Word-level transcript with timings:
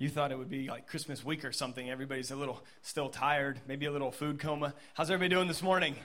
You 0.00 0.08
thought 0.08 0.30
it 0.30 0.38
would 0.38 0.48
be 0.48 0.68
like 0.68 0.86
Christmas 0.86 1.24
week 1.24 1.44
or 1.44 1.50
something. 1.50 1.90
Everybody's 1.90 2.30
a 2.30 2.36
little 2.36 2.62
still 2.82 3.08
tired, 3.08 3.60
maybe 3.66 3.86
a 3.86 3.90
little 3.90 4.12
food 4.12 4.38
coma. 4.38 4.74
How's 4.94 5.10
everybody 5.10 5.34
doing 5.34 5.48
this 5.48 5.60
morning? 5.60 5.96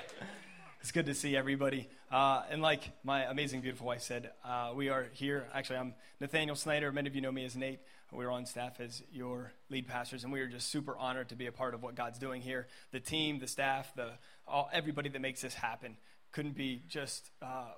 it's 0.80 0.90
good 0.90 1.06
to 1.06 1.14
see 1.14 1.36
everybody. 1.36 1.88
Uh, 2.10 2.42
and 2.50 2.60
like 2.60 2.90
my 3.04 3.22
amazing, 3.22 3.60
beautiful 3.60 3.86
wife 3.86 4.02
said, 4.02 4.32
uh, 4.44 4.72
we 4.74 4.88
are 4.88 5.06
here. 5.12 5.46
Actually, 5.54 5.78
I'm 5.78 5.94
Nathaniel 6.18 6.56
Snyder. 6.56 6.90
Many 6.90 7.08
of 7.08 7.14
you 7.14 7.20
know 7.20 7.30
me 7.30 7.44
as 7.44 7.54
Nate. 7.54 7.78
We're 8.10 8.28
on 8.28 8.44
staff 8.44 8.80
as 8.80 9.04
your 9.12 9.52
lead 9.70 9.86
pastors, 9.86 10.24
and 10.24 10.32
we 10.32 10.40
are 10.40 10.48
just 10.48 10.68
super 10.68 10.96
honored 10.98 11.28
to 11.28 11.36
be 11.36 11.46
a 11.46 11.52
part 11.52 11.74
of 11.74 11.82
what 11.82 11.94
God's 11.94 12.18
doing 12.18 12.42
here. 12.42 12.66
The 12.90 12.98
team, 12.98 13.38
the 13.38 13.46
staff, 13.46 13.94
the 13.94 14.10
all, 14.48 14.68
everybody 14.72 15.08
that 15.10 15.20
makes 15.20 15.42
this 15.42 15.54
happen 15.54 15.96
couldn't 16.32 16.56
be 16.56 16.82
just 16.88 17.30
uh, 17.40 17.70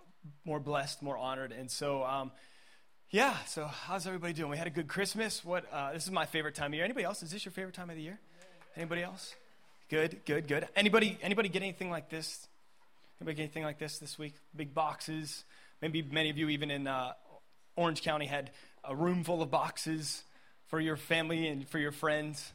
more 0.45 0.59
blessed, 0.59 1.03
more 1.03 1.19
honored. 1.19 1.53
And 1.53 1.71
so, 1.71 2.03
um, 2.03 2.33
yeah, 3.15 3.37
so 3.47 3.67
how's 3.67 4.09
everybody 4.09 4.33
doing? 4.33 4.51
We 4.51 4.57
had 4.57 4.67
a 4.67 4.71
good 4.71 4.89
Christmas. 4.89 5.45
What? 5.45 5.73
Uh, 5.73 5.93
this 5.93 6.03
is 6.03 6.11
my 6.11 6.27
favorite 6.27 6.57
time 6.57 6.73
of 6.73 6.75
year. 6.75 6.85
Anybody 6.85 7.05
else? 7.05 7.23
Is 7.23 7.31
this 7.31 7.45
your 7.45 7.53
favorite 7.53 7.77
time 7.77 7.89
of 7.89 7.95
the 7.95 8.03
year? 8.03 8.19
Anybody 8.77 9.05
else? 9.05 9.37
Good, 9.89 10.23
good, 10.25 10.49
good. 10.49 10.67
Anybody? 10.75 11.17
Anybody 11.23 11.49
get 11.49 11.63
anything 11.63 11.91
like 11.91 12.11
this? 12.11 12.49
Anybody 13.21 13.37
get 13.37 13.43
anything 13.45 13.63
like 13.63 13.79
this 13.79 13.99
this 13.99 14.19
week? 14.19 14.35
Big 14.57 14.75
boxes. 14.75 15.45
Maybe 15.81 16.03
many 16.03 16.29
of 16.29 16.39
you, 16.39 16.49
even 16.49 16.73
in 16.73 16.89
uh, 16.89 17.13
Orange 17.77 18.03
County, 18.03 18.27
had 18.27 18.51
a 18.83 18.97
room 18.97 19.23
full 19.23 19.43
of 19.43 19.49
boxes 19.49 20.25
for 20.67 20.81
your 20.81 20.97
family 20.97 21.47
and 21.47 21.69
for 21.69 21.79
your 21.79 21.93
friends. 21.93 22.53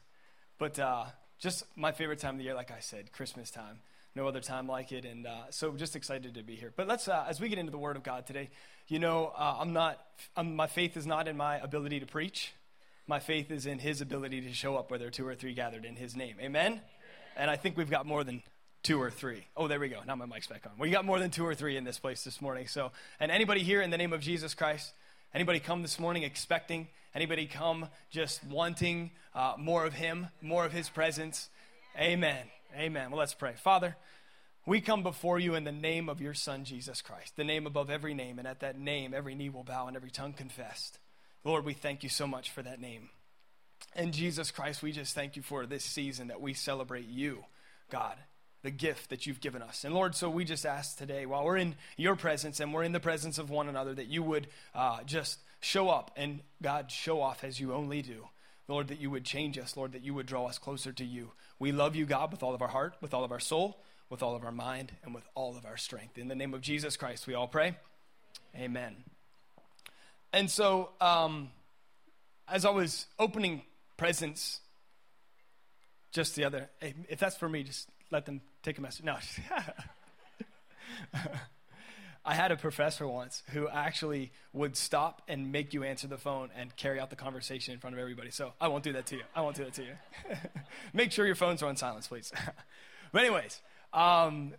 But 0.57 0.77
uh, 0.77 1.05
just 1.39 1.63
my 1.77 1.93
favorite 1.93 2.19
time 2.19 2.33
of 2.33 2.39
the 2.39 2.43
year, 2.43 2.53
like 2.53 2.71
I 2.71 2.81
said, 2.81 3.13
Christmas 3.13 3.49
time 3.49 3.79
no 4.15 4.27
other 4.27 4.39
time 4.39 4.67
like 4.67 4.91
it. 4.91 5.05
And 5.05 5.25
uh, 5.25 5.43
so 5.49 5.71
just 5.73 5.95
excited 5.95 6.33
to 6.33 6.43
be 6.43 6.55
here. 6.55 6.73
But 6.75 6.87
let's, 6.87 7.07
uh, 7.07 7.25
as 7.27 7.39
we 7.39 7.49
get 7.49 7.57
into 7.57 7.71
the 7.71 7.77
Word 7.77 7.95
of 7.95 8.03
God 8.03 8.25
today, 8.25 8.49
you 8.89 8.99
know, 8.99 9.31
uh, 9.37 9.57
I'm 9.59 9.71
not, 9.71 9.99
I'm, 10.35 10.55
my 10.55 10.67
faith 10.67 10.97
is 10.97 11.05
not 11.05 11.27
in 11.27 11.37
my 11.37 11.57
ability 11.57 11.99
to 11.99 12.05
preach. 12.05 12.53
My 13.07 13.19
faith 13.19 13.51
is 13.51 13.65
in 13.65 13.79
His 13.79 14.01
ability 14.01 14.41
to 14.41 14.53
show 14.53 14.75
up 14.75 14.89
where 14.89 14.99
there 14.99 15.07
are 15.07 15.11
two 15.11 15.27
or 15.27 15.35
three 15.35 15.53
gathered 15.53 15.85
in 15.85 15.95
His 15.95 16.15
name. 16.15 16.35
Amen? 16.41 16.81
And 17.37 17.49
I 17.49 17.55
think 17.55 17.77
we've 17.77 17.89
got 17.89 18.05
more 18.05 18.23
than 18.23 18.41
two 18.81 19.01
or 19.01 19.11
three. 19.11 19.45
Oh, 19.55 19.67
there 19.67 19.79
we 19.79 19.89
go. 19.89 19.99
Now 20.05 20.15
my 20.15 20.25
mic's 20.25 20.47
back 20.47 20.65
on. 20.65 20.71
We 20.77 20.89
got 20.89 21.05
more 21.05 21.19
than 21.19 21.29
two 21.29 21.45
or 21.45 21.53
three 21.53 21.77
in 21.77 21.83
this 21.83 21.99
place 21.99 22.23
this 22.23 22.41
morning. 22.41 22.67
So, 22.67 22.91
and 23.19 23.31
anybody 23.31 23.61
here 23.61 23.81
in 23.81 23.91
the 23.91 23.97
name 23.97 24.13
of 24.13 24.21
Jesus 24.21 24.53
Christ, 24.55 24.91
anybody 25.33 25.59
come 25.59 25.81
this 25.81 25.99
morning 25.99 26.23
expecting? 26.23 26.87
Anybody 27.13 27.45
come 27.45 27.87
just 28.09 28.43
wanting 28.45 29.11
uh, 29.35 29.53
more 29.57 29.85
of 29.85 29.93
Him, 29.93 30.27
more 30.41 30.65
of 30.65 30.71
His 30.71 30.89
presence? 30.89 31.49
Amen. 31.99 32.45
Amen. 32.75 33.11
Well, 33.11 33.19
let's 33.19 33.33
pray. 33.33 33.53
Father, 33.55 33.95
we 34.65 34.81
come 34.81 35.03
before 35.03 35.39
you 35.39 35.55
in 35.55 35.63
the 35.63 35.71
name 35.71 36.09
of 36.09 36.21
your 36.21 36.33
Son, 36.33 36.63
Jesus 36.63 37.01
Christ, 37.01 37.35
the 37.35 37.43
name 37.43 37.65
above 37.65 37.89
every 37.89 38.13
name, 38.13 38.39
and 38.39 38.47
at 38.47 38.59
that 38.59 38.79
name, 38.79 39.13
every 39.13 39.35
knee 39.35 39.49
will 39.49 39.63
bow 39.63 39.87
and 39.87 39.95
every 39.95 40.11
tongue 40.11 40.33
confess. 40.33 40.91
Lord, 41.43 41.65
we 41.65 41.73
thank 41.73 42.03
you 42.03 42.09
so 42.09 42.27
much 42.27 42.51
for 42.51 42.61
that 42.61 42.81
name. 42.81 43.09
And 43.95 44.13
Jesus 44.13 44.51
Christ, 44.51 44.83
we 44.83 44.91
just 44.91 45.15
thank 45.15 45.35
you 45.35 45.41
for 45.41 45.65
this 45.65 45.83
season 45.83 46.27
that 46.27 46.41
we 46.41 46.53
celebrate 46.53 47.07
you, 47.07 47.45
God, 47.89 48.15
the 48.61 48.71
gift 48.71 49.09
that 49.09 49.25
you've 49.25 49.39
given 49.39 49.61
us. 49.61 49.85
And 49.85 49.95
Lord, 49.95 50.15
so 50.15 50.29
we 50.29 50.43
just 50.43 50.65
ask 50.65 50.97
today, 50.97 51.25
while 51.25 51.45
we're 51.45 51.57
in 51.57 51.75
your 51.97 52.15
presence 52.15 52.59
and 52.59 52.73
we're 52.73 52.83
in 52.83 52.91
the 52.91 52.99
presence 52.99 53.37
of 53.37 53.49
one 53.49 53.69
another, 53.69 53.93
that 53.93 54.07
you 54.07 54.21
would 54.21 54.47
uh, 54.75 55.01
just 55.03 55.39
show 55.61 55.89
up 55.89 56.11
and, 56.15 56.41
God, 56.61 56.91
show 56.91 57.21
off 57.21 57.43
as 57.43 57.59
you 57.59 57.73
only 57.73 58.01
do. 58.01 58.27
Lord, 58.67 58.89
that 58.89 58.99
you 58.99 59.09
would 59.09 59.25
change 59.25 59.57
us, 59.57 59.75
Lord, 59.75 59.93
that 59.93 60.03
you 60.03 60.13
would 60.13 60.27
draw 60.27 60.45
us 60.45 60.59
closer 60.59 60.91
to 60.91 61.05
you. 61.05 61.31
We 61.57 61.71
love 61.71 61.95
you, 61.95 62.05
God, 62.05 62.31
with 62.31 62.43
all 62.43 62.53
of 62.53 62.61
our 62.61 62.67
heart, 62.67 62.95
with 63.01 63.13
all 63.13 63.23
of 63.23 63.31
our 63.31 63.39
soul, 63.39 63.81
with 64.09 64.23
all 64.23 64.35
of 64.35 64.43
our 64.43 64.51
mind, 64.51 64.91
and 65.03 65.13
with 65.13 65.27
all 65.35 65.55
of 65.55 65.65
our 65.65 65.77
strength. 65.77 66.17
In 66.17 66.27
the 66.27 66.35
name 66.35 66.53
of 66.53 66.61
Jesus 66.61 66.97
Christ, 66.97 67.27
we 67.27 67.33
all 67.33 67.47
pray. 67.47 67.75
Amen. 68.55 68.95
And 70.33 70.49
so, 70.49 70.89
um, 70.99 71.51
as 72.47 72.65
I 72.65 72.71
was 72.71 73.05
opening 73.17 73.61
presents 73.97 74.61
just 76.11 76.35
the 76.35 76.43
other, 76.43 76.69
if 76.81 77.19
that's 77.19 77.35
for 77.35 77.47
me, 77.47 77.63
just 77.63 77.87
let 78.11 78.25
them 78.25 78.41
take 78.63 78.77
a 78.77 78.81
message. 78.81 79.05
No. 79.05 79.17
I 82.25 82.33
had 82.33 82.51
a 82.51 82.57
professor 82.57 83.07
once 83.07 83.43
who 83.51 83.67
actually 83.69 84.31
would 84.53 84.75
stop 84.75 85.21
and 85.27 85.51
make 85.51 85.73
you 85.73 85.83
answer 85.83 86.07
the 86.07 86.17
phone 86.17 86.49
and 86.55 86.75
carry 86.75 86.99
out 86.99 87.09
the 87.09 87.15
conversation 87.15 87.73
in 87.73 87.79
front 87.79 87.95
of 87.95 87.99
everybody. 87.99 88.29
So 88.29 88.53
I 88.59 88.67
won't 88.67 88.83
do 88.83 88.93
that 88.93 89.05
to 89.07 89.15
you. 89.15 89.23
I 89.35 89.41
won't 89.41 89.55
do 89.55 89.63
that 89.63 89.73
to 89.75 89.83
you. 89.83 89.93
Make 90.93 91.11
sure 91.11 91.25
your 91.25 91.35
phones 91.35 91.63
are 91.63 91.69
on 91.69 91.75
silence, 91.75 92.07
please. 92.07 92.31
but, 93.11 93.21
anyways, 93.23 93.61
um, 93.93 94.53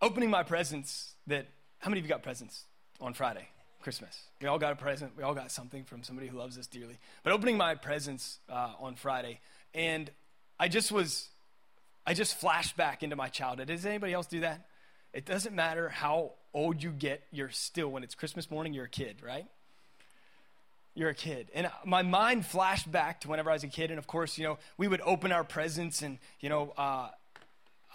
opening 0.00 0.30
my 0.30 0.42
presents 0.42 1.14
that, 1.26 1.46
how 1.78 1.90
many 1.90 2.00
of 2.00 2.06
you 2.06 2.08
got 2.08 2.22
presents 2.22 2.64
on 3.00 3.14
Friday? 3.14 3.48
Christmas. 3.82 4.16
We 4.40 4.46
all 4.46 4.58
got 4.58 4.72
a 4.72 4.76
present. 4.76 5.12
We 5.16 5.24
all 5.24 5.34
got 5.34 5.50
something 5.50 5.84
from 5.84 6.02
somebody 6.02 6.28
who 6.28 6.38
loves 6.38 6.56
us 6.56 6.66
dearly. 6.66 6.98
But 7.24 7.32
opening 7.32 7.56
my 7.56 7.74
presents 7.74 8.38
uh, 8.48 8.74
on 8.78 8.94
Friday, 8.94 9.40
and 9.74 10.10
I 10.58 10.68
just 10.68 10.92
was, 10.92 11.28
I 12.06 12.14
just 12.14 12.38
flashed 12.38 12.76
back 12.76 13.02
into 13.02 13.16
my 13.16 13.28
childhood. 13.28 13.68
Does 13.68 13.84
anybody 13.84 14.12
else 14.12 14.26
do 14.26 14.40
that? 14.40 14.66
It 15.12 15.26
doesn't 15.26 15.54
matter 15.54 15.88
how 15.88 16.32
old 16.54 16.82
you 16.82 16.90
get, 16.90 17.22
you're 17.32 17.50
still, 17.50 17.88
when 17.88 18.02
it's 18.02 18.14
Christmas 18.14 18.50
morning, 18.50 18.72
you're 18.72 18.84
a 18.84 18.88
kid, 18.88 19.16
right? 19.22 19.46
You're 20.94 21.10
a 21.10 21.14
kid. 21.14 21.48
And 21.54 21.70
my 21.84 22.02
mind 22.02 22.46
flashed 22.46 22.90
back 22.90 23.22
to 23.22 23.28
whenever 23.28 23.50
I 23.50 23.54
was 23.54 23.64
a 23.64 23.68
kid. 23.68 23.90
And 23.90 23.98
of 23.98 24.06
course, 24.06 24.38
you 24.38 24.44
know, 24.44 24.58
we 24.76 24.88
would 24.88 25.00
open 25.04 25.32
our 25.32 25.44
presents 25.44 26.02
and, 26.02 26.18
you 26.40 26.48
know, 26.48 26.72
uh, 26.76 27.08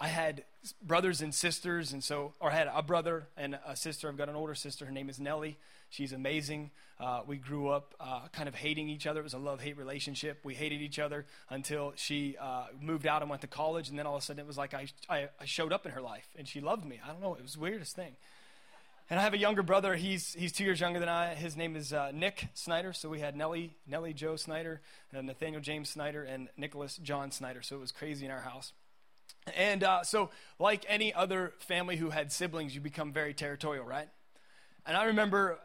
I 0.00 0.08
had 0.08 0.44
brothers 0.82 1.20
and 1.20 1.34
sisters, 1.34 1.92
and 1.92 2.02
so, 2.04 2.32
or 2.40 2.50
I 2.50 2.54
had 2.54 2.68
a 2.72 2.82
brother 2.82 3.28
and 3.36 3.58
a 3.66 3.74
sister. 3.74 4.08
I've 4.08 4.16
got 4.16 4.28
an 4.28 4.36
older 4.36 4.54
sister. 4.54 4.86
Her 4.86 4.92
name 4.92 5.08
is 5.08 5.18
Nellie. 5.18 5.58
She's 5.90 6.12
amazing. 6.12 6.70
Uh, 7.00 7.22
we 7.26 7.36
grew 7.36 7.68
up 7.68 7.94
uh, 7.98 8.28
kind 8.32 8.48
of 8.48 8.54
hating 8.54 8.88
each 8.88 9.06
other. 9.06 9.20
It 9.20 9.24
was 9.24 9.34
a 9.34 9.38
love 9.38 9.60
hate 9.60 9.76
relationship. 9.76 10.38
We 10.44 10.54
hated 10.54 10.80
each 10.80 10.98
other 10.98 11.26
until 11.50 11.94
she 11.96 12.36
uh, 12.40 12.66
moved 12.80 13.06
out 13.06 13.22
and 13.22 13.30
went 13.30 13.42
to 13.42 13.48
college, 13.48 13.88
and 13.88 13.98
then 13.98 14.06
all 14.06 14.16
of 14.16 14.22
a 14.22 14.24
sudden 14.24 14.40
it 14.40 14.46
was 14.46 14.58
like 14.58 14.74
I, 14.74 14.86
I, 15.08 15.28
I 15.40 15.44
showed 15.46 15.72
up 15.72 15.86
in 15.86 15.92
her 15.92 16.00
life, 16.00 16.28
and 16.36 16.46
she 16.46 16.60
loved 16.60 16.84
me. 16.84 17.00
I 17.04 17.08
don't 17.08 17.20
know. 17.20 17.34
It 17.34 17.42
was 17.42 17.54
the 17.54 17.60
weirdest 17.60 17.96
thing. 17.96 18.16
And 19.10 19.18
I 19.18 19.22
have 19.22 19.32
a 19.32 19.38
younger 19.38 19.62
brother. 19.62 19.96
He's, 19.96 20.34
he's 20.34 20.52
two 20.52 20.64
years 20.64 20.80
younger 20.80 21.00
than 21.00 21.08
I. 21.08 21.34
His 21.34 21.56
name 21.56 21.76
is 21.76 21.94
uh, 21.94 22.10
Nick 22.12 22.48
Snyder. 22.52 22.92
So 22.92 23.08
we 23.08 23.20
had 23.20 23.34
Nellie, 23.34 23.74
Nellie 23.86 24.12
Joe 24.12 24.36
Snyder, 24.36 24.82
and 25.12 25.26
Nathaniel 25.26 25.62
James 25.62 25.88
Snyder, 25.88 26.22
and 26.24 26.48
Nicholas 26.58 26.98
John 26.98 27.30
Snyder. 27.30 27.62
So 27.62 27.74
it 27.76 27.80
was 27.80 27.90
crazy 27.90 28.26
in 28.26 28.30
our 28.30 28.42
house. 28.42 28.74
And 29.56 29.84
uh, 29.84 30.02
so, 30.02 30.30
like 30.58 30.84
any 30.88 31.12
other 31.12 31.54
family 31.58 31.96
who 31.96 32.10
had 32.10 32.32
siblings, 32.32 32.74
you 32.74 32.80
become 32.80 33.12
very 33.12 33.34
territorial, 33.34 33.84
right? 33.84 34.08
And 34.86 34.96
I 34.96 35.04
remember 35.04 35.58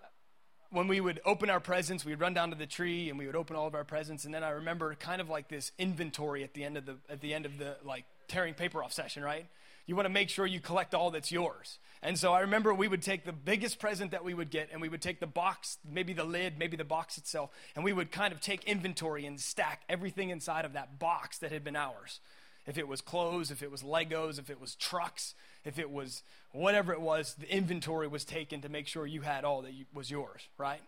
when 0.73 0.87
we 0.87 0.99
would 0.99 1.21
open 1.23 1.49
our 1.49 1.59
presents, 1.59 2.03
we'd 2.03 2.19
run 2.19 2.33
down 2.33 2.49
to 2.49 2.55
the 2.55 2.65
tree 2.65 3.09
and 3.09 3.17
we 3.17 3.27
would 3.27 3.35
open 3.35 3.55
all 3.55 3.67
of 3.67 3.75
our 3.75 3.83
presents. 3.83 4.25
And 4.25 4.33
then 4.33 4.43
I 4.43 4.49
remember 4.49 4.93
kind 4.95 5.21
of 5.21 5.29
like 5.29 5.47
this 5.47 5.71
inventory 5.77 6.43
at 6.43 6.53
the 6.53 6.63
end 6.63 6.77
of 6.77 6.85
the 6.85 6.97
at 7.09 7.21
the 7.21 7.33
end 7.33 7.45
of 7.45 7.57
the 7.57 7.77
like 7.85 8.05
tearing 8.27 8.53
paper 8.53 8.83
off 8.83 8.91
session, 8.91 9.23
right? 9.23 9.45
You 9.85 9.95
want 9.95 10.05
to 10.05 10.09
make 10.09 10.29
sure 10.29 10.45
you 10.45 10.59
collect 10.59 10.95
all 10.95 11.11
that's 11.11 11.31
yours. 11.31 11.77
And 12.01 12.17
so 12.17 12.33
I 12.33 12.39
remember 12.41 12.73
we 12.73 12.87
would 12.87 13.01
take 13.01 13.25
the 13.25 13.33
biggest 13.33 13.79
present 13.79 14.11
that 14.11 14.23
we 14.23 14.33
would 14.33 14.49
get 14.49 14.69
and 14.71 14.81
we 14.81 14.89
would 14.89 15.01
take 15.01 15.19
the 15.19 15.27
box, 15.27 15.77
maybe 15.89 16.13
the 16.13 16.23
lid, 16.23 16.57
maybe 16.57 16.77
the 16.77 16.85
box 16.85 17.17
itself, 17.17 17.51
and 17.75 17.83
we 17.83 17.93
would 17.93 18.11
kind 18.11 18.33
of 18.33 18.39
take 18.39 18.63
inventory 18.63 19.25
and 19.25 19.39
stack 19.39 19.81
everything 19.89 20.29
inside 20.29 20.65
of 20.65 20.73
that 20.73 20.99
box 20.99 21.37
that 21.39 21.51
had 21.51 21.63
been 21.63 21.75
ours 21.75 22.19
if 22.65 22.77
it 22.77 22.87
was 22.87 23.01
clothes, 23.01 23.51
if 23.51 23.61
it 23.61 23.71
was 23.71 23.83
Legos, 23.83 24.39
if 24.39 24.49
it 24.49 24.59
was 24.59 24.75
trucks, 24.75 25.35
if 25.65 25.77
it 25.77 25.91
was 25.91 26.23
whatever 26.51 26.93
it 26.93 27.01
was, 27.01 27.35
the 27.35 27.53
inventory 27.53 28.07
was 28.07 28.23
taken 28.23 28.61
to 28.61 28.69
make 28.69 28.87
sure 28.87 29.05
you 29.05 29.21
had 29.21 29.43
all 29.43 29.61
that 29.61 29.73
was 29.93 30.09
yours, 30.09 30.47
right? 30.57 30.81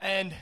And 0.00 0.34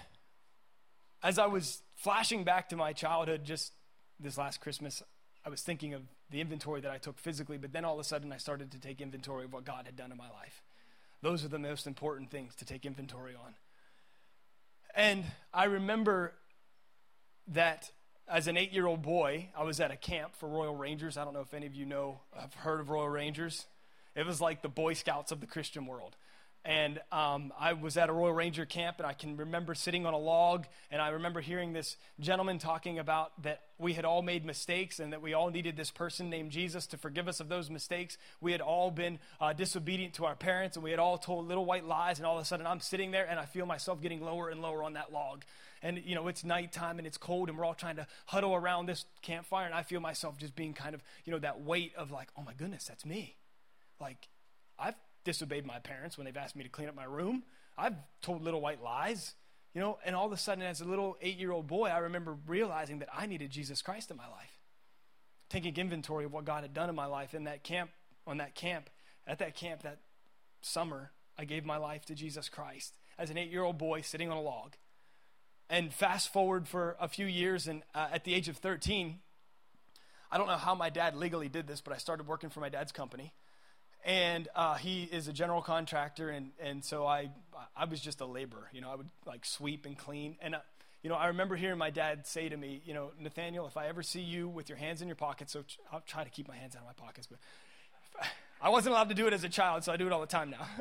as 1.23 1.39
I 1.39 1.47
was 1.47 1.83
flashing 1.95 2.45
back 2.45 2.69
to 2.71 2.77
my 2.77 2.93
childhood 2.93 3.45
just 3.45 3.73
this 4.21 4.39
last 4.39 4.61
Christmas, 4.61 5.03
I 5.45 5.51
was 5.51 5.63
thinking 5.63 5.95
of 5.95 6.03
the 6.31 6.41
inventory 6.41 6.81
that 6.81 6.91
I 6.91 6.99
took 6.99 7.19
physically, 7.19 7.59
but 7.59 7.73
then 7.73 7.85
all 7.85 7.95
of 7.95 8.01
a 8.01 8.05
sudden 8.05 8.33
I 8.33 8.39
started 8.39 8.71
to 8.73 8.79
take 8.79 9.01
inventory 9.01 9.45
of 9.45 9.53
what 9.53 9.65
God 9.65 9.87
had 9.87 9.97
done 9.97 10.13
in 10.13 10.19
my 10.19 10.31
life. 10.31 10.63
Those 11.23 11.45
are 11.45 11.49
the 11.49 11.59
most 11.59 11.87
important 11.87 12.31
things 12.31 12.55
to 12.57 12.65
take 12.65 12.85
inventory 12.85 13.35
on. 13.35 13.55
And 14.95 15.25
I 15.53 15.65
remember 15.65 16.35
that 17.49 17.91
as 18.29 18.47
an 18.47 18.57
eight 18.57 18.73
year 18.73 18.87
old 18.87 19.03
boy, 19.03 19.49
I 19.57 19.65
was 19.65 19.81
at 19.81 19.91
a 19.91 19.97
camp 19.97 20.35
for 20.35 20.49
Royal 20.49 20.77
Rangers. 20.77 21.17
I 21.17 21.25
don't 21.25 21.35
know 21.35 21.41
if 21.41 21.55
any 21.55 21.67
of 21.67 21.75
you 21.75 21.87
know, 21.87 22.21
have 22.39 22.55
heard 22.55 22.81
of 22.81 22.91
Royal 22.91 23.09
Rangers. 23.09 23.67
It 24.15 24.27
was 24.27 24.41
like 24.41 24.63
the 24.63 24.69
Boy 24.69 24.95
Scouts 24.95 25.33
of 25.33 25.41
the 25.41 25.47
Christian 25.47 25.87
world. 25.87 26.17
And 26.65 27.01
um, 27.11 27.53
I 27.59 27.73
was 27.73 27.97
at 27.97 28.09
a 28.09 28.13
Royal 28.13 28.33
Ranger 28.33 28.65
camp, 28.65 28.99
and 28.99 29.07
I 29.07 29.15
can 29.15 29.37
remember 29.37 29.75
sitting 29.75 30.07
on 30.07 30.15
a 30.15 30.19
log, 30.19 30.67
and 30.93 31.03
I 31.03 31.09
remember 31.09 31.41
hearing 31.41 31.73
this 31.73 31.97
gentleman 32.21 32.61
talking 32.61 33.01
about 33.01 33.43
that 33.43 33.63
we 33.79 33.95
had 33.95 34.05
all 34.05 34.23
made 34.23 34.45
mistakes 34.45 35.01
and 35.01 35.13
that 35.13 35.21
we 35.21 35.35
all 35.35 35.51
needed 35.51 35.77
this 35.77 35.91
person 35.91 36.31
named 36.31 36.53
Jesus 36.53 36.87
to 36.89 36.97
forgive 36.97 37.27
us 37.27 37.41
of 37.41 37.49
those 37.49 37.69
mistakes. 37.69 38.17
We 38.41 38.53
had 38.53 38.61
all 38.61 38.93
been 38.93 39.19
uh, 39.41 39.55
disobedient 39.55 40.15
to 40.15 40.25
our 40.25 40.37
parents, 40.37 40.77
and 40.77 40.85
we 40.85 40.93
had 40.93 41.01
all 41.01 41.19
told 41.19 41.49
little 41.49 41.65
white 41.65 41.85
lies, 41.85 42.19
and 42.19 42.27
all 42.27 42.37
of 42.37 42.43
a 42.43 42.47
sudden 42.47 42.65
I'm 42.65 42.81
sitting 42.81 43.11
there, 43.11 43.29
and 43.29 43.41
I 43.41 43.45
feel 43.45 43.67
myself 43.67 44.01
getting 44.01 44.21
lower 44.21 44.49
and 44.49 44.63
lower 44.63 44.85
on 44.85 44.93
that 44.93 45.13
log. 45.13 45.43
And, 45.83 46.01
you 46.05 46.15
know, 46.15 46.29
it's 46.29 46.45
nighttime, 46.45 46.99
and 46.99 47.09
it's 47.09 47.19
cold, 47.19 47.49
and 47.49 47.59
we're 47.59 47.65
all 47.65 47.75
trying 47.75 47.97
to 47.97 48.07
huddle 48.27 48.55
around 48.55 48.87
this 48.87 49.05
campfire, 49.21 49.67
and 49.67 49.75
I 49.75 49.83
feel 49.83 49.99
myself 49.99 50.39
just 50.39 50.55
being 50.55 50.75
kind 50.75 50.95
of, 50.95 51.03
you 51.25 51.33
know, 51.33 51.41
that 51.41 51.63
weight 51.63 51.93
of 51.97 52.13
like, 52.13 52.29
oh 52.39 52.43
my 52.43 52.55
goodness, 52.55 52.85
that's 52.85 53.05
me. 53.05 53.35
Like, 53.99 54.29
I've 54.79 54.95
disobeyed 55.25 55.67
my 55.67 55.79
parents 55.79 56.17
when 56.17 56.25
they've 56.25 56.37
asked 56.37 56.57
me 56.57 56.65
to 56.65 56.69
clean 56.69 56.89
up 56.89 56.95
my 56.95 57.05
room. 57.05 57.45
I've 57.77 57.97
told 58.21 58.43
little 58.43 58.61
white 58.61 58.83
lies, 58.83 59.35
you 59.75 59.81
know, 59.81 59.99
and 60.05 60.15
all 60.15 60.27
of 60.27 60.33
a 60.33 60.37
sudden, 60.37 60.63
as 60.63 60.81
a 60.81 60.85
little 60.85 61.17
eight 61.23 61.39
year 61.39 61.53
old 61.53 61.67
boy, 61.67 61.89
I 61.89 61.99
remember 61.99 62.37
realizing 62.47 62.99
that 62.99 63.09
I 63.13 63.27
needed 63.27 63.51
Jesus 63.51 63.81
Christ 63.83 64.11
in 64.11 64.17
my 64.17 64.29
life. 64.29 64.59
Taking 65.49 65.77
inventory 65.77 66.25
of 66.25 66.33
what 66.33 66.45
God 66.45 66.63
had 66.63 66.75
done 66.75 66.89
in 66.89 66.95
my 66.95 67.07
life 67.07 67.35
in 67.35 67.45
that 67.45 67.63
camp, 67.63 67.91
on 68.27 68.39
that 68.39 68.55
camp, 68.55 68.91
at 69.27 69.39
that 69.39 69.55
camp 69.55 69.83
that 69.83 69.99
summer, 70.61 71.13
I 71.39 71.45
gave 71.45 71.65
my 71.65 71.77
life 71.77 72.05
to 72.07 72.15
Jesus 72.15 72.49
Christ 72.49 72.95
as 73.19 73.31
an 73.31 73.39
eight 73.39 73.51
year 73.51 73.63
old 73.63 73.79
boy 73.79 74.03
sitting 74.03 74.31
on 74.31 74.37
a 74.37 74.43
log. 74.43 74.75
And 75.71 75.93
fast 75.93 76.33
forward 76.33 76.69
for 76.69 76.97
a 77.01 77.09
few 77.09 77.25
years, 77.25 77.67
and 77.67 77.83
uh, 77.95 78.09
at 78.13 78.25
the 78.25 78.35
age 78.35 78.49
of 78.49 78.59
13, 78.59 79.21
I 80.31 80.37
don't 80.37 80.47
know 80.47 80.57
how 80.57 80.75
my 80.75 80.91
dad 80.91 81.17
legally 81.17 81.49
did 81.49 81.67
this, 81.67 81.81
but 81.81 81.95
I 81.95 81.97
started 81.97 82.27
working 82.27 82.51
for 82.51 82.61
my 82.61 82.69
dad's 82.69 82.93
company 82.93 83.33
and 84.05 84.49
uh, 84.55 84.75
he 84.75 85.05
is 85.05 85.29
a 85.29 85.33
general 85.33 85.63
contractor 85.63 86.31
and, 86.31 86.51
and 86.61 86.85
so 86.85 87.07
I, 87.07 87.31
I 87.77 87.85
was 87.85 88.01
just 88.01 88.21
a 88.21 88.27
laborer 88.27 88.69
you 88.73 88.81
know 88.81 88.91
i 88.91 88.95
would 88.95 89.09
like 89.27 89.45
sweep 89.45 89.87
and 89.87 89.97
clean. 89.97 90.37
And 90.41 90.57
uh, 90.57 90.59
you 91.03 91.11
know 91.11 91.17
i 91.17 91.29
remember 91.29 91.57
hearing 91.57 91.79
my 91.79 91.91
dad 91.91 92.27
say 92.27 92.49
to 92.49 92.57
me 92.57 92.81
you 92.85 92.95
know 92.95 93.13
nathaniel 93.21 93.67
if 93.67 93.77
i 93.77 93.87
ever 93.87 94.03
see 94.03 94.21
you 94.21 94.49
with 94.49 94.69
your 94.69 94.79
hands 94.79 95.03
in 95.03 95.09
your 95.09 95.17
pockets 95.17 95.53
so 95.53 95.65
i'll 95.93 96.03
try 96.07 96.25
to 96.25 96.31
keep 96.31 96.49
my 96.49 96.57
hands 96.57 96.75
out 96.77 96.83
of 96.83 96.87
my 96.87 97.07
pockets 97.07 97.27
but 97.27 97.39
i 98.61 98.69
wasn't 98.69 98.93
allowed 98.93 99.09
to 99.09 99.15
do 99.15 99.27
it 99.27 99.33
as 99.33 99.45
a 99.45 99.49
child 99.49 99.85
so 99.85 99.93
i 99.93 99.97
do 99.97 100.07
it 100.07 100.13
all 100.13 100.21
the 100.21 100.27
time 100.27 100.51
now. 100.51 100.67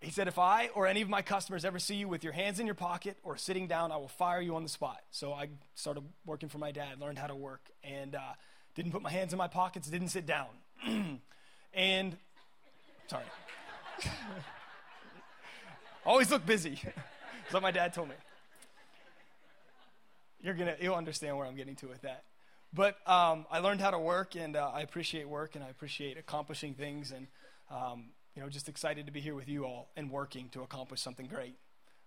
He 0.00 0.10
said 0.10 0.28
if 0.28 0.38
i 0.38 0.68
or 0.74 0.86
any 0.86 1.00
of 1.00 1.08
my 1.08 1.22
customers 1.22 1.64
ever 1.64 1.78
see 1.78 1.94
you 1.94 2.08
with 2.08 2.22
your 2.22 2.34
hands 2.34 2.60
in 2.60 2.66
your 2.66 2.74
pocket 2.74 3.16
or 3.22 3.38
sitting 3.38 3.66
down 3.66 3.90
i 3.90 3.96
will 3.96 4.06
fire 4.06 4.40
you 4.40 4.54
on 4.54 4.62
the 4.62 4.68
spot. 4.68 5.00
So 5.10 5.32
i 5.32 5.48
started 5.74 6.04
working 6.26 6.50
for 6.50 6.58
my 6.58 6.72
dad 6.72 7.00
learned 7.00 7.18
how 7.18 7.26
to 7.26 7.34
work. 7.34 7.62
And 7.82 8.14
uh, 8.14 8.34
didn't 8.74 8.92
put 8.92 9.02
my 9.02 9.10
hands 9.10 9.32
in 9.32 9.38
my 9.38 9.48
pockets, 9.48 9.88
didn't 9.88 10.08
sit 10.08 10.26
down. 10.26 10.48
and, 11.74 12.16
sorry. 13.08 13.24
Always 16.06 16.30
look 16.30 16.44
busy. 16.44 16.80
That's 16.82 17.52
what 17.52 17.62
my 17.62 17.70
dad 17.70 17.94
told 17.94 18.08
me. 18.08 18.14
You're 20.42 20.54
gonna, 20.54 20.76
you'll 20.80 20.94
understand 20.94 21.36
where 21.36 21.46
I'm 21.46 21.56
getting 21.56 21.76
to 21.76 21.86
with 21.86 22.02
that. 22.02 22.24
But 22.74 22.96
um, 23.08 23.46
I 23.50 23.60
learned 23.60 23.80
how 23.80 23.90
to 23.90 23.98
work, 23.98 24.34
and 24.34 24.56
uh, 24.56 24.70
I 24.74 24.80
appreciate 24.80 25.28
work, 25.28 25.54
and 25.54 25.62
I 25.64 25.68
appreciate 25.68 26.18
accomplishing 26.18 26.74
things, 26.74 27.12
and 27.12 27.28
um, 27.70 28.06
you 28.34 28.42
know, 28.42 28.48
just 28.48 28.68
excited 28.68 29.06
to 29.06 29.12
be 29.12 29.20
here 29.20 29.34
with 29.34 29.48
you 29.48 29.64
all 29.64 29.88
and 29.96 30.10
working 30.10 30.48
to 30.50 30.62
accomplish 30.62 31.00
something 31.00 31.26
great. 31.26 31.54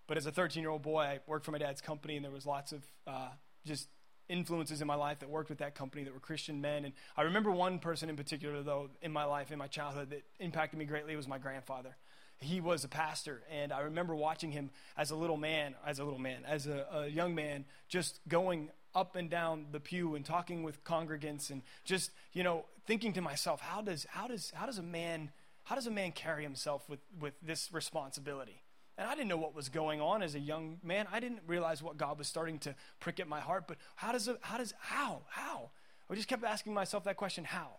But 0.06 0.16
as 0.18 0.26
a 0.26 0.32
13 0.32 0.62
year 0.62 0.70
old 0.70 0.82
boy, 0.82 1.00
I 1.00 1.20
worked 1.26 1.44
for 1.46 1.52
my 1.52 1.58
dad's 1.58 1.80
company, 1.80 2.16
and 2.16 2.24
there 2.24 2.32
was 2.32 2.46
lots 2.46 2.72
of 2.72 2.82
uh, 3.06 3.28
just 3.64 3.88
influences 4.28 4.80
in 4.80 4.86
my 4.86 4.94
life 4.94 5.20
that 5.20 5.30
worked 5.30 5.48
with 5.48 5.58
that 5.58 5.74
company 5.74 6.04
that 6.04 6.12
were 6.12 6.20
Christian 6.20 6.60
men. 6.60 6.84
And 6.84 6.94
I 7.16 7.22
remember 7.22 7.50
one 7.50 7.78
person 7.78 8.08
in 8.10 8.16
particular, 8.16 8.62
though, 8.62 8.90
in 9.02 9.12
my 9.12 9.24
life, 9.24 9.50
in 9.50 9.58
my 9.58 9.66
childhood, 9.66 10.10
that 10.10 10.22
impacted 10.38 10.78
me 10.78 10.84
greatly 10.84 11.16
was 11.16 11.28
my 11.28 11.38
grandfather. 11.38 11.96
He 12.40 12.60
was 12.60 12.84
a 12.84 12.88
pastor, 12.88 13.42
and 13.50 13.72
I 13.72 13.80
remember 13.80 14.14
watching 14.14 14.52
him 14.52 14.70
as 14.96 15.10
a 15.10 15.16
little 15.16 15.36
man, 15.36 15.74
as 15.84 15.98
a 15.98 16.04
little 16.04 16.20
man, 16.20 16.42
as 16.46 16.68
a, 16.68 16.86
a 16.92 17.06
young 17.08 17.34
man, 17.34 17.64
just 17.88 18.20
going 18.28 18.70
up 18.94 19.16
and 19.16 19.28
down 19.28 19.66
the 19.72 19.80
pew 19.80 20.14
and 20.14 20.24
talking 20.24 20.62
with 20.62 20.84
congregants 20.84 21.50
and 21.50 21.62
just, 21.84 22.10
you 22.32 22.44
know, 22.44 22.64
thinking 22.86 23.12
to 23.14 23.20
myself, 23.20 23.60
how 23.60 23.82
does, 23.82 24.06
how 24.10 24.28
does, 24.28 24.52
how 24.54 24.66
does 24.66 24.78
a 24.78 24.82
man, 24.82 25.30
how 25.64 25.74
does 25.74 25.86
a 25.86 25.90
man 25.90 26.12
carry 26.12 26.42
himself 26.44 26.88
with, 26.88 27.00
with 27.20 27.34
this 27.42 27.70
responsibility? 27.72 28.62
And 28.98 29.06
I 29.06 29.14
didn't 29.14 29.28
know 29.28 29.36
what 29.36 29.54
was 29.54 29.68
going 29.68 30.00
on 30.00 30.22
as 30.22 30.34
a 30.34 30.40
young 30.40 30.78
man. 30.82 31.06
I 31.12 31.20
didn't 31.20 31.42
realize 31.46 31.80
what 31.80 31.96
God 31.96 32.18
was 32.18 32.26
starting 32.26 32.58
to 32.60 32.74
prick 32.98 33.20
at 33.20 33.28
my 33.28 33.38
heart. 33.38 33.68
But 33.68 33.78
how 33.94 34.10
does 34.10 34.26
it, 34.26 34.36
how 34.40 34.58
does, 34.58 34.74
how, 34.80 35.22
how? 35.30 35.70
I 36.10 36.16
just 36.16 36.26
kept 36.26 36.42
asking 36.42 36.74
myself 36.74 37.04
that 37.04 37.16
question, 37.16 37.44
how? 37.44 37.76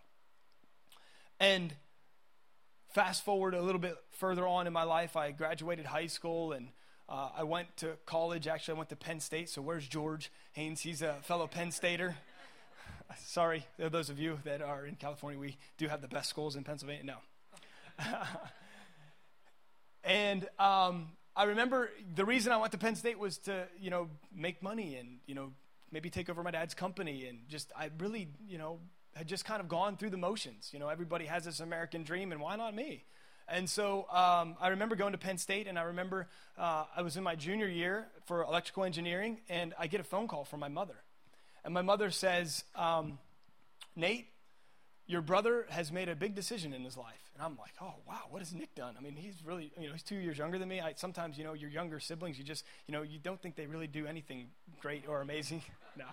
And 1.38 1.74
fast 2.94 3.22
forward 3.22 3.52
a 3.52 3.60
little 3.60 3.80
bit 3.80 3.96
further 4.12 4.46
on 4.46 4.66
in 4.66 4.72
my 4.72 4.84
life, 4.84 5.14
I 5.14 5.30
graduated 5.32 5.84
high 5.84 6.06
school 6.06 6.52
and 6.52 6.68
uh, 7.06 7.28
I 7.36 7.42
went 7.42 7.76
to 7.78 7.98
college. 8.06 8.46
Actually, 8.46 8.76
I 8.76 8.78
went 8.78 8.88
to 8.88 8.96
Penn 8.96 9.20
State. 9.20 9.50
So 9.50 9.60
where's 9.60 9.86
George 9.86 10.32
Haynes? 10.52 10.80
He's 10.80 11.02
a 11.02 11.16
fellow 11.22 11.46
Penn 11.46 11.70
Stater. 11.70 12.16
Sorry, 13.18 13.66
those 13.78 14.08
of 14.08 14.18
you 14.18 14.38
that 14.44 14.62
are 14.62 14.86
in 14.86 14.94
California, 14.94 15.38
we 15.38 15.58
do 15.76 15.88
have 15.88 16.00
the 16.00 16.08
best 16.08 16.30
schools 16.30 16.56
in 16.56 16.64
Pennsylvania. 16.64 17.04
No. 17.04 17.16
And 20.04 20.48
um, 20.58 21.08
I 21.36 21.44
remember 21.44 21.90
the 22.14 22.24
reason 22.24 22.52
I 22.52 22.56
went 22.56 22.72
to 22.72 22.78
Penn 22.78 22.96
State 22.96 23.18
was 23.18 23.38
to, 23.38 23.66
you 23.80 23.90
know, 23.90 24.08
make 24.34 24.62
money 24.62 24.96
and, 24.96 25.18
you 25.26 25.34
know, 25.34 25.52
maybe 25.92 26.10
take 26.10 26.30
over 26.30 26.42
my 26.42 26.50
dad's 26.50 26.74
company. 26.74 27.26
And 27.26 27.40
just, 27.48 27.72
I 27.76 27.90
really, 27.98 28.28
you 28.48 28.58
know, 28.58 28.78
had 29.14 29.26
just 29.26 29.44
kind 29.44 29.60
of 29.60 29.68
gone 29.68 29.96
through 29.96 30.10
the 30.10 30.16
motions. 30.16 30.70
You 30.72 30.78
know, 30.78 30.88
everybody 30.88 31.26
has 31.26 31.44
this 31.44 31.60
American 31.60 32.04
dream, 32.04 32.32
and 32.32 32.40
why 32.40 32.56
not 32.56 32.74
me? 32.74 33.04
And 33.48 33.68
so 33.68 34.06
um, 34.10 34.56
I 34.60 34.68
remember 34.68 34.94
going 34.94 35.12
to 35.12 35.18
Penn 35.18 35.36
State, 35.36 35.66
and 35.66 35.78
I 35.78 35.82
remember 35.82 36.28
uh, 36.56 36.84
I 36.96 37.02
was 37.02 37.16
in 37.16 37.24
my 37.24 37.34
junior 37.34 37.66
year 37.66 38.06
for 38.26 38.42
electrical 38.44 38.84
engineering, 38.84 39.38
and 39.48 39.74
I 39.78 39.88
get 39.88 40.00
a 40.00 40.04
phone 40.04 40.28
call 40.28 40.44
from 40.44 40.60
my 40.60 40.68
mother. 40.68 40.94
And 41.64 41.74
my 41.74 41.82
mother 41.82 42.10
says, 42.10 42.64
um, 42.76 43.18
Nate, 43.96 44.28
your 45.10 45.20
brother 45.22 45.66
has 45.70 45.90
made 45.90 46.08
a 46.08 46.14
big 46.14 46.36
decision 46.36 46.72
in 46.72 46.84
his 46.84 46.96
life. 46.96 47.32
And 47.34 47.42
I'm 47.42 47.56
like, 47.58 47.72
oh, 47.82 47.94
wow, 48.06 48.20
what 48.30 48.38
has 48.38 48.54
Nick 48.54 48.74
done? 48.76 48.94
I 48.96 49.02
mean, 49.02 49.16
he's 49.16 49.44
really, 49.44 49.72
you 49.76 49.88
know, 49.88 49.92
he's 49.92 50.04
two 50.04 50.14
years 50.14 50.38
younger 50.38 50.56
than 50.56 50.68
me. 50.68 50.80
I, 50.80 50.92
sometimes, 50.94 51.36
you 51.36 51.42
know, 51.42 51.52
your 51.52 51.68
younger 51.68 51.98
siblings, 51.98 52.38
you 52.38 52.44
just, 52.44 52.64
you 52.86 52.92
know, 52.92 53.02
you 53.02 53.18
don't 53.18 53.42
think 53.42 53.56
they 53.56 53.66
really 53.66 53.88
do 53.88 54.06
anything 54.06 54.46
great 54.80 55.08
or 55.08 55.20
amazing. 55.20 55.62
no. 55.98 56.04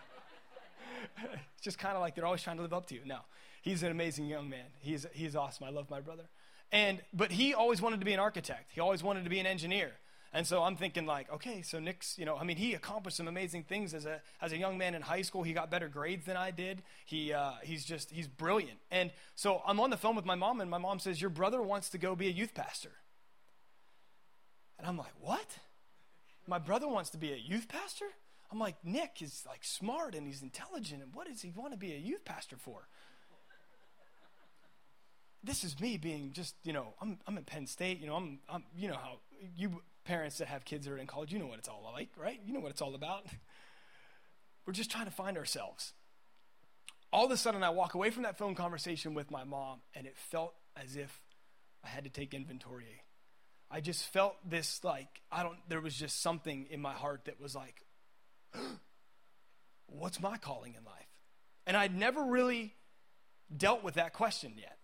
it's 1.24 1.62
just 1.62 1.78
kind 1.78 1.96
of 1.96 2.02
like 2.02 2.16
they're 2.16 2.26
always 2.26 2.42
trying 2.42 2.58
to 2.58 2.64
live 2.64 2.74
up 2.74 2.88
to 2.88 2.96
you. 2.96 3.02
No. 3.06 3.20
He's 3.62 3.84
an 3.84 3.92
amazing 3.92 4.26
young 4.26 4.50
man. 4.50 4.66
He's, 4.80 5.06
he's 5.14 5.36
awesome. 5.36 5.68
I 5.68 5.70
love 5.70 5.92
my 5.92 6.02
brother. 6.02 6.24
And, 6.72 7.00
but 7.14 7.32
he 7.32 7.54
always 7.54 7.82
wanted 7.82 8.00
to 8.00 8.06
be 8.06 8.14
an 8.14 8.20
architect. 8.20 8.72
He 8.74 8.82
always 8.82 9.04
wanted 9.04 9.26
to 9.26 9.30
be 9.30 9.40
an 9.40 9.46
engineer. 9.46 9.92
And 10.38 10.45
so 10.45 10.62
I'm 10.62 10.75
thinking 10.75 11.07
like, 11.07 11.34
okay, 11.34 11.63
so 11.63 11.80
Nick's, 11.80 12.16
you 12.19 12.24
know, 12.24 12.38
I 12.38 12.44
mean, 12.44 12.57
he 12.57 12.75
accomplished 12.75 13.18
some 13.18 13.28
amazing 13.28 13.63
things 13.63 13.95
as 13.95 14.06
a 14.06 14.22
as 14.39 14.51
a 14.51 14.57
young 14.57 14.78
man 14.78 14.94
in 14.94 15.01
high 15.01 15.24
school. 15.24 15.42
He 15.42 15.51
got 15.51 15.72
better 15.72 15.88
grades 15.88 16.28
than 16.28 16.38
I 16.38 16.51
did. 16.51 16.84
He 17.07 17.34
uh, 17.34 17.54
he's 17.63 17.84
just 17.84 18.12
he's 18.12 18.28
brilliant. 18.28 18.78
And 18.92 19.10
so 19.34 19.63
I'm 19.66 19.80
on 19.80 19.89
the 19.89 19.98
phone 19.98 20.16
with 20.16 20.25
my 20.25 20.36
mom, 20.36 20.62
and 20.62 20.69
my 20.69 20.78
mom 20.78 21.00
says, 21.00 21.19
your 21.19 21.31
brother 21.31 21.60
wants 21.60 21.89
to 21.89 21.98
go 21.98 22.16
be 22.16 22.28
a 22.28 22.31
youth 22.31 22.54
pastor. 22.54 22.92
And 24.78 24.86
I'm 24.86 24.95
like, 24.95 25.13
what? 25.19 25.57
My 26.45 26.60
brother 26.60 26.88
wants 26.88 27.10
to 27.10 27.18
be 27.18 27.34
a 27.34 27.36
youth 27.36 27.68
pastor? 27.68 28.06
I'm 28.51 28.60
like, 28.60 28.75
Nick 28.84 29.24
is 29.24 29.44
like 29.48 29.63
smart 29.63 30.13
and 30.13 30.28
he's 30.28 30.44
intelligent, 30.44 31.01
and 31.01 31.16
what 31.16 31.25
does 31.25 31.42
he 31.42 31.50
want 31.50 31.72
to 31.72 31.80
be 31.80 31.94
a 31.94 31.98
youth 31.98 32.25
pastor 32.25 32.57
for? 32.60 32.88
This 35.44 35.63
is 35.63 35.79
me 35.79 35.98
being 35.98 36.32
just, 36.32 36.53
you 36.63 36.74
know, 36.74 36.94
I'm 37.01 37.17
I'm 37.25 37.39
at 37.39 37.48
Penn 37.48 37.65
State, 37.65 38.00
you 38.00 38.06
know, 38.06 38.15
I'm 38.15 38.38
I'm 38.48 38.65
you 38.77 38.88
know 38.88 38.98
how 38.98 39.17
you 39.56 39.82
parents 40.08 40.38
that 40.38 40.48
have 40.48 40.64
kids 40.66 40.86
that 40.86 40.94
are 40.94 40.98
in 40.98 41.06
college, 41.06 41.34
you 41.34 41.38
know 41.38 41.48
what 41.48 41.60
it's 41.60 41.68
all 41.68 41.88
like, 41.94 42.10
right? 42.18 42.40
You 42.46 42.54
know 42.54 42.62
what 42.62 42.72
it's 42.72 42.82
all 42.82 42.96
about. 42.96 43.26
We're 44.66 44.74
just 44.74 44.90
trying 44.90 45.06
to 45.06 45.12
find 45.12 45.38
ourselves. 45.38 45.94
All 47.12 47.26
of 47.26 47.32
a 47.32 47.38
sudden, 47.38 47.62
I 47.62 47.70
walk 47.70 47.94
away 47.94 48.10
from 48.10 48.24
that 48.24 48.38
phone 48.38 48.56
conversation 48.56 49.14
with 49.14 49.30
my 49.30 49.44
mom, 49.44 49.80
and 49.94 50.08
it 50.08 50.18
felt 50.18 50.54
as 50.82 50.96
if 50.96 51.22
I 51.84 51.90
had 51.90 52.06
to 52.06 52.10
take 52.10 52.34
inventory. 52.34 53.04
I 53.70 53.82
just 53.82 54.06
felt 54.06 54.36
this 54.50 54.84
like, 54.84 55.08
I 55.32 55.44
don't, 55.44 55.58
there 55.68 55.82
was 55.82 55.96
just 55.96 56.22
something 56.22 56.68
in 56.70 56.82
my 56.82 56.94
heart 56.94 57.26
that 57.26 57.40
was 57.40 57.54
like, 57.56 57.86
what's 59.88 60.22
my 60.22 60.38
calling 60.38 60.74
in 60.78 60.86
life? 60.86 61.08
And 61.66 61.76
I'd 61.76 61.96
never 61.96 62.24
really 62.24 62.76
dealt 63.56 63.84
with 63.84 63.96
that 63.96 64.14
question 64.14 64.54
yet. 64.58 64.78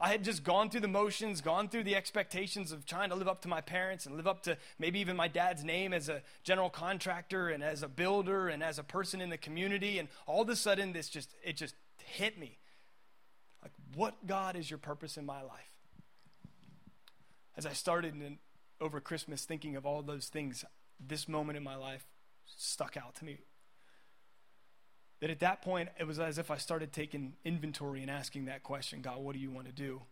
I 0.00 0.08
had 0.08 0.24
just 0.24 0.42
gone 0.42 0.70
through 0.70 0.80
the 0.80 0.88
motions, 0.88 1.42
gone 1.42 1.68
through 1.68 1.84
the 1.84 1.94
expectations 1.94 2.72
of 2.72 2.86
trying 2.86 3.10
to 3.10 3.14
live 3.14 3.28
up 3.28 3.42
to 3.42 3.48
my 3.48 3.60
parents 3.60 4.06
and 4.06 4.16
live 4.16 4.26
up 4.26 4.42
to 4.44 4.56
maybe 4.78 4.98
even 4.98 5.14
my 5.14 5.28
dad's 5.28 5.62
name 5.62 5.92
as 5.92 6.08
a 6.08 6.22
general 6.42 6.70
contractor 6.70 7.50
and 7.50 7.62
as 7.62 7.82
a 7.82 7.88
builder 7.88 8.48
and 8.48 8.62
as 8.62 8.78
a 8.78 8.82
person 8.82 9.20
in 9.20 9.28
the 9.28 9.36
community. 9.36 9.98
And 9.98 10.08
all 10.26 10.40
of 10.40 10.48
a 10.48 10.56
sudden, 10.56 10.94
this 10.94 11.10
just, 11.10 11.34
it 11.44 11.56
just 11.56 11.74
hit 12.02 12.38
me. 12.38 12.56
Like, 13.62 13.72
what 13.94 14.26
God 14.26 14.56
is 14.56 14.70
your 14.70 14.78
purpose 14.78 15.18
in 15.18 15.26
my 15.26 15.42
life? 15.42 15.78
As 17.58 17.66
I 17.66 17.74
started 17.74 18.14
in, 18.14 18.38
over 18.80 19.00
Christmas 19.00 19.44
thinking 19.44 19.76
of 19.76 19.84
all 19.84 20.00
those 20.00 20.28
things, 20.28 20.64
this 20.98 21.28
moment 21.28 21.58
in 21.58 21.62
my 21.62 21.76
life 21.76 22.06
stuck 22.46 22.96
out 22.96 23.14
to 23.16 23.26
me 23.26 23.36
that 25.20 25.30
at 25.30 25.40
that 25.40 25.62
point, 25.62 25.90
it 25.98 26.06
was 26.06 26.18
as 26.18 26.38
if 26.38 26.50
I 26.50 26.56
started 26.56 26.92
taking 26.92 27.34
inventory 27.44 28.02
and 28.02 28.10
asking 28.10 28.46
that 28.46 28.62
question 28.62 29.02
God, 29.02 29.18
what 29.18 29.34
do 29.34 29.40
you 29.40 29.50
want 29.50 29.66
to 29.66 29.72
do 29.72 30.02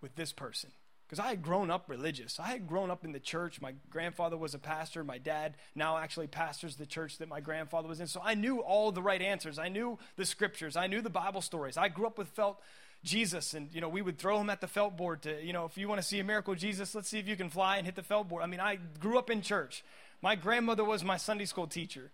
with 0.00 0.14
this 0.16 0.32
person? 0.32 0.70
Because 1.06 1.18
I 1.18 1.28
had 1.28 1.42
grown 1.42 1.70
up 1.70 1.88
religious. 1.88 2.40
I 2.40 2.48
had 2.48 2.66
grown 2.66 2.90
up 2.90 3.04
in 3.04 3.12
the 3.12 3.20
church. 3.20 3.60
My 3.60 3.74
grandfather 3.90 4.38
was 4.38 4.54
a 4.54 4.58
pastor. 4.58 5.04
My 5.04 5.18
dad 5.18 5.54
now 5.74 5.98
actually 5.98 6.28
pastors 6.28 6.76
the 6.76 6.86
church 6.86 7.18
that 7.18 7.28
my 7.28 7.40
grandfather 7.40 7.88
was 7.88 8.00
in. 8.00 8.06
So 8.06 8.22
I 8.24 8.34
knew 8.34 8.60
all 8.60 8.90
the 8.90 9.02
right 9.02 9.20
answers. 9.20 9.58
I 9.58 9.68
knew 9.68 9.98
the 10.16 10.24
scriptures. 10.24 10.76
I 10.76 10.86
knew 10.86 11.02
the 11.02 11.10
Bible 11.10 11.42
stories. 11.42 11.76
I 11.76 11.88
grew 11.88 12.06
up 12.06 12.16
with 12.16 12.28
felt 12.28 12.58
Jesus, 13.04 13.52
and 13.52 13.68
you 13.72 13.82
know 13.82 13.88
we 13.90 14.00
would 14.00 14.18
throw 14.18 14.40
him 14.40 14.48
at 14.48 14.62
the 14.62 14.66
felt 14.66 14.96
board 14.96 15.22
to 15.22 15.44
you 15.44 15.52
know 15.52 15.66
if 15.66 15.76
you 15.76 15.88
want 15.88 16.00
to 16.00 16.06
see 16.06 16.20
a 16.20 16.24
miracle 16.24 16.54
Jesus, 16.54 16.94
let's 16.94 17.08
see 17.08 17.18
if 17.18 17.28
you 17.28 17.36
can 17.36 17.50
fly 17.50 17.76
and 17.76 17.84
hit 17.84 17.96
the 17.96 18.02
felt 18.02 18.28
board. 18.28 18.42
I 18.42 18.46
mean, 18.46 18.60
I 18.60 18.78
grew 18.98 19.18
up 19.18 19.28
in 19.28 19.42
church. 19.42 19.84
My 20.22 20.34
grandmother 20.34 20.84
was 20.84 21.04
my 21.04 21.18
Sunday 21.18 21.44
school 21.44 21.66
teacher. 21.66 22.12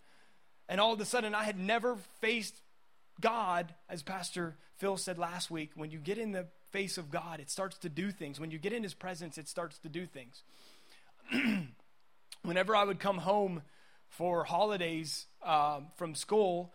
And 0.71 0.81
all 0.81 0.93
of 0.93 1.01
a 1.01 1.05
sudden, 1.05 1.35
I 1.35 1.43
had 1.43 1.59
never 1.59 1.97
faced 2.21 2.55
God, 3.21 3.75
as 3.89 4.05
Pastor 4.05 4.57
Phil 4.77 4.97
said 4.97 5.19
last 5.19 5.51
week. 5.51 5.73
When 5.75 5.91
you 5.91 5.99
get 5.99 6.17
in 6.17 6.31
the 6.31 6.47
face 6.71 6.97
of 6.97 7.11
God, 7.11 7.41
it 7.41 7.51
starts 7.51 7.77
to 7.79 7.89
do 7.89 8.13
things. 8.13 8.39
When 8.39 8.53
you 8.53 8.59
get 8.59 8.73
in 8.73 8.85
His 8.85 8.95
presence, 8.95 9.37
it 9.37 9.49
starts 9.49 9.79
to 9.79 9.89
do 9.89 10.07
things. 10.07 10.45
Whenever 12.43 12.77
I 12.77 12.85
would 12.85 13.01
come 13.01 13.19
home 13.19 13.63
for 14.11 14.45
holidays 14.45 15.27
um, 15.45 15.89
from 15.97 16.15
school, 16.15 16.73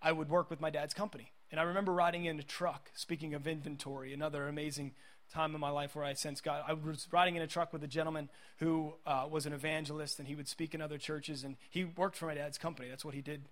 I 0.00 0.10
would 0.10 0.30
work 0.30 0.48
with 0.48 0.62
my 0.62 0.70
dad's 0.70 0.94
company. 0.94 1.30
And 1.50 1.60
I 1.60 1.64
remember 1.64 1.92
riding 1.92 2.24
in 2.24 2.40
a 2.40 2.42
truck, 2.42 2.90
speaking 2.94 3.34
of 3.34 3.46
inventory, 3.46 4.14
another 4.14 4.48
amazing 4.48 4.92
time 5.32 5.54
in 5.54 5.60
my 5.60 5.70
life 5.70 5.96
where 5.96 6.04
I 6.04 6.12
sensed 6.14 6.44
God. 6.44 6.62
I 6.66 6.72
was 6.72 7.08
riding 7.10 7.36
in 7.36 7.42
a 7.42 7.46
truck 7.46 7.72
with 7.72 7.82
a 7.82 7.88
gentleman 7.88 8.28
who 8.58 8.94
uh, 9.06 9.26
was 9.30 9.46
an 9.46 9.52
evangelist, 9.52 10.18
and 10.18 10.28
he 10.28 10.34
would 10.34 10.48
speak 10.48 10.74
in 10.74 10.80
other 10.80 10.98
churches, 10.98 11.44
and 11.44 11.56
he 11.70 11.84
worked 11.84 12.16
for 12.16 12.26
my 12.26 12.34
dad's 12.34 12.58
company. 12.58 12.88
That's 12.88 13.04
what 13.04 13.14
he 13.14 13.22
did. 13.22 13.48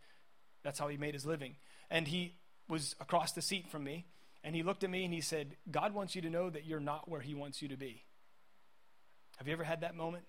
That's 0.63 0.79
how 0.79 0.89
he 0.89 0.97
made 0.97 1.15
his 1.15 1.27
living. 1.27 1.57
And 1.91 2.09
he 2.09 2.35
was 2.69 2.95
across 3.01 3.33
the 3.33 3.43
seat 3.43 3.69
from 3.69 3.85
me, 3.85 4.07
and 4.45 4.55
he 4.55 4.63
looked 4.63 4.85
at 4.85 4.91
me 4.91 5.05
and 5.05 5.13
he 5.13 5.21
said, 5.21 5.57
God 5.71 5.95
wants 5.95 6.15
you 6.15 6.23
to 6.23 6.31
know 6.31 6.51
that 6.51 6.65
you're 6.65 6.81
not 6.81 7.09
where 7.09 7.21
he 7.21 7.35
wants 7.35 7.63
you 7.63 7.69
to 7.69 7.77
be. 7.77 8.03
Have 9.39 9.47
you 9.47 9.53
ever 9.53 9.65
had 9.65 9.81
that 9.81 9.95
moment? 9.95 10.25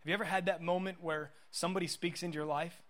Have 0.00 0.08
you 0.08 0.14
ever 0.14 0.24
had 0.24 0.46
that 0.46 0.62
moment 0.62 0.98
where 1.02 1.30
somebody 1.50 1.86
speaks 1.86 2.22
into 2.22 2.36
your 2.36 2.46
life 2.46 2.80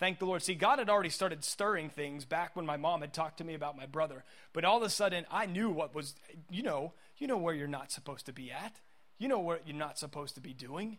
Thank 0.00 0.18
the 0.18 0.26
Lord. 0.26 0.42
See, 0.42 0.54
God 0.54 0.80
had 0.80 0.90
already 0.90 1.08
started 1.08 1.44
stirring 1.44 1.88
things 1.88 2.24
back 2.24 2.56
when 2.56 2.66
my 2.66 2.76
mom 2.76 3.00
had 3.00 3.12
talked 3.12 3.38
to 3.38 3.44
me 3.44 3.54
about 3.54 3.76
my 3.76 3.86
brother. 3.86 4.24
But 4.52 4.64
all 4.64 4.78
of 4.78 4.82
a 4.82 4.90
sudden, 4.90 5.24
I 5.30 5.46
knew 5.46 5.70
what 5.70 5.94
was, 5.94 6.14
you 6.50 6.62
know, 6.62 6.92
you 7.16 7.26
know 7.26 7.38
where 7.38 7.54
you're 7.54 7.68
not 7.68 7.90
supposed 7.90 8.26
to 8.26 8.32
be 8.32 8.50
at. 8.50 8.80
You 9.18 9.28
know 9.28 9.38
what 9.38 9.66
you're 9.66 9.76
not 9.76 9.98
supposed 9.98 10.34
to 10.34 10.40
be 10.40 10.52
doing. 10.52 10.98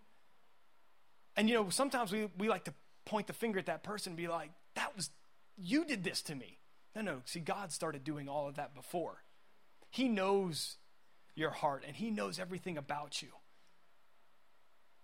And, 1.36 1.50
you 1.50 1.56
know, 1.56 1.70
sometimes 1.70 2.12
we, 2.12 2.30
we 2.38 2.48
like 2.48 2.64
to 2.66 2.74
point 3.06 3.28
the 3.28 3.34
finger 3.34 3.60
at 3.60 3.66
that 3.66 3.84
person 3.84 4.12
and 4.12 4.18
be 4.18 4.28
like, 4.28 4.52
that 4.76 4.96
was, 4.96 5.10
you 5.58 5.86
did 5.86 6.04
this 6.04 6.22
to 6.24 6.36
me. 6.36 6.60
No, 6.96 7.02
no. 7.02 7.22
See, 7.26 7.42
God 7.42 7.72
started 7.72 8.04
doing 8.04 8.30
all 8.30 8.48
of 8.48 8.56
that 8.56 8.74
before. 8.74 9.24
He 9.90 10.08
knows 10.08 10.78
your 11.36 11.52
heart 11.52 11.84
and 11.86 11.96
He 11.96 12.10
knows 12.10 12.40
everything 12.40 12.78
about 12.78 13.22
you. 13.22 13.30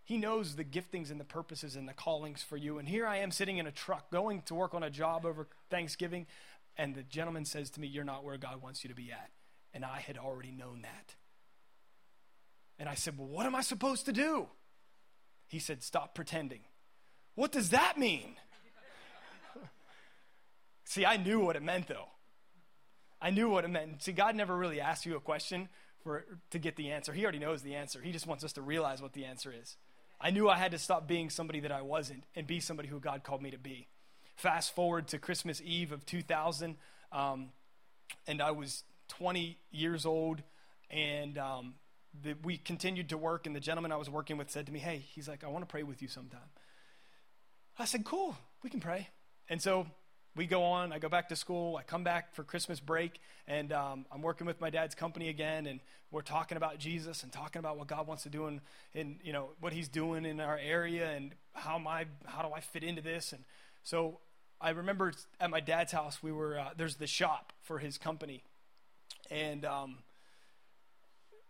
He 0.04 0.18
knows 0.18 0.56
the 0.56 0.64
giftings 0.64 1.12
and 1.12 1.20
the 1.20 1.26
purposes 1.26 1.76
and 1.76 1.88
the 1.88 1.94
callings 1.94 2.42
for 2.42 2.58
you. 2.58 2.80
And 2.80 2.88
here 2.88 3.06
I 3.06 3.18
am 3.18 3.32
sitting 3.32 3.58
in 3.58 3.68
a 3.68 3.72
truck 3.72 4.10
going 4.12 4.42
to 4.44 4.56
work 4.56 4.74
on 4.74 4.84
a 4.84 4.90
job 4.90 5.26
over 5.26 5.48
Thanksgiving, 5.70 6.28
and 6.76 6.96
the 6.96 7.04
gentleman 7.04 7.46
says 7.46 7.70
to 7.72 7.80
me, 7.80 7.88
You're 7.88 8.04
not 8.04 8.24
where 8.24 8.38
God 8.38 8.62
wants 8.62 8.84
you 8.84 8.90
to 8.90 8.96
be 8.96 9.12
at. 9.12 9.30
And 9.74 9.86
I 9.86 10.00
had 10.00 10.18
already 10.18 10.52
known 10.52 10.82
that. 10.82 11.16
And 12.78 12.90
I 12.90 12.96
said, 12.96 13.18
Well, 13.18 13.28
what 13.28 13.46
am 13.46 13.56
I 13.56 13.62
supposed 13.62 14.06
to 14.06 14.12
do? 14.12 14.48
He 15.48 15.60
said, 15.60 15.84
Stop 15.84 16.16
pretending. 16.16 16.62
What 17.36 17.52
does 17.52 17.70
that 17.70 17.98
mean? 17.98 18.36
See, 20.84 21.06
I 21.06 21.18
knew 21.18 21.40
what 21.40 21.56
it 21.56 21.64
meant, 21.64 21.88
though. 21.88 22.10
I 23.22 23.30
knew 23.30 23.50
what 23.50 23.64
it 23.64 23.70
meant. 23.70 24.02
See, 24.02 24.12
God 24.12 24.36
never 24.36 24.56
really 24.56 24.82
asks 24.82 25.06
you 25.06 25.16
a 25.16 25.20
question 25.20 25.70
for, 26.04 26.26
to 26.50 26.60
get 26.60 26.76
the 26.76 26.92
answer. 26.92 27.14
He 27.14 27.24
already 27.24 27.40
knows 27.40 27.62
the 27.62 27.76
answer. 27.76 28.02
He 28.02 28.12
just 28.12 28.28
wants 28.28 28.44
us 28.44 28.54
to 28.54 28.62
realize 28.62 29.02
what 29.02 29.14
the 29.14 29.26
answer 29.26 29.54
is. 29.54 29.78
I 30.20 30.32
knew 30.32 30.50
I 30.50 30.58
had 30.58 30.72
to 30.72 30.80
stop 30.80 31.08
being 31.08 31.30
somebody 31.30 31.60
that 31.62 31.72
I 31.72 31.82
wasn't 31.82 32.24
and 32.36 32.46
be 32.46 32.60
somebody 32.60 32.90
who 32.90 33.00
God 33.00 33.24
called 33.24 33.42
me 33.42 33.52
to 33.52 33.58
be. 33.58 33.88
Fast 34.36 34.76
forward 34.76 35.08
to 35.10 35.20
Christmas 35.20 35.62
Eve 35.64 35.92
of 35.92 36.06
2000, 36.06 36.78
um, 37.12 37.50
and 38.28 38.42
I 38.42 38.52
was 38.52 38.84
20 39.12 39.58
years 39.72 40.06
old, 40.06 40.42
and 40.90 41.38
um, 41.38 41.74
the, 42.24 42.36
we 42.44 42.58
continued 42.58 43.10
to 43.10 43.18
work. 43.18 43.46
And 43.46 43.56
the 43.56 43.60
gentleman 43.60 43.92
I 43.92 43.98
was 43.98 44.10
working 44.10 44.38
with 44.38 44.50
said 44.50 44.66
to 44.68 44.72
me, 44.72 44.80
"Hey, 44.80 45.06
he's 45.14 45.28
like, 45.28 45.44
I 45.44 45.48
want 45.48 45.64
to 45.64 45.72
pray 45.72 45.84
with 45.84 46.02
you 46.02 46.08
sometime." 46.08 46.50
I 47.78 47.86
said, 47.86 48.06
"Cool, 48.06 48.36
we 48.64 48.70
can 48.70 48.80
pray." 48.80 49.10
And 49.50 49.62
so 49.62 49.86
we 50.36 50.48
go 50.48 50.64
on. 50.64 50.94
I 50.94 51.00
go 51.00 51.10
back 51.10 51.28
to 51.30 51.36
school. 51.36 51.76
I 51.76 51.84
come 51.84 52.04
back 52.06 52.34
for 52.34 52.44
Christmas 52.44 52.80
break, 52.80 53.20
and 53.48 53.74
um, 53.74 54.06
I'm 54.12 54.22
working 54.22 54.48
with 54.48 54.62
my 54.62 54.70
dad's 54.70 54.96
company 54.96 55.28
again, 55.28 55.66
and 55.66 55.82
we're 56.10 56.22
talking 56.22 56.56
about 56.56 56.78
Jesus 56.78 57.24
and 57.24 57.32
talking 57.32 57.60
about 57.60 57.78
what 57.78 57.88
God 57.88 58.08
wants 58.08 58.24
to 58.24 58.30
do 58.30 58.48
in, 58.48 58.62
in 58.94 59.18
you 59.24 59.34
know 59.34 59.50
what 59.60 59.74
He's 59.74 59.90
doing 59.90 60.26
in 60.26 60.40
our 60.40 60.58
area 60.58 61.12
and 61.12 61.36
how 61.54 61.78
my 61.78 62.06
how 62.26 62.44
do 62.44 62.54
I 62.54 62.62
fit 62.62 62.84
into 62.84 63.02
this. 63.02 63.34
And 63.34 63.44
so 63.84 64.20
I 64.62 64.70
remember 64.70 65.12
at 65.40 65.50
my 65.50 65.60
dad's 65.60 65.92
house, 65.92 66.22
we 66.22 66.32
were 66.32 66.60
uh, 66.60 66.70
there's 66.78 66.96
the 66.96 67.08
shop 67.08 67.52
for 67.62 67.80
his 67.80 67.98
company, 67.98 68.44
and 69.32 69.66
um, 69.66 69.98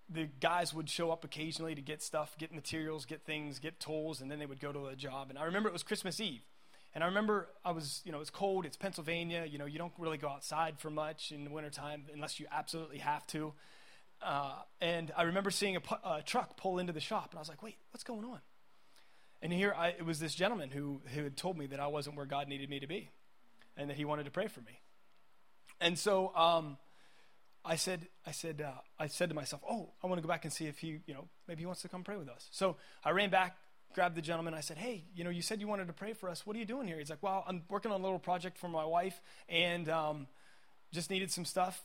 the 0.09 0.29
guys 0.39 0.73
would 0.73 0.89
show 0.89 1.11
up 1.11 1.25
occasionally 1.25 1.75
to 1.75 1.81
get 1.81 2.01
stuff, 2.01 2.38
get 2.38 2.53
materials, 2.53 3.05
get 3.05 3.25
things, 3.25 3.59
get 3.59 3.81
tools, 3.81 4.21
and 4.21 4.31
then 4.31 4.39
they 4.39 4.45
would 4.45 4.61
go 4.61 4.71
to 4.71 4.88
a 4.88 4.95
job. 4.95 5.29
And 5.29 5.38
I 5.38 5.43
remember 5.43 5.67
it 5.67 5.73
was 5.73 5.83
Christmas 5.83 6.21
Eve 6.21 6.43
and 6.93 7.03
I 7.03 7.07
remember 7.07 7.47
I 7.63 7.71
was, 7.71 8.01
you 8.03 8.11
know, 8.11 8.19
it's 8.19 8.29
cold, 8.29 8.65
it's 8.65 8.75
Pennsylvania, 8.75 9.45
you 9.50 9.57
know, 9.57 9.65
you 9.65 9.77
don't 9.77 9.93
really 9.97 10.17
go 10.17 10.27
outside 10.27 10.77
for 10.77 10.89
much 10.89 11.31
in 11.31 11.45
the 11.45 11.50
wintertime 11.50 12.05
unless 12.13 12.39
you 12.39 12.47
absolutely 12.51 12.97
have 12.97 13.25
to. 13.27 13.53
Uh, 14.21 14.55
and 14.81 15.11
I 15.15 15.23
remember 15.23 15.51
seeing 15.51 15.77
a, 15.77 15.81
a, 16.03 16.21
truck 16.21 16.57
pull 16.57 16.77
into 16.77 16.93
the 16.93 17.00
shop, 17.00 17.29
and 17.31 17.39
I 17.39 17.41
was 17.41 17.50
like, 17.50 17.63
wait, 17.63 17.77
what's 17.91 18.03
going 18.03 18.25
on? 18.25 18.39
And 19.41 19.51
here 19.51 19.73
I, 19.75 19.89
it 19.89 20.05
was 20.05 20.19
this 20.19 20.35
gentleman 20.35 20.69
who, 20.69 21.01
who 21.15 21.23
had 21.23 21.38
told 21.38 21.57
me 21.57 21.65
that 21.67 21.79
I 21.79 21.88
wasn't 21.88 22.17
where 22.17 22.27
God 22.27 22.47
needed 22.47 22.69
me 22.69 22.79
to 22.81 22.88
be 22.88 23.09
and 23.75 23.89
that 23.89 23.97
he 23.97 24.05
wanted 24.05 24.25
to 24.25 24.31
pray 24.31 24.47
for 24.47 24.59
me. 24.59 24.79
And 25.79 25.97
so 25.97 26.35
um, 26.35 26.77
I 27.63 27.75
said, 27.75 28.07
I 28.25 28.31
said, 28.31 28.61
uh, 28.61 28.71
I 28.99 29.07
said 29.07 29.29
to 29.29 29.35
myself, 29.35 29.61
oh, 29.69 29.91
I 30.03 30.07
want 30.07 30.17
to 30.17 30.21
go 30.21 30.27
back 30.27 30.45
and 30.45 30.53
see 30.53 30.65
if 30.65 30.79
he, 30.79 30.99
you 31.05 31.13
know, 31.13 31.27
maybe 31.47 31.61
he 31.61 31.65
wants 31.65 31.81
to 31.83 31.89
come 31.89 32.03
pray 32.03 32.17
with 32.17 32.29
us. 32.29 32.47
So 32.51 32.77
I 33.05 33.11
ran 33.11 33.29
back 33.29 33.55
grabbed 33.93 34.15
the 34.15 34.21
gentleman. 34.21 34.53
I 34.53 34.61
said, 34.61 34.77
Hey, 34.77 35.03
you 35.15 35.23
know, 35.23 35.29
you 35.29 35.41
said 35.41 35.61
you 35.61 35.67
wanted 35.67 35.87
to 35.87 35.93
pray 35.93 36.13
for 36.13 36.29
us. 36.29 36.45
What 36.45 36.55
are 36.55 36.59
you 36.59 36.65
doing 36.65 36.87
here? 36.87 36.97
He's 36.97 37.09
like, 37.09 37.21
Well, 37.21 37.43
I'm 37.47 37.63
working 37.69 37.91
on 37.91 37.99
a 37.99 38.03
little 38.03 38.19
project 38.19 38.57
for 38.57 38.67
my 38.67 38.85
wife 38.85 39.19
and 39.49 39.89
um, 39.89 40.27
just 40.91 41.09
needed 41.09 41.31
some 41.31 41.45
stuff. 41.45 41.83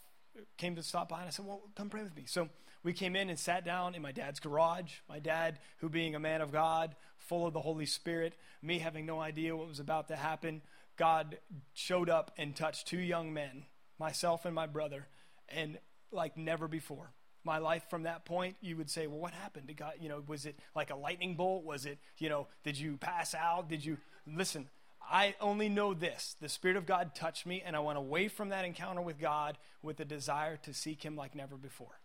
Came 0.56 0.76
to 0.76 0.82
stop 0.82 1.08
by 1.08 1.20
and 1.20 1.26
I 1.26 1.30
said, 1.30 1.46
Well, 1.46 1.62
come 1.74 1.88
pray 1.88 2.02
with 2.02 2.16
me. 2.16 2.24
So 2.26 2.48
we 2.82 2.92
came 2.92 3.16
in 3.16 3.28
and 3.28 3.38
sat 3.38 3.64
down 3.64 3.94
in 3.94 4.02
my 4.02 4.12
dad's 4.12 4.40
garage. 4.40 4.92
My 5.08 5.18
dad, 5.18 5.58
who 5.78 5.88
being 5.88 6.14
a 6.14 6.20
man 6.20 6.40
of 6.40 6.52
God, 6.52 6.94
full 7.18 7.46
of 7.46 7.52
the 7.52 7.60
Holy 7.60 7.86
Spirit, 7.86 8.34
me 8.62 8.78
having 8.78 9.06
no 9.06 9.20
idea 9.20 9.56
what 9.56 9.68
was 9.68 9.80
about 9.80 10.08
to 10.08 10.16
happen, 10.16 10.62
God 10.96 11.38
showed 11.74 12.08
up 12.08 12.30
and 12.38 12.54
touched 12.54 12.86
two 12.86 12.98
young 12.98 13.32
men, 13.32 13.64
myself 13.98 14.44
and 14.44 14.54
my 14.54 14.66
brother, 14.66 15.08
and 15.48 15.78
like 16.12 16.36
never 16.36 16.68
before 16.68 17.12
my 17.46 17.58
life 17.58 17.84
from 17.88 18.02
that 18.02 18.24
point, 18.24 18.56
you 18.60 18.76
would 18.76 18.90
say, 18.90 19.06
well, 19.06 19.20
what 19.20 19.32
happened? 19.32 19.68
to 19.68 19.74
God, 19.74 19.94
you 20.00 20.08
know, 20.08 20.22
was 20.26 20.44
it 20.44 20.58
like 20.74 20.90
a 20.90 20.96
lightning 20.96 21.36
bolt? 21.36 21.64
Was 21.64 21.86
it, 21.86 21.98
you 22.18 22.28
know, 22.28 22.48
did 22.64 22.76
you 22.76 22.96
pass 22.98 23.34
out? 23.34 23.68
Did 23.68 23.84
you, 23.84 23.96
listen, 24.26 24.68
I 25.08 25.36
only 25.40 25.68
know 25.68 25.94
this. 25.94 26.36
The 26.40 26.48
Spirit 26.48 26.76
of 26.76 26.84
God 26.84 27.14
touched 27.14 27.46
me, 27.46 27.62
and 27.64 27.76
I 27.76 27.80
went 27.80 27.96
away 27.96 28.28
from 28.28 28.48
that 28.48 28.64
encounter 28.64 29.00
with 29.00 29.20
God 29.20 29.56
with 29.80 30.00
a 30.00 30.04
desire 30.04 30.56
to 30.58 30.74
seek 30.74 31.04
Him 31.04 31.16
like 31.16 31.34
never 31.34 31.56
before. 31.56 32.00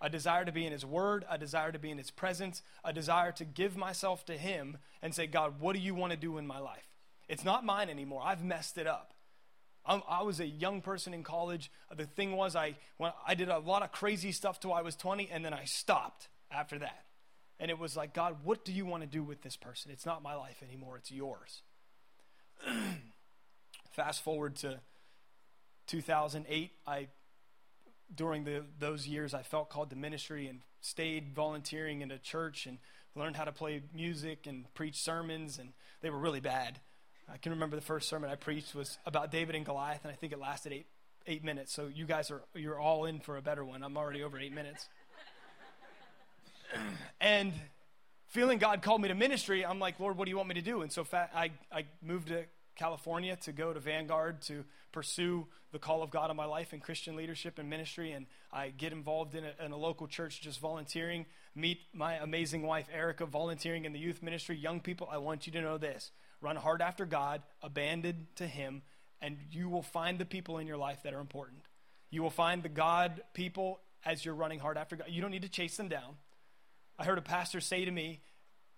A 0.00 0.08
desire 0.08 0.44
to 0.44 0.52
be 0.52 0.64
in 0.64 0.72
His 0.72 0.86
Word, 0.86 1.24
a 1.30 1.36
desire 1.36 1.70
to 1.70 1.78
be 1.78 1.90
in 1.90 1.98
His 1.98 2.10
presence, 2.10 2.62
a 2.82 2.92
desire 2.92 3.32
to 3.32 3.44
give 3.44 3.76
myself 3.76 4.24
to 4.26 4.38
Him 4.38 4.78
and 5.02 5.14
say, 5.14 5.26
God, 5.26 5.60
what 5.60 5.74
do 5.74 5.82
you 5.82 5.94
want 5.94 6.12
to 6.12 6.18
do 6.18 6.38
in 6.38 6.46
my 6.46 6.58
life? 6.58 6.88
It's 7.28 7.44
not 7.44 7.64
mine 7.64 7.90
anymore. 7.90 8.22
I've 8.24 8.42
messed 8.42 8.78
it 8.78 8.86
up. 8.86 9.12
I 9.88 10.22
was 10.22 10.38
a 10.38 10.46
young 10.46 10.82
person 10.82 11.14
in 11.14 11.22
college. 11.22 11.70
The 11.96 12.04
thing 12.04 12.36
was, 12.36 12.54
I, 12.54 12.76
when 12.98 13.12
I 13.26 13.34
did 13.34 13.48
a 13.48 13.58
lot 13.58 13.82
of 13.82 13.90
crazy 13.90 14.32
stuff 14.32 14.60
till 14.60 14.72
I 14.72 14.82
was 14.82 14.94
20, 14.96 15.30
and 15.32 15.44
then 15.44 15.54
I 15.54 15.64
stopped 15.64 16.28
after 16.50 16.78
that. 16.78 17.04
And 17.58 17.70
it 17.70 17.78
was 17.78 17.96
like, 17.96 18.12
God, 18.12 18.36
what 18.44 18.64
do 18.64 18.72
you 18.72 18.84
want 18.84 19.02
to 19.02 19.08
do 19.08 19.22
with 19.22 19.42
this 19.42 19.56
person? 19.56 19.90
It's 19.90 20.06
not 20.06 20.22
my 20.22 20.34
life 20.34 20.62
anymore, 20.62 20.96
it's 20.96 21.10
yours. 21.10 21.62
Fast 23.90 24.22
forward 24.22 24.56
to 24.56 24.80
2008, 25.86 26.70
I 26.86 27.08
during 28.14 28.44
the, 28.44 28.64
those 28.78 29.06
years, 29.06 29.34
I 29.34 29.42
felt 29.42 29.68
called 29.68 29.90
to 29.90 29.96
ministry 29.96 30.46
and 30.46 30.60
stayed 30.80 31.34
volunteering 31.34 32.00
in 32.00 32.10
a 32.10 32.18
church 32.18 32.66
and 32.66 32.78
learned 33.14 33.36
how 33.36 33.44
to 33.44 33.52
play 33.52 33.82
music 33.94 34.46
and 34.46 34.72
preach 34.74 34.96
sermons, 34.96 35.58
and 35.58 35.72
they 36.00 36.10
were 36.10 36.18
really 36.18 36.40
bad. 36.40 36.80
I 37.30 37.36
can 37.36 37.52
remember 37.52 37.76
the 37.76 37.82
first 37.82 38.08
sermon 38.08 38.30
I 38.30 38.36
preached 38.36 38.74
was 38.74 38.98
about 39.04 39.30
David 39.30 39.54
and 39.54 39.64
Goliath, 39.64 40.00
and 40.02 40.12
I 40.12 40.16
think 40.16 40.32
it 40.32 40.38
lasted 40.38 40.72
eight 40.72 40.86
eight 41.28 41.44
minutes. 41.44 41.72
So 41.72 41.88
you 41.94 42.06
guys 42.06 42.30
are 42.30 42.40
you're 42.54 42.80
all 42.80 43.04
in 43.04 43.20
for 43.20 43.36
a 43.36 43.42
better 43.42 43.64
one. 43.64 43.82
I'm 43.82 43.96
already 43.96 44.22
over 44.22 44.38
eight 44.38 44.54
minutes. 44.54 44.88
and 47.20 47.52
feeling 48.26 48.58
God 48.58 48.82
called 48.82 49.02
me 49.02 49.08
to 49.08 49.14
ministry, 49.14 49.64
I'm 49.64 49.78
like, 49.78 50.00
Lord, 50.00 50.16
what 50.16 50.24
do 50.24 50.30
you 50.30 50.36
want 50.36 50.48
me 50.48 50.54
to 50.54 50.62
do? 50.62 50.82
And 50.82 50.90
so 50.90 51.06
I, 51.12 51.50
I 51.70 51.84
moved 52.02 52.28
to 52.28 52.44
California 52.76 53.36
to 53.36 53.52
go 53.52 53.72
to 53.72 53.80
Vanguard 53.80 54.40
to 54.42 54.64
pursue 54.92 55.46
the 55.72 55.78
call 55.78 56.02
of 56.02 56.10
God 56.10 56.30
on 56.30 56.36
my 56.36 56.44
life 56.46 56.72
in 56.72 56.80
Christian 56.80 57.14
leadership 57.16 57.58
and 57.58 57.68
ministry. 57.68 58.12
And 58.12 58.26
I 58.52 58.70
get 58.70 58.92
involved 58.92 59.34
in 59.34 59.44
a, 59.44 59.64
in 59.64 59.72
a 59.72 59.76
local 59.76 60.06
church 60.06 60.40
just 60.40 60.60
volunteering, 60.60 61.26
meet 61.54 61.80
my 61.92 62.14
amazing 62.14 62.62
wife, 62.62 62.86
Erica, 62.92 63.26
volunteering 63.26 63.84
in 63.84 63.92
the 63.92 63.98
youth 63.98 64.22
ministry. 64.22 64.56
Young 64.56 64.80
people, 64.80 65.08
I 65.10 65.18
want 65.18 65.46
you 65.46 65.52
to 65.52 65.60
know 65.60 65.76
this 65.76 66.10
run 66.40 66.56
hard 66.56 66.82
after 66.82 67.04
God, 67.04 67.42
abandoned 67.62 68.26
to 68.36 68.46
Him, 68.46 68.82
and 69.20 69.38
you 69.50 69.68
will 69.68 69.82
find 69.82 70.18
the 70.18 70.24
people 70.24 70.58
in 70.58 70.66
your 70.66 70.76
life 70.76 71.02
that 71.02 71.14
are 71.14 71.20
important. 71.20 71.62
You 72.10 72.22
will 72.22 72.30
find 72.30 72.62
the 72.62 72.68
God 72.68 73.22
people 73.34 73.80
as 74.04 74.24
you're 74.24 74.34
running 74.34 74.60
hard 74.60 74.78
after 74.78 74.96
God. 74.96 75.08
You 75.10 75.20
don't 75.20 75.30
need 75.30 75.42
to 75.42 75.48
chase 75.48 75.76
them 75.76 75.88
down. 75.88 76.16
I 76.98 77.04
heard 77.04 77.18
a 77.18 77.22
pastor 77.22 77.60
say 77.60 77.84
to 77.84 77.90
me, 77.90 78.20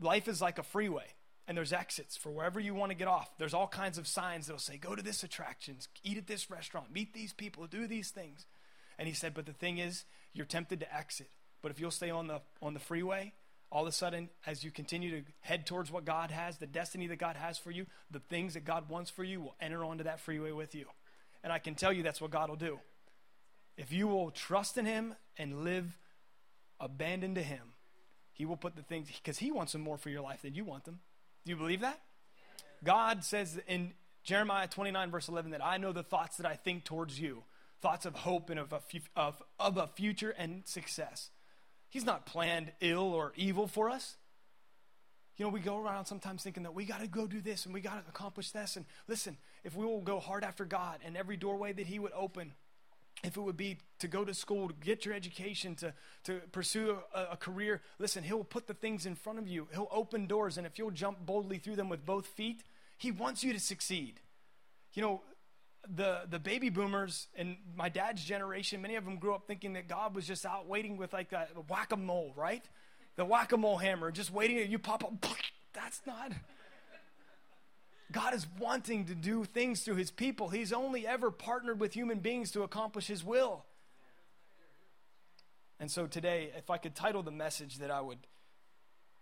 Life 0.02 0.28
is 0.28 0.40
like 0.40 0.58
a 0.58 0.62
freeway, 0.62 1.04
and 1.46 1.56
there's 1.56 1.74
exits 1.74 2.16
for 2.16 2.30
wherever 2.30 2.58
you 2.58 2.74
want 2.74 2.90
to 2.90 2.96
get 2.96 3.06
off. 3.06 3.30
There's 3.36 3.52
all 3.52 3.68
kinds 3.68 3.98
of 3.98 4.06
signs 4.06 4.46
that'll 4.46 4.58
say, 4.58 4.78
Go 4.78 4.94
to 4.94 5.02
this 5.02 5.22
attraction, 5.22 5.76
eat 6.02 6.16
at 6.16 6.26
this 6.26 6.50
restaurant, 6.50 6.92
meet 6.92 7.12
these 7.12 7.32
people, 7.32 7.66
do 7.66 7.86
these 7.86 8.10
things. 8.10 8.46
And 8.98 9.06
he 9.06 9.14
said, 9.14 9.34
But 9.34 9.46
the 9.46 9.52
thing 9.52 9.78
is, 9.78 10.04
you're 10.32 10.46
tempted 10.46 10.80
to 10.80 10.96
exit. 10.96 11.28
But 11.62 11.70
if 11.70 11.80
you'll 11.80 11.90
stay 11.90 12.10
on 12.10 12.26
the, 12.26 12.40
on 12.62 12.72
the 12.72 12.80
freeway, 12.80 13.32
all 13.72 13.82
of 13.82 13.88
a 13.88 13.92
sudden, 13.92 14.28
as 14.46 14.64
you 14.64 14.70
continue 14.70 15.20
to 15.20 15.26
head 15.40 15.66
towards 15.66 15.92
what 15.92 16.04
God 16.04 16.30
has, 16.30 16.58
the 16.58 16.66
destiny 16.66 17.06
that 17.06 17.18
God 17.18 17.36
has 17.36 17.56
for 17.56 17.70
you, 17.70 17.86
the 18.10 18.18
things 18.18 18.54
that 18.54 18.64
God 18.64 18.88
wants 18.88 19.10
for 19.10 19.22
you 19.22 19.40
will 19.40 19.54
enter 19.60 19.84
onto 19.84 20.04
that 20.04 20.20
freeway 20.20 20.52
with 20.52 20.74
you. 20.74 20.86
And 21.44 21.52
I 21.52 21.58
can 21.58 21.74
tell 21.74 21.92
you 21.92 22.02
that's 22.02 22.20
what 22.20 22.30
God 22.30 22.48
will 22.48 22.56
do. 22.56 22.80
If 23.76 23.92
you 23.92 24.08
will 24.08 24.30
trust 24.30 24.76
in 24.76 24.86
Him 24.86 25.14
and 25.38 25.64
live 25.64 25.96
abandoned 26.80 27.36
to 27.36 27.42
Him, 27.42 27.74
He 28.32 28.44
will 28.44 28.56
put 28.56 28.74
the 28.74 28.82
things, 28.82 29.08
because 29.08 29.38
He 29.38 29.52
wants 29.52 29.72
them 29.72 29.82
more 29.82 29.96
for 29.96 30.10
your 30.10 30.22
life 30.22 30.42
than 30.42 30.54
you 30.54 30.64
want 30.64 30.84
them. 30.84 30.98
Do 31.44 31.50
you 31.52 31.56
believe 31.56 31.80
that? 31.80 32.00
God 32.82 33.24
says 33.24 33.60
in 33.68 33.92
Jeremiah 34.24 34.66
29, 34.66 35.10
verse 35.10 35.28
11, 35.28 35.52
that 35.52 35.64
I 35.64 35.76
know 35.76 35.92
the 35.92 36.02
thoughts 36.02 36.36
that 36.38 36.46
I 36.46 36.56
think 36.56 36.84
towards 36.84 37.20
you 37.20 37.44
thoughts 37.80 38.04
of 38.04 38.14
hope 38.14 38.50
and 38.50 38.60
of 38.60 38.72
a, 38.72 38.80
of, 39.16 39.42
of 39.58 39.76
a 39.76 39.86
future 39.86 40.34
and 40.36 40.62
success. 40.66 41.30
He's 41.90 42.04
not 42.04 42.24
planned 42.24 42.72
ill 42.80 43.12
or 43.12 43.32
evil 43.36 43.66
for 43.66 43.90
us. 43.90 44.16
You 45.36 45.46
know, 45.46 45.50
we 45.50 45.60
go 45.60 45.78
around 45.78 46.04
sometimes 46.04 46.42
thinking 46.42 46.62
that 46.64 46.74
we 46.74 46.84
got 46.84 47.00
to 47.00 47.06
go 47.06 47.26
do 47.26 47.40
this 47.40 47.64
and 47.64 47.74
we 47.74 47.80
got 47.80 48.04
to 48.04 48.08
accomplish 48.08 48.50
this. 48.50 48.76
And 48.76 48.84
listen, 49.08 49.36
if 49.64 49.74
we 49.74 49.84
will 49.84 50.02
go 50.02 50.20
hard 50.20 50.44
after 50.44 50.64
God 50.64 51.00
and 51.04 51.16
every 51.16 51.36
doorway 51.36 51.72
that 51.72 51.86
He 51.86 51.98
would 51.98 52.12
open, 52.12 52.52
if 53.24 53.36
it 53.36 53.40
would 53.40 53.56
be 53.56 53.78
to 53.98 54.08
go 54.08 54.24
to 54.24 54.32
school, 54.34 54.68
to 54.68 54.74
get 54.74 55.04
your 55.04 55.14
education, 55.14 55.74
to, 55.76 55.92
to 56.24 56.40
pursue 56.52 56.98
a, 57.14 57.32
a, 57.32 57.36
career, 57.36 57.80
listen, 57.98 58.22
He'll 58.22 58.44
put 58.44 58.66
the 58.66 58.74
things 58.74 59.06
in 59.06 59.14
front 59.14 59.38
of 59.38 59.48
you. 59.48 59.66
He'll 59.72 59.88
open 59.90 60.26
doors, 60.26 60.58
and 60.58 60.66
if 60.66 60.78
you'll 60.78 60.90
jump 60.90 61.24
boldly 61.24 61.58
through 61.58 61.76
them 61.76 61.88
with 61.88 62.06
both 62.06 62.26
feet, 62.26 62.62
He 62.96 63.10
wants 63.10 63.42
you 63.42 63.52
to 63.52 63.60
succeed. 63.60 64.20
You 64.92 65.02
know, 65.02 65.20
the, 65.88 66.22
the 66.28 66.38
baby 66.38 66.68
boomers 66.68 67.28
and 67.36 67.56
my 67.76 67.88
dad's 67.88 68.24
generation, 68.24 68.82
many 68.82 68.96
of 68.96 69.04
them 69.04 69.16
grew 69.16 69.34
up 69.34 69.46
thinking 69.46 69.72
that 69.74 69.88
God 69.88 70.14
was 70.14 70.26
just 70.26 70.44
out 70.44 70.66
waiting 70.66 70.96
with 70.96 71.12
like 71.12 71.32
a 71.32 71.46
whack 71.68 71.92
a 71.92 71.96
mole, 71.96 72.32
right? 72.36 72.64
The 73.16 73.24
whack 73.24 73.52
a 73.52 73.56
mole 73.56 73.78
hammer, 73.78 74.10
just 74.10 74.32
waiting 74.32 74.58
at 74.58 74.68
you 74.68 74.78
pop 74.78 75.04
up. 75.04 75.12
That's 75.72 76.00
not. 76.06 76.32
God 78.12 78.34
is 78.34 78.46
wanting 78.58 79.06
to 79.06 79.14
do 79.14 79.44
things 79.44 79.82
through 79.82 79.96
his 79.96 80.10
people. 80.10 80.48
He's 80.48 80.72
only 80.72 81.06
ever 81.06 81.30
partnered 81.30 81.78
with 81.80 81.94
human 81.94 82.18
beings 82.18 82.50
to 82.52 82.62
accomplish 82.62 83.06
his 83.06 83.24
will. 83.24 83.64
And 85.78 85.90
so 85.90 86.06
today, 86.06 86.50
if 86.56 86.70
I 86.70 86.76
could 86.76 86.94
title 86.94 87.22
the 87.22 87.30
message 87.30 87.78
that 87.78 87.90
I 87.90 88.00
would 88.00 88.18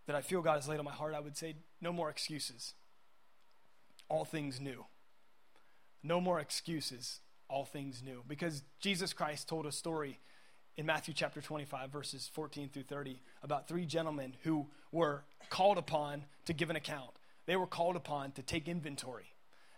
that 0.06 0.16
I 0.16 0.22
feel 0.22 0.40
God 0.40 0.54
has 0.54 0.66
laid 0.66 0.78
on 0.78 0.86
my 0.86 0.90
heart, 0.90 1.14
I 1.14 1.20
would 1.20 1.36
say 1.36 1.56
no 1.82 1.92
more 1.92 2.08
excuses. 2.08 2.72
All 4.08 4.24
things 4.24 4.58
new. 4.58 4.86
No 6.02 6.20
more 6.20 6.40
excuses. 6.40 7.20
All 7.48 7.64
things 7.64 8.02
new. 8.04 8.22
Because 8.28 8.62
Jesus 8.80 9.12
Christ 9.12 9.48
told 9.48 9.66
a 9.66 9.72
story 9.72 10.18
in 10.76 10.86
Matthew 10.86 11.14
chapter 11.14 11.40
25, 11.40 11.90
verses 11.90 12.30
14 12.32 12.68
through 12.68 12.84
30, 12.84 13.20
about 13.42 13.66
three 13.66 13.86
gentlemen 13.86 14.34
who 14.42 14.66
were 14.92 15.24
called 15.50 15.78
upon 15.78 16.24
to 16.44 16.52
give 16.52 16.70
an 16.70 16.76
account 16.76 17.10
they 17.48 17.56
were 17.56 17.66
called 17.66 17.96
upon 17.96 18.32
to 18.32 18.42
take 18.42 18.68
inventory. 18.68 19.24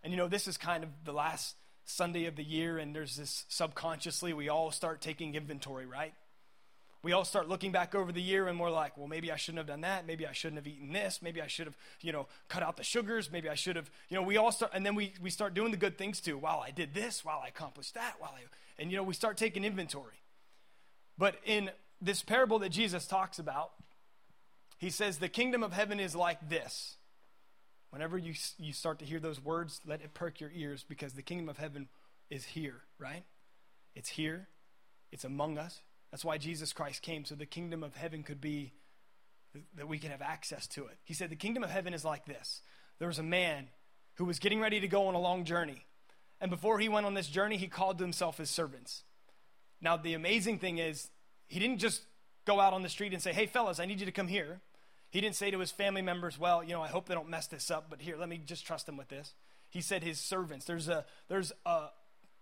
And 0.02 0.12
you 0.12 0.16
know, 0.16 0.26
this 0.26 0.48
is 0.48 0.58
kind 0.58 0.82
of 0.82 0.90
the 1.04 1.12
last 1.12 1.54
Sunday 1.84 2.24
of 2.24 2.34
the 2.34 2.42
year, 2.42 2.78
and 2.78 2.94
there's 2.94 3.14
this 3.14 3.44
subconsciously, 3.48 4.32
we 4.32 4.48
all 4.48 4.72
start 4.72 5.00
taking 5.00 5.36
inventory, 5.36 5.86
right? 5.86 6.12
We 7.02 7.12
all 7.12 7.24
start 7.24 7.48
looking 7.48 7.72
back 7.72 7.94
over 7.94 8.12
the 8.12 8.20
year 8.20 8.46
and 8.46 8.60
we're 8.60 8.70
like, 8.70 8.98
well, 8.98 9.08
maybe 9.08 9.32
I 9.32 9.36
shouldn't 9.36 9.58
have 9.58 9.66
done 9.66 9.80
that. 9.80 10.06
Maybe 10.06 10.26
I 10.26 10.32
shouldn't 10.32 10.58
have 10.58 10.66
eaten 10.66 10.92
this. 10.92 11.20
Maybe 11.22 11.40
I 11.40 11.46
should 11.46 11.66
have, 11.66 11.76
you 12.02 12.12
know, 12.12 12.26
cut 12.48 12.62
out 12.62 12.76
the 12.76 12.84
sugars. 12.84 13.30
Maybe 13.32 13.48
I 13.48 13.54
should 13.54 13.76
have, 13.76 13.90
you 14.10 14.16
know, 14.16 14.22
we 14.22 14.36
all 14.36 14.52
start, 14.52 14.72
and 14.74 14.84
then 14.84 14.94
we, 14.94 15.14
we 15.22 15.30
start 15.30 15.54
doing 15.54 15.70
the 15.70 15.78
good 15.78 15.96
things 15.96 16.20
too. 16.20 16.36
Wow, 16.36 16.62
I 16.64 16.70
did 16.70 16.92
this. 16.92 17.24
Wow, 17.24 17.40
I 17.42 17.48
accomplished 17.48 17.94
that. 17.94 18.16
Wow, 18.20 18.30
I, 18.36 18.42
and, 18.78 18.90
you 18.90 18.98
know, 18.98 19.02
we 19.02 19.14
start 19.14 19.38
taking 19.38 19.64
inventory. 19.64 20.20
But 21.16 21.36
in 21.44 21.70
this 22.02 22.22
parable 22.22 22.58
that 22.58 22.68
Jesus 22.68 23.06
talks 23.06 23.38
about, 23.38 23.70
he 24.78 24.90
says, 24.90 25.18
the 25.18 25.28
kingdom 25.28 25.62
of 25.62 25.72
heaven 25.72 26.00
is 26.00 26.14
like 26.14 26.48
this. 26.48 26.96
Whenever 27.90 28.16
you, 28.18 28.34
you 28.58 28.72
start 28.72 28.98
to 29.00 29.04
hear 29.04 29.20
those 29.20 29.42
words, 29.42 29.80
let 29.86 30.00
it 30.00 30.14
perk 30.14 30.40
your 30.40 30.50
ears 30.54 30.84
because 30.88 31.14
the 31.14 31.22
kingdom 31.22 31.48
of 31.48 31.58
heaven 31.58 31.88
is 32.30 32.44
here, 32.44 32.82
right? 32.98 33.24
It's 33.94 34.10
here, 34.10 34.48
it's 35.10 35.24
among 35.24 35.58
us. 35.58 35.80
That's 36.10 36.24
why 36.24 36.38
Jesus 36.38 36.72
Christ 36.72 37.02
came, 37.02 37.24
so 37.24 37.34
the 37.34 37.46
kingdom 37.46 37.82
of 37.82 37.94
heaven 37.94 38.22
could 38.22 38.40
be, 38.40 38.72
that 39.76 39.88
we 39.88 39.98
can 39.98 40.10
have 40.10 40.22
access 40.22 40.66
to 40.68 40.86
it. 40.86 40.98
He 41.04 41.14
said, 41.14 41.30
The 41.30 41.36
kingdom 41.36 41.62
of 41.62 41.70
heaven 41.70 41.94
is 41.94 42.04
like 42.04 42.24
this 42.26 42.62
there 42.98 43.08
was 43.08 43.18
a 43.18 43.24
man 43.24 43.68
who 44.14 44.24
was 44.24 44.38
getting 44.38 44.60
ready 44.60 44.80
to 44.80 44.88
go 44.88 45.06
on 45.06 45.14
a 45.14 45.20
long 45.20 45.44
journey. 45.44 45.86
And 46.40 46.50
before 46.50 46.78
he 46.78 46.88
went 46.88 47.06
on 47.06 47.14
this 47.14 47.28
journey, 47.28 47.56
he 47.56 47.66
called 47.66 47.98
to 47.98 48.04
himself 48.04 48.38
his 48.38 48.50
servants. 48.50 49.04
Now, 49.80 49.96
the 49.96 50.14
amazing 50.14 50.58
thing 50.58 50.78
is, 50.78 51.08
he 51.48 51.58
didn't 51.58 51.78
just 51.78 52.02
go 52.46 52.60
out 52.60 52.72
on 52.72 52.82
the 52.82 52.88
street 52.88 53.12
and 53.12 53.22
say, 53.22 53.32
Hey, 53.32 53.46
fellas, 53.46 53.80
I 53.80 53.86
need 53.86 54.00
you 54.00 54.06
to 54.06 54.12
come 54.12 54.28
here. 54.28 54.60
He 55.10 55.20
didn't 55.20 55.36
say 55.36 55.50
to 55.50 55.58
his 55.58 55.70
family 55.70 56.02
members, 56.02 56.38
Well, 56.38 56.62
you 56.62 56.72
know, 56.72 56.82
I 56.82 56.88
hope 56.88 57.08
they 57.08 57.14
don't 57.14 57.28
mess 57.28 57.46
this 57.46 57.70
up, 57.70 57.86
but 57.90 58.00
here, 58.00 58.16
let 58.16 58.28
me 58.28 58.40
just 58.44 58.66
trust 58.66 58.86
them 58.86 58.96
with 58.96 59.08
this. 59.08 59.34
He 59.68 59.80
said 59.80 60.02
his 60.02 60.18
servants. 60.18 60.66
There's, 60.66 60.88
a, 60.88 61.04
there's, 61.28 61.52
a, 61.64 61.86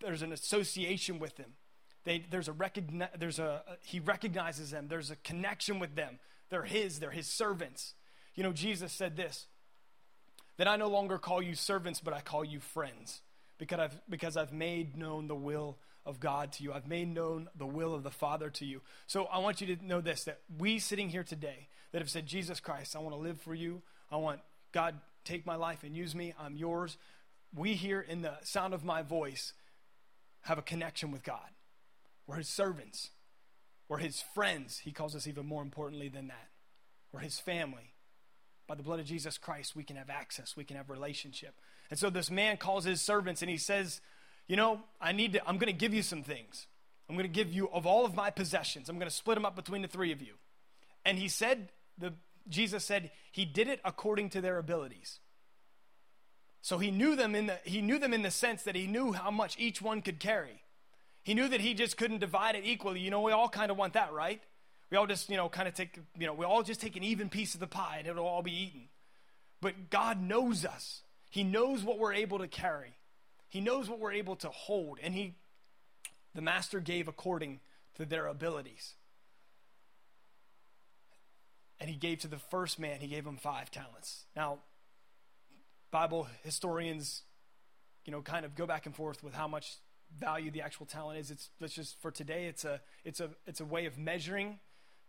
there's 0.00 0.22
an 0.22 0.32
association 0.32 1.18
with 1.18 1.36
them. 1.36 1.54
They, 2.08 2.24
there's 2.30 2.48
a 2.48 2.52
recogni- 2.52 3.10
there's 3.18 3.38
a, 3.38 3.62
he 3.82 4.00
recognizes 4.00 4.70
them. 4.70 4.86
There's 4.88 5.10
a 5.10 5.16
connection 5.16 5.78
with 5.78 5.94
them. 5.94 6.18
They're 6.48 6.62
his, 6.62 7.00
they're 7.00 7.10
his 7.10 7.26
servants. 7.26 7.92
You 8.34 8.44
know, 8.44 8.52
Jesus 8.52 8.94
said 8.94 9.14
this 9.14 9.46
that 10.56 10.66
I 10.66 10.76
no 10.76 10.88
longer 10.88 11.18
call 11.18 11.42
you 11.42 11.54
servants, 11.54 12.00
but 12.00 12.14
I 12.14 12.22
call 12.22 12.46
you 12.46 12.60
friends 12.60 13.20
because 13.58 13.78
I've, 13.78 14.00
because 14.08 14.38
I've 14.38 14.54
made 14.54 14.96
known 14.96 15.28
the 15.28 15.34
will 15.34 15.76
of 16.06 16.18
God 16.18 16.52
to 16.52 16.62
you. 16.62 16.72
I've 16.72 16.88
made 16.88 17.12
known 17.12 17.50
the 17.54 17.66
will 17.66 17.94
of 17.94 18.04
the 18.04 18.10
Father 18.10 18.48
to 18.48 18.64
you. 18.64 18.80
So 19.06 19.26
I 19.26 19.40
want 19.40 19.60
you 19.60 19.76
to 19.76 19.86
know 19.86 20.00
this 20.00 20.24
that 20.24 20.40
we 20.58 20.78
sitting 20.78 21.10
here 21.10 21.24
today 21.24 21.68
that 21.92 22.00
have 22.00 22.08
said, 22.08 22.24
Jesus 22.24 22.58
Christ, 22.58 22.96
I 22.96 23.00
want 23.00 23.14
to 23.16 23.20
live 23.20 23.38
for 23.38 23.54
you. 23.54 23.82
I 24.10 24.16
want 24.16 24.40
God 24.72 24.94
take 25.26 25.44
my 25.44 25.56
life 25.56 25.84
and 25.84 25.94
use 25.94 26.14
me. 26.14 26.32
I'm 26.40 26.56
yours. 26.56 26.96
We 27.54 27.74
here 27.74 28.00
in 28.00 28.22
the 28.22 28.32
sound 28.44 28.72
of 28.72 28.82
my 28.82 29.02
voice 29.02 29.52
have 30.44 30.56
a 30.56 30.62
connection 30.62 31.10
with 31.10 31.22
God. 31.22 31.50
We're 32.28 32.36
his 32.36 32.48
servants. 32.48 33.10
We're 33.88 33.98
his 33.98 34.22
friends. 34.34 34.78
He 34.78 34.92
calls 34.92 35.16
us 35.16 35.26
even 35.26 35.46
more 35.46 35.62
importantly 35.62 36.08
than 36.08 36.28
that. 36.28 36.48
We're 37.10 37.20
his 37.20 37.40
family. 37.40 37.94
By 38.68 38.74
the 38.74 38.82
blood 38.82 39.00
of 39.00 39.06
Jesus 39.06 39.38
Christ, 39.38 39.74
we 39.74 39.82
can 39.82 39.96
have 39.96 40.10
access, 40.10 40.54
we 40.54 40.64
can 40.64 40.76
have 40.76 40.90
relationship. 40.90 41.54
And 41.90 41.98
so 41.98 42.10
this 42.10 42.30
man 42.30 42.58
calls 42.58 42.84
his 42.84 43.00
servants 43.00 43.40
and 43.40 43.50
he 43.50 43.56
says, 43.56 44.02
You 44.46 44.56
know, 44.56 44.82
I 45.00 45.12
need 45.12 45.32
to, 45.32 45.48
I'm 45.48 45.56
going 45.56 45.72
to 45.72 45.78
give 45.78 45.94
you 45.94 46.02
some 46.02 46.22
things. 46.22 46.66
I'm 47.08 47.16
going 47.16 47.26
to 47.26 47.32
give 47.32 47.50
you 47.50 47.70
of 47.70 47.86
all 47.86 48.04
of 48.04 48.14
my 48.14 48.28
possessions. 48.30 48.90
I'm 48.90 48.98
going 48.98 49.08
to 49.08 49.14
split 49.14 49.36
them 49.36 49.46
up 49.46 49.56
between 49.56 49.80
the 49.80 49.88
three 49.88 50.12
of 50.12 50.20
you. 50.20 50.34
And 51.06 51.18
he 51.18 51.28
said, 51.28 51.70
the, 51.96 52.12
Jesus 52.46 52.84
said, 52.84 53.10
he 53.32 53.46
did 53.46 53.68
it 53.68 53.80
according 53.86 54.28
to 54.30 54.42
their 54.42 54.58
abilities. 54.58 55.20
So 56.60 56.76
he 56.76 56.90
knew 56.90 57.16
them 57.16 57.34
in 57.34 57.46
the 57.46 57.58
he 57.64 57.80
knew 57.80 57.98
them 57.98 58.12
in 58.12 58.20
the 58.20 58.30
sense 58.30 58.64
that 58.64 58.74
he 58.74 58.86
knew 58.86 59.12
how 59.12 59.30
much 59.30 59.56
each 59.58 59.80
one 59.80 60.02
could 60.02 60.18
carry. 60.18 60.60
He 61.28 61.34
knew 61.34 61.46
that 61.46 61.60
he 61.60 61.74
just 61.74 61.98
couldn't 61.98 62.20
divide 62.20 62.54
it 62.54 62.64
equally. 62.64 63.00
You 63.00 63.10
know, 63.10 63.20
we 63.20 63.32
all 63.32 63.50
kind 63.50 63.70
of 63.70 63.76
want 63.76 63.92
that, 63.92 64.14
right? 64.14 64.40
We 64.90 64.96
all 64.96 65.06
just, 65.06 65.28
you 65.28 65.36
know, 65.36 65.50
kind 65.50 65.68
of 65.68 65.74
take, 65.74 65.98
you 66.18 66.26
know, 66.26 66.32
we 66.32 66.46
all 66.46 66.62
just 66.62 66.80
take 66.80 66.96
an 66.96 67.04
even 67.04 67.28
piece 67.28 67.52
of 67.52 67.60
the 67.60 67.66
pie 67.66 67.96
and 67.98 68.08
it'll 68.08 68.26
all 68.26 68.40
be 68.40 68.62
eaten. 68.62 68.88
But 69.60 69.90
God 69.90 70.22
knows 70.22 70.64
us. 70.64 71.02
He 71.28 71.44
knows 71.44 71.84
what 71.84 71.98
we're 71.98 72.14
able 72.14 72.38
to 72.38 72.48
carry. 72.48 72.94
He 73.46 73.60
knows 73.60 73.90
what 73.90 73.98
we're 73.98 74.14
able 74.14 74.36
to 74.36 74.48
hold. 74.48 75.00
And 75.02 75.12
he, 75.12 75.34
the 76.34 76.40
master 76.40 76.80
gave 76.80 77.08
according 77.08 77.60
to 77.96 78.06
their 78.06 78.26
abilities. 78.26 78.94
And 81.78 81.90
he 81.90 81.96
gave 81.96 82.20
to 82.20 82.28
the 82.28 82.38
first 82.38 82.78
man, 82.78 83.00
he 83.00 83.06
gave 83.08 83.26
him 83.26 83.36
five 83.36 83.70
talents. 83.70 84.24
Now, 84.34 84.60
Bible 85.90 86.26
historians, 86.42 87.20
you 88.06 88.12
know, 88.12 88.22
kind 88.22 88.46
of 88.46 88.54
go 88.54 88.64
back 88.64 88.86
and 88.86 88.96
forth 88.96 89.22
with 89.22 89.34
how 89.34 89.46
much 89.46 89.76
value 90.16 90.50
the 90.50 90.62
actual 90.62 90.86
talent 90.86 91.18
is. 91.18 91.30
It's 91.30 91.50
let's 91.60 91.74
just 91.74 92.00
for 92.00 92.10
today, 92.10 92.46
it's 92.46 92.64
a 92.64 92.80
it's 93.04 93.20
a 93.20 93.30
it's 93.46 93.60
a 93.60 93.64
way 93.64 93.86
of 93.86 93.98
measuring 93.98 94.58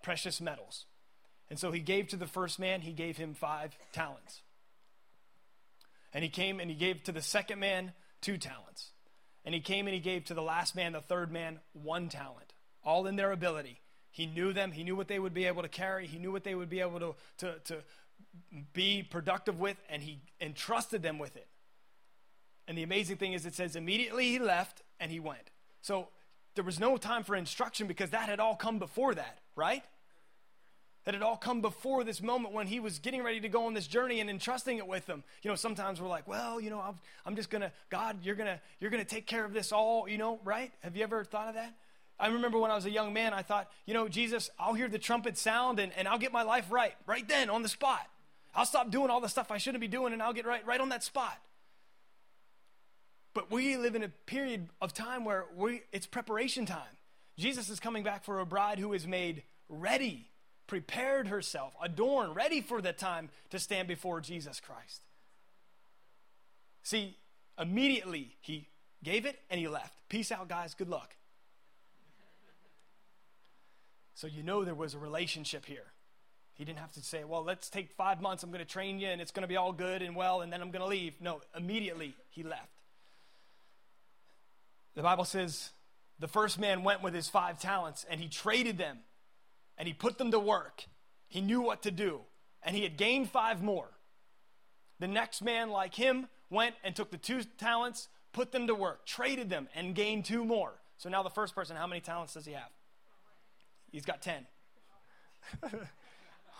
precious 0.01 0.39
metals. 0.41 0.85
And 1.49 1.57
so 1.57 1.71
he 1.71 1.79
gave 1.79 2.07
to 2.09 2.15
the 2.15 2.27
first 2.27 2.59
man, 2.59 2.81
he 2.81 2.91
gave 2.91 3.17
him 3.17 3.33
five 3.33 3.77
talents. 3.91 4.41
And 6.13 6.23
he 6.23 6.29
came 6.29 6.59
and 6.59 6.69
he 6.69 6.75
gave 6.75 7.03
to 7.03 7.11
the 7.11 7.21
second 7.21 7.59
man 7.59 7.93
two 8.21 8.37
talents. 8.37 8.91
And 9.45 9.55
he 9.55 9.61
came 9.61 9.87
and 9.87 9.93
he 9.93 9.99
gave 9.99 10.25
to 10.25 10.33
the 10.33 10.41
last 10.41 10.75
man, 10.75 10.93
the 10.93 11.01
third 11.01 11.31
man, 11.31 11.59
one 11.73 12.09
talent, 12.09 12.53
all 12.83 13.07
in 13.07 13.15
their 13.15 13.31
ability. 13.31 13.81
He 14.11 14.25
knew 14.25 14.53
them, 14.53 14.71
he 14.71 14.83
knew 14.83 14.95
what 14.95 15.07
they 15.07 15.19
would 15.19 15.33
be 15.33 15.45
able 15.45 15.61
to 15.61 15.69
carry, 15.69 16.07
he 16.07 16.19
knew 16.19 16.31
what 16.31 16.43
they 16.43 16.55
would 16.55 16.69
be 16.69 16.81
able 16.81 16.99
to, 16.99 17.15
to, 17.37 17.59
to 17.65 17.83
be 18.73 19.03
productive 19.03 19.59
with, 19.59 19.77
and 19.89 20.01
he 20.01 20.19
entrusted 20.41 21.01
them 21.01 21.19
with 21.19 21.35
it. 21.35 21.47
And 22.69 22.77
the 22.77 22.83
amazing 22.83 23.17
thing 23.17 23.33
is, 23.33 23.47
it 23.47 23.55
says 23.55 23.75
immediately 23.75 24.29
he 24.29 24.37
left 24.37 24.83
and 24.99 25.11
he 25.11 25.19
went. 25.19 25.49
So 25.81 26.09
there 26.53 26.63
was 26.63 26.79
no 26.79 26.97
time 26.97 27.23
for 27.23 27.35
instruction 27.35 27.87
because 27.87 28.11
that 28.11 28.29
had 28.29 28.39
all 28.39 28.55
come 28.55 28.77
before 28.77 29.15
that, 29.15 29.39
right? 29.55 29.83
That 31.05 31.15
had 31.15 31.23
all 31.23 31.35
come 31.35 31.61
before 31.61 32.03
this 32.03 32.21
moment 32.21 32.53
when 32.53 32.67
he 32.67 32.79
was 32.79 32.99
getting 32.99 33.23
ready 33.23 33.39
to 33.39 33.49
go 33.49 33.65
on 33.65 33.73
this 33.73 33.87
journey 33.87 34.19
and 34.19 34.29
entrusting 34.29 34.77
it 34.77 34.85
with 34.85 35.07
them. 35.07 35.23
You 35.41 35.49
know, 35.49 35.55
sometimes 35.55 35.99
we're 35.99 36.09
like, 36.09 36.27
well, 36.27 36.61
you 36.61 36.69
know, 36.69 36.79
I'm, 36.79 36.93
I'm 37.25 37.35
just 37.35 37.49
gonna, 37.49 37.71
God, 37.89 38.17
you're 38.21 38.35
gonna, 38.35 38.61
you're 38.79 38.91
gonna 38.91 39.03
take 39.03 39.25
care 39.25 39.43
of 39.43 39.51
this 39.51 39.71
all, 39.71 40.07
you 40.07 40.19
know, 40.19 40.39
right? 40.43 40.71
Have 40.81 40.95
you 40.95 41.01
ever 41.01 41.23
thought 41.23 41.47
of 41.47 41.55
that? 41.55 41.73
I 42.19 42.27
remember 42.27 42.59
when 42.59 42.69
I 42.69 42.75
was 42.75 42.85
a 42.85 42.91
young 42.91 43.13
man, 43.13 43.33
I 43.33 43.41
thought, 43.41 43.67
you 43.87 43.95
know, 43.95 44.07
Jesus, 44.07 44.51
I'll 44.59 44.75
hear 44.75 44.89
the 44.89 44.99
trumpet 44.99 45.39
sound 45.39 45.79
and, 45.79 45.91
and 45.97 46.07
I'll 46.07 46.19
get 46.19 46.31
my 46.31 46.43
life 46.43 46.67
right, 46.69 46.93
right 47.07 47.27
then 47.27 47.49
on 47.49 47.63
the 47.63 47.69
spot. 47.69 48.07
I'll 48.53 48.67
stop 48.67 48.91
doing 48.91 49.09
all 49.09 49.21
the 49.21 49.29
stuff 49.29 49.49
I 49.49 49.57
shouldn't 49.57 49.81
be 49.81 49.87
doing 49.87 50.13
and 50.13 50.21
I'll 50.21 50.33
get 50.33 50.45
right, 50.45 50.63
right 50.67 50.79
on 50.79 50.89
that 50.89 51.03
spot. 51.03 51.35
But 53.33 53.51
we 53.51 53.77
live 53.77 53.95
in 53.95 54.03
a 54.03 54.09
period 54.09 54.69
of 54.81 54.93
time 54.93 55.23
where 55.23 55.45
we, 55.55 55.81
it's 55.91 56.07
preparation 56.07 56.65
time. 56.65 56.97
Jesus 57.37 57.69
is 57.69 57.79
coming 57.79 58.03
back 58.03 58.23
for 58.23 58.39
a 58.39 58.45
bride 58.45 58.79
who 58.79 58.93
is 58.93 59.07
made 59.07 59.43
ready, 59.69 60.27
prepared 60.67 61.27
herself, 61.27 61.73
adorned, 61.81 62.35
ready 62.35 62.59
for 62.61 62.81
the 62.81 62.91
time 62.91 63.29
to 63.51 63.59
stand 63.59 63.87
before 63.87 64.19
Jesus 64.19 64.59
Christ. 64.59 65.01
See, 66.83 67.17
immediately 67.57 68.35
he 68.41 68.67
gave 69.03 69.25
it 69.25 69.39
and 69.49 69.59
he 69.59 69.67
left. 69.67 69.93
Peace 70.09 70.31
out, 70.31 70.49
guys. 70.49 70.73
Good 70.73 70.89
luck. 70.89 71.15
So 74.15 74.27
you 74.27 74.43
know 74.43 74.65
there 74.65 74.75
was 74.75 74.95
a 74.95 74.99
relationship 74.99 75.65
here. 75.65 75.93
He 76.55 76.65
didn't 76.65 76.79
have 76.79 76.91
to 76.93 77.01
say, 77.01 77.23
well, 77.23 77.41
let's 77.41 77.69
take 77.69 77.91
five 77.91 78.21
months. 78.21 78.43
I'm 78.43 78.49
going 78.49 78.59
to 78.59 78.69
train 78.69 78.99
you 78.99 79.07
and 79.07 79.21
it's 79.21 79.31
going 79.31 79.43
to 79.43 79.47
be 79.47 79.55
all 79.55 79.71
good 79.71 80.01
and 80.01 80.13
well, 80.13 80.41
and 80.41 80.51
then 80.51 80.61
I'm 80.61 80.71
going 80.71 80.81
to 80.81 80.89
leave. 80.89 81.13
No, 81.21 81.39
immediately 81.55 82.15
he 82.29 82.43
left. 82.43 82.78
The 84.95 85.01
Bible 85.01 85.25
says 85.25 85.71
the 86.19 86.27
first 86.27 86.59
man 86.59 86.83
went 86.83 87.01
with 87.01 87.13
his 87.13 87.29
five 87.29 87.59
talents 87.59 88.05
and 88.09 88.19
he 88.19 88.27
traded 88.27 88.77
them 88.77 88.99
and 89.77 89.87
he 89.87 89.93
put 89.93 90.17
them 90.17 90.31
to 90.31 90.39
work. 90.39 90.85
He 91.27 91.41
knew 91.41 91.61
what 91.61 91.83
to 91.83 91.91
do 91.91 92.21
and 92.63 92.75
he 92.75 92.83
had 92.83 92.97
gained 92.97 93.29
five 93.29 93.61
more. 93.61 93.89
The 94.99 95.07
next 95.07 95.41
man, 95.41 95.69
like 95.69 95.95
him, 95.95 96.27
went 96.49 96.75
and 96.83 96.95
took 96.95 97.09
the 97.11 97.17
two 97.17 97.43
talents, 97.57 98.09
put 98.33 98.51
them 98.51 98.67
to 98.67 98.75
work, 98.75 99.05
traded 99.05 99.49
them, 99.49 99.69
and 99.73 99.95
gained 99.95 100.25
two 100.25 100.43
more. 100.43 100.73
So 100.97 101.07
now 101.07 101.23
the 101.23 101.29
first 101.29 101.55
person, 101.55 101.77
how 101.77 101.87
many 101.87 102.01
talents 102.01 102.33
does 102.33 102.45
he 102.45 102.51
have? 102.51 102.69
He's 103.91 104.05
got 104.05 104.21
10. 104.21 104.45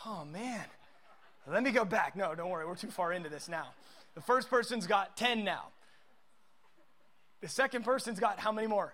oh, 0.06 0.26
man. 0.26 0.64
Let 1.48 1.64
me 1.64 1.72
go 1.72 1.84
back. 1.84 2.16
No, 2.16 2.34
don't 2.36 2.50
worry. 2.50 2.66
We're 2.66 2.76
too 2.76 2.92
far 2.92 3.12
into 3.12 3.30
this 3.30 3.50
now. 3.50 3.68
The 4.16 4.22
first 4.22 4.50
person's 4.50 4.88
got 4.88 5.18
10 5.18 5.44
now. 5.44 5.66
The 7.42 7.48
second 7.48 7.84
person's 7.84 8.20
got 8.20 8.40
how 8.40 8.52
many 8.52 8.68
more? 8.68 8.94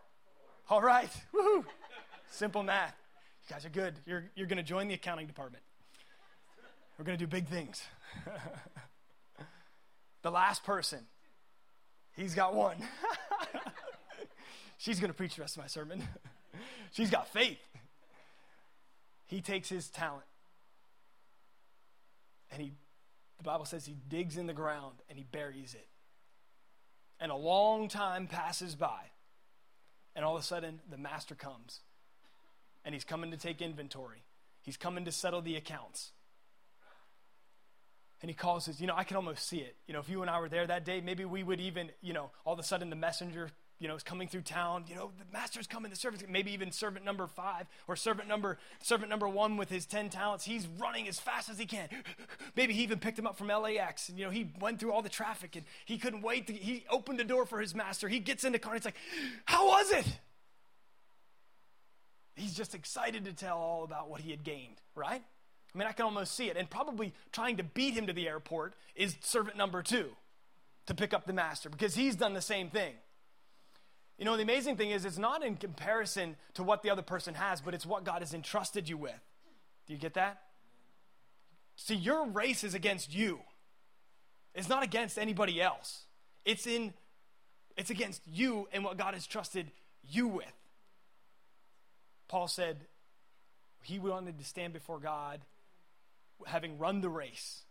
All 0.70 0.82
right. 0.82 1.10
Woohoo. 1.34 1.66
Simple 2.32 2.64
math. 2.64 2.96
You 3.48 3.54
guys 3.54 3.66
are 3.66 3.70
good. 3.70 3.96
You're, 4.06 4.26
you're 4.36 4.48
going 4.48 4.58
to 4.58 4.64
join 4.64 4.88
the 4.88 4.96
accounting 4.96 5.28
department. 5.28 5.64
We're 6.98 7.06
going 7.06 7.18
to 7.18 7.24
do 7.24 7.30
big 7.30 7.48
things. 7.48 7.82
the 10.22 10.32
last 10.32 10.64
person, 10.64 11.00
he's 12.16 12.34
got 12.34 12.56
one. 12.56 12.78
She's 14.78 15.00
going 15.00 15.10
to 15.10 15.16
preach 15.16 15.36
the 15.36 15.42
rest 15.42 15.58
of 15.58 15.64
my 15.64 15.68
sermon. 15.68 16.04
She's 16.92 17.10
got 17.10 17.28
faith. 17.30 17.60
He 19.28 19.42
takes 19.42 19.70
his 19.70 19.90
talent 19.90 20.26
and 22.52 22.62
he, 22.62 22.72
the 23.38 23.44
Bible 23.44 23.66
says 23.66 23.86
he 23.86 23.98
digs 24.08 24.38
in 24.38 24.48
the 24.48 24.54
ground 24.54 24.96
and 25.10 25.18
he 25.18 25.26
buries 25.26 25.74
it. 25.74 25.88
And 27.20 27.32
a 27.32 27.36
long 27.36 27.88
time 27.88 28.28
passes 28.28 28.76
by. 28.76 29.12
And 30.16 30.24
all 30.24 30.36
of 30.36 30.42
a 30.42 30.46
sudden, 30.46 30.80
the 30.90 30.98
master 30.98 31.36
comes. 31.36 31.82
And 32.84 32.94
he's 32.94 33.04
coming 33.04 33.32
to 33.32 33.38
take 33.38 33.62
inventory. 33.62 34.24
He's 34.62 34.78
coming 34.78 35.06
to 35.06 35.12
settle 35.12 35.42
the 35.42 35.56
accounts. 35.56 36.12
And 38.22 38.30
he 38.30 38.36
calls 38.36 38.68
us, 38.68 38.80
you 38.80 38.88
know, 38.88 38.96
I 38.96 39.04
can 39.04 39.18
almost 39.18 39.48
see 39.48 39.58
it. 39.58 39.76
You 39.88 39.94
know, 39.94 40.00
if 40.00 40.10
you 40.10 40.22
and 40.22 40.32
I 40.32 40.40
were 40.40 40.50
there 40.50 40.66
that 40.66 40.86
day, 40.86 41.02
maybe 41.02 41.26
we 41.26 41.44
would 41.44 41.60
even, 41.60 41.90
you 42.02 42.14
know, 42.14 42.32
all 42.44 42.54
of 42.54 42.60
a 42.60 42.64
sudden 42.64 42.90
the 42.90 42.96
messenger 42.96 43.52
you 43.80 43.88
know, 43.88 43.96
is 43.96 44.04
coming 44.04 44.28
through 44.28 44.42
town. 44.42 44.86
You 44.88 44.96
know, 44.96 45.12
the 45.18 45.26
master's 45.32 45.68
coming 45.68 45.92
to 45.92 45.98
service. 45.98 46.24
Maybe 46.28 46.52
even 46.54 46.72
servant 46.72 47.04
number 47.04 47.28
five 47.28 47.68
or 47.88 47.96
servant 47.96 48.28
number 48.28 48.58
servant 48.82 49.10
number 49.10 49.28
one 49.28 49.58
with 49.58 49.70
his 49.70 49.86
ten 49.86 50.10
talents. 50.10 50.46
He's 50.46 50.68
running 50.80 51.08
as 51.08 51.20
fast 51.20 51.50
as 51.50 51.60
he 51.60 51.66
can. 51.66 51.90
Maybe 52.56 52.74
he 52.74 52.84
even 52.84 53.00
picked 53.00 53.20
him 53.20 53.28
up 53.28 53.38
from 53.38 53.48
LAX. 53.48 54.10
And, 54.10 54.18
you 54.18 54.26
know, 54.26 54.32
he 54.32 54.52
went 54.60 54.80
through 54.80 54.94
all 54.94 55.02
the 55.02 55.10
traffic 55.10 55.56
and 55.56 55.66
he 55.86 55.98
couldn't 55.98 56.22
wait. 56.22 56.48
To, 56.48 56.54
he 56.54 56.86
opened 56.90 57.20
the 57.20 57.26
door 57.26 57.46
for 57.46 57.60
his 57.60 57.76
master. 57.76 58.08
He 58.08 58.20
gets 58.20 58.44
in 58.44 58.54
the 58.54 58.60
car 58.60 58.74
and 58.74 58.82
he's 58.82 58.86
like, 58.86 58.96
"How 59.46 59.68
was 59.68 59.92
it?" 59.92 60.20
He's 62.36 62.54
just 62.54 62.76
excited 62.76 63.26
to 63.26 63.34
tell 63.34 63.58
all 63.58 63.84
about 63.84 64.10
what 64.10 64.22
he 64.22 64.32
had 64.32 64.44
gained. 64.44 64.82
Right? 64.96 65.22
I 65.74 65.78
mean, 65.78 65.88
I 65.88 65.92
can 65.92 66.06
almost 66.06 66.36
see 66.36 66.50
it. 66.50 66.56
And 66.56 66.70
probably 66.70 67.14
trying 67.34 67.58
to 67.58 67.64
beat 67.64 67.94
him 67.94 68.08
to 68.08 68.14
the 68.14 68.30
airport 68.30 68.76
is 68.96 69.18
servant 69.20 69.58
number 69.58 69.84
two 69.84 70.12
to 70.86 70.94
pick 70.94 71.14
up 71.14 71.26
the 71.26 71.34
master 71.34 71.70
because 71.70 71.96
he's 71.96 72.16
done 72.16 72.34
the 72.34 72.42
same 72.42 72.70
thing. 72.70 72.94
You 74.18 74.26
know, 74.26 74.38
the 74.38 74.44
amazing 74.44 74.78
thing 74.78 74.92
is, 74.92 75.04
it's 75.04 75.18
not 75.18 75.44
in 75.44 75.56
comparison 75.56 76.38
to 76.54 76.64
what 76.64 76.84
the 76.84 76.90
other 76.90 77.02
person 77.02 77.34
has, 77.34 77.60
but 77.60 77.74
it's 77.74 77.86
what 77.86 78.06
God 78.06 78.22
has 78.22 78.34
entrusted 78.34 78.88
you 78.88 78.98
with. 78.98 79.20
Do 79.88 79.94
you 79.94 80.00
get 80.00 80.14
that? 80.14 80.42
See, 81.76 81.96
your 81.96 82.26
race 82.26 82.64
is 82.64 82.74
against 82.74 83.14
you. 83.14 83.40
It's 84.54 84.70
not 84.70 84.84
against 84.84 85.20
anybody 85.20 85.62
else. 85.62 86.04
It's 86.46 86.66
in 86.66 86.94
it's 87.76 87.90
against 87.90 88.22
you 88.26 88.70
and 88.72 88.86
what 88.86 88.98
God 88.98 89.16
has 89.16 89.28
trusted 89.28 89.70
you 90.10 90.30
with. 90.30 90.46
Paul 92.30 92.48
said 92.48 92.78
he 93.84 94.00
wanted 94.00 94.40
to 94.40 94.46
stand 94.46 94.72
before 94.72 94.98
God 94.98 95.42
having 96.46 96.78
run 96.78 97.02
the 97.02 97.10
race 97.10 97.65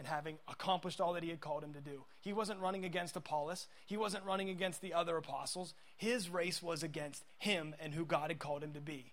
and 0.00 0.08
having 0.08 0.38
accomplished 0.48 0.98
all 0.98 1.12
that 1.12 1.22
he 1.22 1.28
had 1.28 1.42
called 1.42 1.62
him 1.62 1.74
to 1.74 1.80
do. 1.80 2.06
He 2.22 2.32
wasn't 2.32 2.58
running 2.58 2.86
against 2.86 3.16
Apollos, 3.16 3.68
he 3.84 3.98
wasn't 3.98 4.24
running 4.24 4.48
against 4.48 4.80
the 4.80 4.94
other 4.94 5.18
apostles. 5.18 5.74
His 5.98 6.30
race 6.30 6.62
was 6.62 6.82
against 6.82 7.22
him 7.36 7.74
and 7.78 7.92
who 7.92 8.06
God 8.06 8.30
had 8.30 8.38
called 8.38 8.64
him 8.64 8.72
to 8.72 8.80
be. 8.80 9.12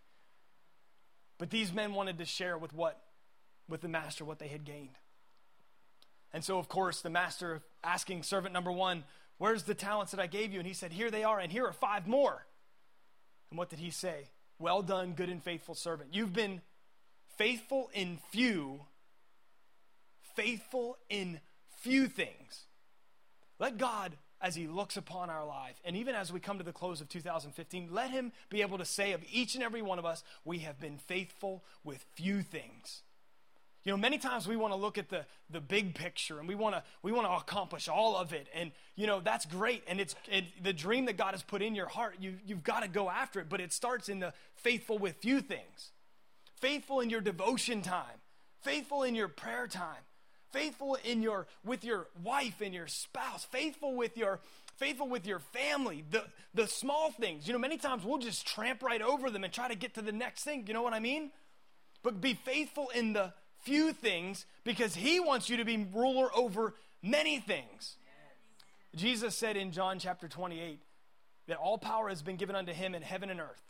But 1.37 1.49
these 1.49 1.73
men 1.73 1.93
wanted 1.93 2.17
to 2.19 2.25
share 2.25 2.57
with 2.57 2.73
what 2.73 3.03
with 3.67 3.81
the 3.81 3.89
master 3.89 4.23
what 4.23 4.39
they 4.39 4.47
had 4.47 4.63
gained. 4.63 4.97
And 6.31 6.41
so 6.41 6.57
of 6.57 6.69
course 6.69 7.01
the 7.01 7.09
master 7.09 7.63
asking 7.83 8.23
servant 8.23 8.53
number 8.53 8.71
1, 8.71 9.03
"Where's 9.37 9.63
the 9.63 9.75
talents 9.75 10.13
that 10.13 10.21
I 10.21 10.27
gave 10.27 10.53
you?" 10.53 10.59
And 10.59 10.67
he 10.67 10.73
said, 10.73 10.93
"Here 10.93 11.11
they 11.11 11.25
are, 11.25 11.37
and 11.37 11.51
here 11.51 11.67
are 11.67 11.73
five 11.73 12.07
more." 12.07 12.47
And 13.49 13.57
what 13.57 13.69
did 13.69 13.79
he 13.79 13.91
say? 13.91 14.29
Well 14.57 14.81
done, 14.81 15.15
good 15.15 15.27
and 15.27 15.43
faithful 15.43 15.75
servant. 15.75 16.13
You've 16.13 16.31
been 16.31 16.61
faithful 17.35 17.89
in 17.89 18.19
few, 18.31 18.87
faithful 20.37 20.97
in 21.09 21.41
few 21.79 22.07
things. 22.07 22.67
Let 23.59 23.77
God, 23.77 24.15
as 24.39 24.55
He 24.55 24.67
looks 24.67 24.95
upon 24.95 25.29
our 25.29 25.45
life, 25.45 25.81
and 25.83 25.97
even 25.97 26.15
as 26.15 26.31
we 26.31 26.39
come 26.39 26.59
to 26.59 26.63
the 26.63 26.71
close 26.71 27.01
of 27.01 27.09
2015, 27.09 27.89
let 27.91 28.11
Him 28.11 28.31
be 28.49 28.61
able 28.61 28.77
to 28.77 28.85
say 28.85 29.13
of 29.13 29.21
each 29.31 29.55
and 29.55 29.63
every 29.63 29.81
one 29.81 29.99
of 29.99 30.05
us, 30.05 30.23
we 30.45 30.59
have 30.59 30.79
been 30.79 30.97
faithful 30.97 31.63
with 31.83 32.05
few 32.13 32.41
things. 32.41 33.01
You 33.83 33.93
know, 33.93 33.97
many 33.97 34.17
times 34.17 34.47
we 34.47 34.57
want 34.57 34.73
to 34.73 34.77
look 34.77 34.97
at 34.97 35.09
the, 35.09 35.25
the 35.49 35.61
big 35.61 35.95
picture 35.95 36.39
and 36.39 36.47
we 36.47 36.55
want 36.55 36.75
to 36.75 36.83
we 37.03 37.13
want 37.13 37.25
to 37.25 37.31
accomplish 37.31 37.87
all 37.87 38.17
of 38.17 38.33
it. 38.33 38.47
And, 38.53 38.73
you 38.97 39.07
know, 39.07 39.21
that's 39.21 39.45
great. 39.45 39.81
And 39.87 40.01
it's 40.01 40.13
it, 40.29 40.43
the 40.61 40.73
dream 40.73 41.05
that 41.05 41.15
God 41.15 41.31
has 41.31 41.41
put 41.41 41.61
in 41.61 41.73
your 41.73 41.87
heart, 41.87 42.15
you, 42.19 42.33
you've 42.45 42.65
got 42.65 42.81
to 42.81 42.89
go 42.89 43.09
after 43.09 43.39
it. 43.39 43.47
But 43.47 43.61
it 43.61 43.71
starts 43.71 44.09
in 44.09 44.19
the 44.19 44.33
faithful 44.55 44.97
with 44.97 45.15
few 45.21 45.39
things. 45.39 45.91
Faithful 46.59 46.99
in 46.99 47.09
your 47.09 47.21
devotion 47.21 47.81
time, 47.81 48.19
faithful 48.61 49.03
in 49.03 49.15
your 49.15 49.29
prayer 49.29 49.67
time, 49.67 50.03
faithful 50.51 50.97
in 51.03 51.21
your 51.21 51.47
with 51.63 51.83
your 51.83 52.07
wife 52.23 52.61
and 52.61 52.73
your 52.73 52.87
spouse, 52.87 53.45
faithful 53.45 53.95
with 53.95 54.17
your 54.17 54.39
faithful 54.77 55.09
with 55.09 55.25
your 55.25 55.39
family, 55.39 56.03
the 56.09 56.23
the 56.53 56.67
small 56.67 57.11
things. 57.11 57.47
You 57.47 57.53
know, 57.53 57.59
many 57.59 57.77
times 57.77 58.03
we'll 58.03 58.19
just 58.19 58.47
tramp 58.47 58.83
right 58.83 59.01
over 59.01 59.29
them 59.29 59.43
and 59.43 59.53
try 59.53 59.67
to 59.67 59.75
get 59.75 59.93
to 59.95 60.01
the 60.01 60.11
next 60.11 60.43
thing. 60.43 60.65
You 60.67 60.73
know 60.73 60.81
what 60.81 60.93
I 60.93 60.99
mean? 60.99 61.31
But 62.03 62.21
be 62.21 62.33
faithful 62.33 62.89
in 62.89 63.13
the 63.13 63.33
few 63.63 63.91
things 63.91 64.45
because 64.63 64.95
he 64.95 65.19
wants 65.19 65.49
you 65.49 65.57
to 65.57 65.65
be 65.65 65.87
ruler 65.93 66.29
over 66.35 66.75
many 67.01 67.39
things. 67.39 67.97
Jesus 68.95 69.35
said 69.35 69.57
in 69.57 69.71
John 69.71 69.99
chapter 69.99 70.27
28 70.27 70.81
that 71.47 71.57
all 71.57 71.77
power 71.77 72.09
has 72.09 72.21
been 72.21 72.37
given 72.37 72.55
unto 72.55 72.71
him 72.71 72.95
in 72.95 73.01
heaven 73.01 73.29
and 73.29 73.39
earth. 73.39 73.61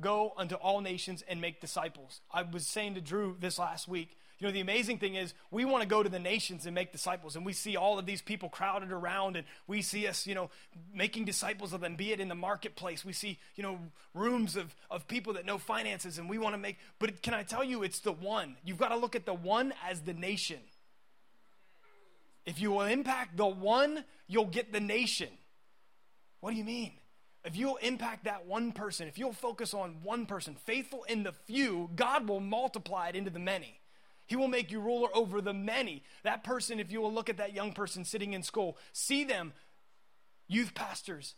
Go 0.00 0.32
unto 0.36 0.56
all 0.56 0.80
nations 0.80 1.22
and 1.26 1.40
make 1.40 1.60
disciples. 1.60 2.20
I 2.30 2.42
was 2.42 2.66
saying 2.66 2.94
to 2.94 3.00
Drew 3.00 3.36
this 3.38 3.58
last 3.58 3.88
week 3.88 4.16
you 4.38 4.46
know, 4.46 4.52
the 4.52 4.60
amazing 4.60 4.98
thing 4.98 5.14
is 5.14 5.32
we 5.50 5.64
want 5.64 5.82
to 5.82 5.88
go 5.88 6.02
to 6.02 6.08
the 6.08 6.18
nations 6.18 6.66
and 6.66 6.74
make 6.74 6.92
disciples, 6.92 7.36
and 7.36 7.46
we 7.46 7.54
see 7.54 7.76
all 7.76 7.98
of 7.98 8.04
these 8.04 8.20
people 8.20 8.48
crowded 8.48 8.92
around, 8.92 9.36
and 9.36 9.46
we 9.66 9.80
see 9.80 10.06
us, 10.06 10.26
you 10.26 10.34
know, 10.34 10.50
making 10.94 11.24
disciples 11.24 11.72
of 11.72 11.80
them, 11.80 11.96
be 11.96 12.12
it 12.12 12.20
in 12.20 12.28
the 12.28 12.34
marketplace. 12.34 13.04
We 13.04 13.14
see, 13.14 13.38
you 13.54 13.62
know, 13.62 13.78
rooms 14.12 14.56
of, 14.56 14.74
of 14.90 15.08
people 15.08 15.32
that 15.34 15.46
know 15.46 15.56
finances, 15.56 16.18
and 16.18 16.28
we 16.28 16.36
want 16.36 16.54
to 16.54 16.58
make, 16.58 16.76
but 16.98 17.22
can 17.22 17.32
I 17.32 17.44
tell 17.44 17.64
you, 17.64 17.82
it's 17.82 18.00
the 18.00 18.12
one. 18.12 18.56
You've 18.64 18.78
got 18.78 18.88
to 18.88 18.96
look 18.96 19.16
at 19.16 19.24
the 19.24 19.34
one 19.34 19.72
as 19.88 20.02
the 20.02 20.14
nation. 20.14 20.60
If 22.44 22.60
you 22.60 22.72
will 22.72 22.82
impact 22.82 23.36
the 23.36 23.46
one, 23.46 24.04
you'll 24.28 24.44
get 24.44 24.72
the 24.72 24.80
nation. 24.80 25.30
What 26.40 26.50
do 26.50 26.56
you 26.56 26.64
mean? 26.64 26.92
If 27.44 27.56
you'll 27.56 27.76
impact 27.76 28.24
that 28.24 28.46
one 28.46 28.72
person, 28.72 29.08
if 29.08 29.18
you'll 29.18 29.32
focus 29.32 29.72
on 29.72 29.96
one 30.02 30.26
person, 30.26 30.56
faithful 30.66 31.04
in 31.04 31.22
the 31.22 31.32
few, 31.32 31.90
God 31.96 32.28
will 32.28 32.40
multiply 32.40 33.08
it 33.08 33.16
into 33.16 33.30
the 33.30 33.38
many. 33.38 33.80
He 34.26 34.36
will 34.36 34.48
make 34.48 34.70
you 34.70 34.80
ruler 34.80 35.08
over 35.14 35.40
the 35.40 35.54
many. 35.54 36.02
That 36.24 36.44
person, 36.44 36.80
if 36.80 36.90
you 36.90 37.00
will 37.00 37.12
look 37.12 37.28
at 37.28 37.36
that 37.38 37.54
young 37.54 37.72
person 37.72 38.04
sitting 38.04 38.32
in 38.32 38.42
school, 38.42 38.76
see 38.92 39.24
them, 39.24 39.52
youth 40.48 40.74
pastors, 40.74 41.34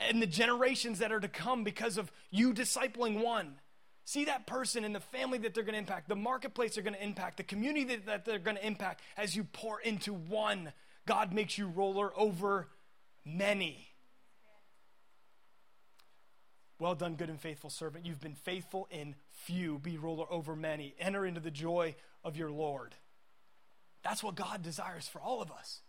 and 0.00 0.22
the 0.22 0.26
generations 0.26 1.00
that 1.00 1.12
are 1.12 1.20
to 1.20 1.28
come 1.28 1.64
because 1.64 1.98
of 1.98 2.12
you 2.30 2.54
discipling 2.54 3.22
one. 3.22 3.56
See 4.04 4.26
that 4.26 4.46
person 4.46 4.84
and 4.84 4.94
the 4.94 5.00
family 5.00 5.38
that 5.38 5.54
they're 5.54 5.64
going 5.64 5.74
to 5.74 5.78
impact, 5.78 6.08
the 6.08 6.16
marketplace 6.16 6.74
they're 6.74 6.84
going 6.84 6.94
to 6.94 7.02
impact, 7.02 7.38
the 7.38 7.42
community 7.42 7.84
that, 7.84 8.06
that 8.06 8.24
they're 8.24 8.38
going 8.38 8.56
to 8.56 8.66
impact 8.66 9.00
as 9.16 9.34
you 9.34 9.44
pour 9.44 9.80
into 9.80 10.12
one. 10.12 10.72
God 11.06 11.32
makes 11.32 11.56
you 11.56 11.68
ruler 11.68 12.12
over 12.16 12.68
many. 13.24 13.88
Well 16.84 16.94
done, 16.94 17.14
good 17.14 17.30
and 17.30 17.40
faithful 17.40 17.70
servant. 17.70 18.04
You've 18.04 18.20
been 18.20 18.34
faithful 18.34 18.86
in 18.90 19.14
few, 19.30 19.78
be 19.78 19.96
ruler 19.96 20.26
over 20.30 20.54
many. 20.54 20.94
Enter 21.00 21.24
into 21.24 21.40
the 21.40 21.50
joy 21.50 21.94
of 22.22 22.36
your 22.36 22.50
Lord. 22.50 22.94
That's 24.02 24.22
what 24.22 24.34
God 24.34 24.62
desires 24.62 25.08
for 25.08 25.18
all 25.18 25.40
of 25.40 25.50
us. 25.50 25.80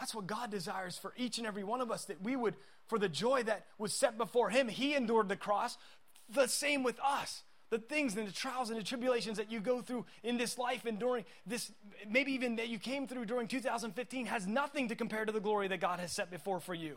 That's 0.00 0.14
what 0.14 0.26
God 0.26 0.50
desires 0.50 0.96
for 0.96 1.12
each 1.18 1.36
and 1.36 1.46
every 1.46 1.62
one 1.62 1.82
of 1.82 1.90
us 1.90 2.06
that 2.06 2.22
we 2.22 2.36
would, 2.36 2.56
for 2.86 2.98
the 2.98 3.10
joy 3.10 3.42
that 3.42 3.66
was 3.76 3.92
set 3.92 4.16
before 4.16 4.48
Him, 4.48 4.66
He 4.68 4.94
endured 4.94 5.28
the 5.28 5.36
cross. 5.36 5.76
The 6.26 6.46
same 6.46 6.82
with 6.82 6.98
us. 7.00 7.42
The 7.68 7.76
things 7.76 8.16
and 8.16 8.26
the 8.26 8.32
trials 8.32 8.70
and 8.70 8.80
the 8.80 8.84
tribulations 8.84 9.36
that 9.36 9.52
you 9.52 9.60
go 9.60 9.82
through 9.82 10.06
in 10.22 10.38
this 10.38 10.56
life 10.56 10.86
and 10.86 10.98
during 10.98 11.26
this, 11.46 11.70
maybe 12.08 12.32
even 12.32 12.56
that 12.56 12.68
you 12.68 12.78
came 12.78 13.06
through 13.06 13.26
during 13.26 13.46
2015, 13.46 14.24
has 14.24 14.46
nothing 14.46 14.88
to 14.88 14.94
compare 14.94 15.26
to 15.26 15.32
the 15.32 15.38
glory 15.38 15.68
that 15.68 15.80
God 15.80 16.00
has 16.00 16.12
set 16.12 16.30
before 16.30 16.60
for 16.60 16.72
you. 16.72 16.96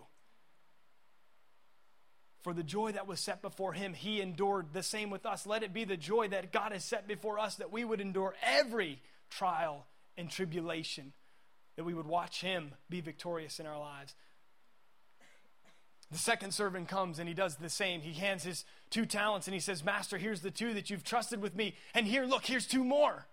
For 2.45 2.53
the 2.53 2.61
joy 2.61 2.91
that 2.91 3.07
was 3.07 3.19
set 3.19 3.41
before 3.41 3.73
him, 3.73 3.95
he 3.95 4.21
endured 4.21 4.67
the 4.71 4.83
same 4.83 5.09
with 5.09 5.25
us. 5.25 5.47
Let 5.47 5.63
it 5.63 5.73
be 5.73 5.83
the 5.83 5.97
joy 5.97 6.27
that 6.27 6.51
God 6.51 6.73
has 6.73 6.85
set 6.85 7.07
before 7.07 7.39
us 7.39 7.55
that 7.55 7.71
we 7.71 7.83
would 7.83 7.99
endure 7.99 8.35
every 8.43 9.01
trial 9.31 9.87
and 10.15 10.29
tribulation, 10.29 11.11
that 11.75 11.85
we 11.85 11.95
would 11.95 12.05
watch 12.05 12.41
him 12.41 12.75
be 12.87 13.01
victorious 13.01 13.59
in 13.59 13.65
our 13.65 13.79
lives. 13.79 14.13
The 16.11 16.19
second 16.19 16.53
servant 16.53 16.87
comes 16.87 17.17
and 17.17 17.27
he 17.27 17.33
does 17.33 17.55
the 17.55 17.67
same. 17.67 18.01
He 18.01 18.13
hands 18.13 18.43
his 18.43 18.63
two 18.91 19.07
talents 19.07 19.47
and 19.47 19.55
he 19.55 19.59
says, 19.59 19.83
Master, 19.83 20.19
here's 20.19 20.41
the 20.41 20.51
two 20.51 20.75
that 20.75 20.91
you've 20.91 21.03
trusted 21.03 21.41
with 21.41 21.55
me. 21.55 21.73
And 21.95 22.05
here, 22.05 22.25
look, 22.25 22.45
here's 22.45 22.67
two 22.67 22.83
more. 22.83 23.25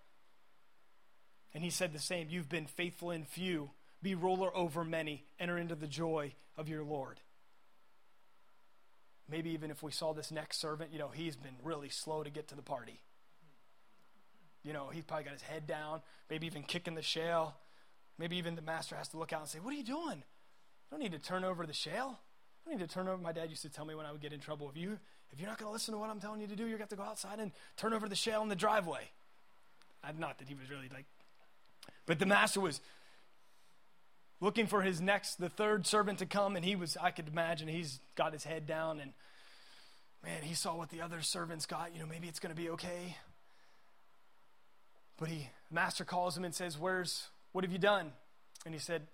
And 1.53 1.63
he 1.63 1.69
said 1.69 1.93
the 1.93 1.99
same. 1.99 2.29
You've 2.31 2.49
been 2.49 2.65
faithful 2.65 3.11
in 3.11 3.25
few. 3.25 3.73
Be 4.03 4.15
ruler 4.15 4.57
over 4.57 4.85
many. 4.85 5.27
Enter 5.39 5.59
into 5.59 5.75
the 5.75 5.87
joy 5.87 6.33
of 6.57 6.71
your 6.71 6.83
Lord. 6.83 7.21
Maybe 9.29 9.51
even 9.51 9.71
if 9.71 9.83
we 9.83 9.93
saw 9.93 10.13
this 10.13 10.31
next 10.31 10.61
servant, 10.61 10.93
you 10.93 10.99
know, 10.99 11.09
he's 11.09 11.37
been 11.37 11.57
really 11.63 11.89
slow 11.89 12.23
to 12.23 12.31
get 12.31 12.49
to 12.49 12.55
the 12.55 12.63
party. 12.63 13.01
You 14.65 14.73
know, 14.73 14.89
he's 14.93 15.05
probably 15.05 15.25
got 15.25 15.33
his 15.33 15.43
head 15.43 15.67
down, 15.67 16.03
maybe 16.31 16.47
even 16.47 16.63
kicking 16.63 16.95
the 16.95 17.03
shale. 17.03 17.57
Maybe 18.19 18.37
even 18.37 18.55
the 18.55 18.63
master 18.63 18.95
has 18.97 19.09
to 19.09 19.19
look 19.19 19.33
out 19.33 19.41
and 19.41 19.49
say, 19.49 19.59
What 19.59 19.73
are 19.73 19.77
you 19.77 19.85
doing? 19.85 20.19
You 20.19 20.91
don't 20.91 21.01
need 21.01 21.13
to 21.13 21.19
turn 21.19 21.45
over 21.45 21.67
the 21.67 21.73
shale. 21.73 22.21
I 22.65 22.71
don't 22.71 22.79
need 22.79 22.89
to 22.89 22.93
turn 22.93 23.09
over. 23.09 23.21
My 23.21 23.33
dad 23.33 23.51
used 23.51 23.63
to 23.63 23.69
tell 23.69 23.85
me 23.85 23.95
when 23.95 24.07
I 24.07 24.13
would 24.13 24.21
get 24.21 24.33
in 24.33 24.41
trouble, 24.41 24.71
if 24.71 24.77
you 24.77 24.99
if 25.33 25.41
you're 25.41 25.49
not 25.49 25.59
going 25.59 25.69
to 25.69 25.73
listen 25.73 25.95
to 25.95 25.99
what 25.99 26.11
I'm 26.11 26.21
telling 26.21 26.41
you 26.43 26.47
to 26.47 26.57
do, 26.57 26.67
you're 26.67 26.79
going 26.79 26.89
to 26.89 26.97
go 26.97 27.03
outside 27.03 27.39
and 27.39 27.53
turn 27.77 27.95
over 27.95 28.09
the 28.09 28.15
shale 28.15 28.43
in 28.43 28.49
the 28.49 28.55
driveway. 28.55 29.09
I'm 30.05 30.19
not 30.19 30.39
that 30.39 30.49
he 30.49 30.55
was 30.55 30.69
really 30.69 30.91
like, 30.93 31.07
but 32.07 32.19
the 32.19 32.27
master 32.27 32.61
was 32.61 32.81
looking 34.43 34.67
for 34.67 34.83
his 34.83 35.01
next, 35.01 35.37
the 35.37 35.49
third 35.49 35.87
servant 35.87 36.19
to 36.19 36.27
come, 36.27 36.57
and 36.57 36.65
he 36.65 36.77
was. 36.77 36.99
I 37.01 37.13
could 37.13 37.29
imagine 37.29 37.69
he's 37.69 38.01
got 38.17 38.33
his 38.33 38.45
head 38.45 38.67
down, 38.67 39.01
and 39.01 39.13
man, 40.23 40.43
he 40.43 40.55
saw 40.55 40.77
what 40.77 40.91
the 40.91 41.01
other 41.01 41.23
servants 41.23 41.65
got. 41.65 41.95
You 41.95 42.01
know, 42.01 42.07
maybe 42.07 42.29
it's 42.29 42.41
going 42.41 42.55
to 42.55 42.61
be 42.61 42.69
okay. 42.71 43.17
But 45.17 45.29
he, 45.29 45.49
master 45.71 46.05
calls 46.05 46.37
him 46.37 46.45
and 46.45 46.55
says, 46.55 46.79
"Where's 46.79 47.29
what 47.53 47.65
have 47.65 47.73
you 47.73 47.79
done?" 47.79 48.13
And 48.67 48.75
he 48.75 48.81
said, 48.81 49.07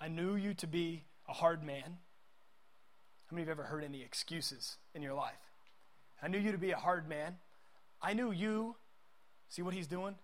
"I 0.00 0.08
knew 0.08 0.34
you 0.34 0.54
to 0.54 0.66
be 0.66 1.04
a 1.28 1.34
hard 1.34 1.62
man." 1.62 1.98
How 3.26 3.34
many 3.34 3.42
of 3.42 3.48
you 3.48 3.50
have 3.50 3.58
ever 3.58 3.68
heard 3.68 3.84
any 3.84 4.02
excuses 4.02 4.78
in 4.94 5.02
your 5.02 5.12
life? 5.12 5.34
I 6.22 6.28
knew 6.28 6.38
you 6.38 6.52
to 6.52 6.58
be 6.58 6.70
a 6.70 6.78
hard 6.78 7.06
man. 7.06 7.36
I 8.00 8.14
knew 8.14 8.32
you. 8.32 8.76
See 9.50 9.60
what 9.60 9.74
he's 9.74 9.86
doing? 9.86 10.14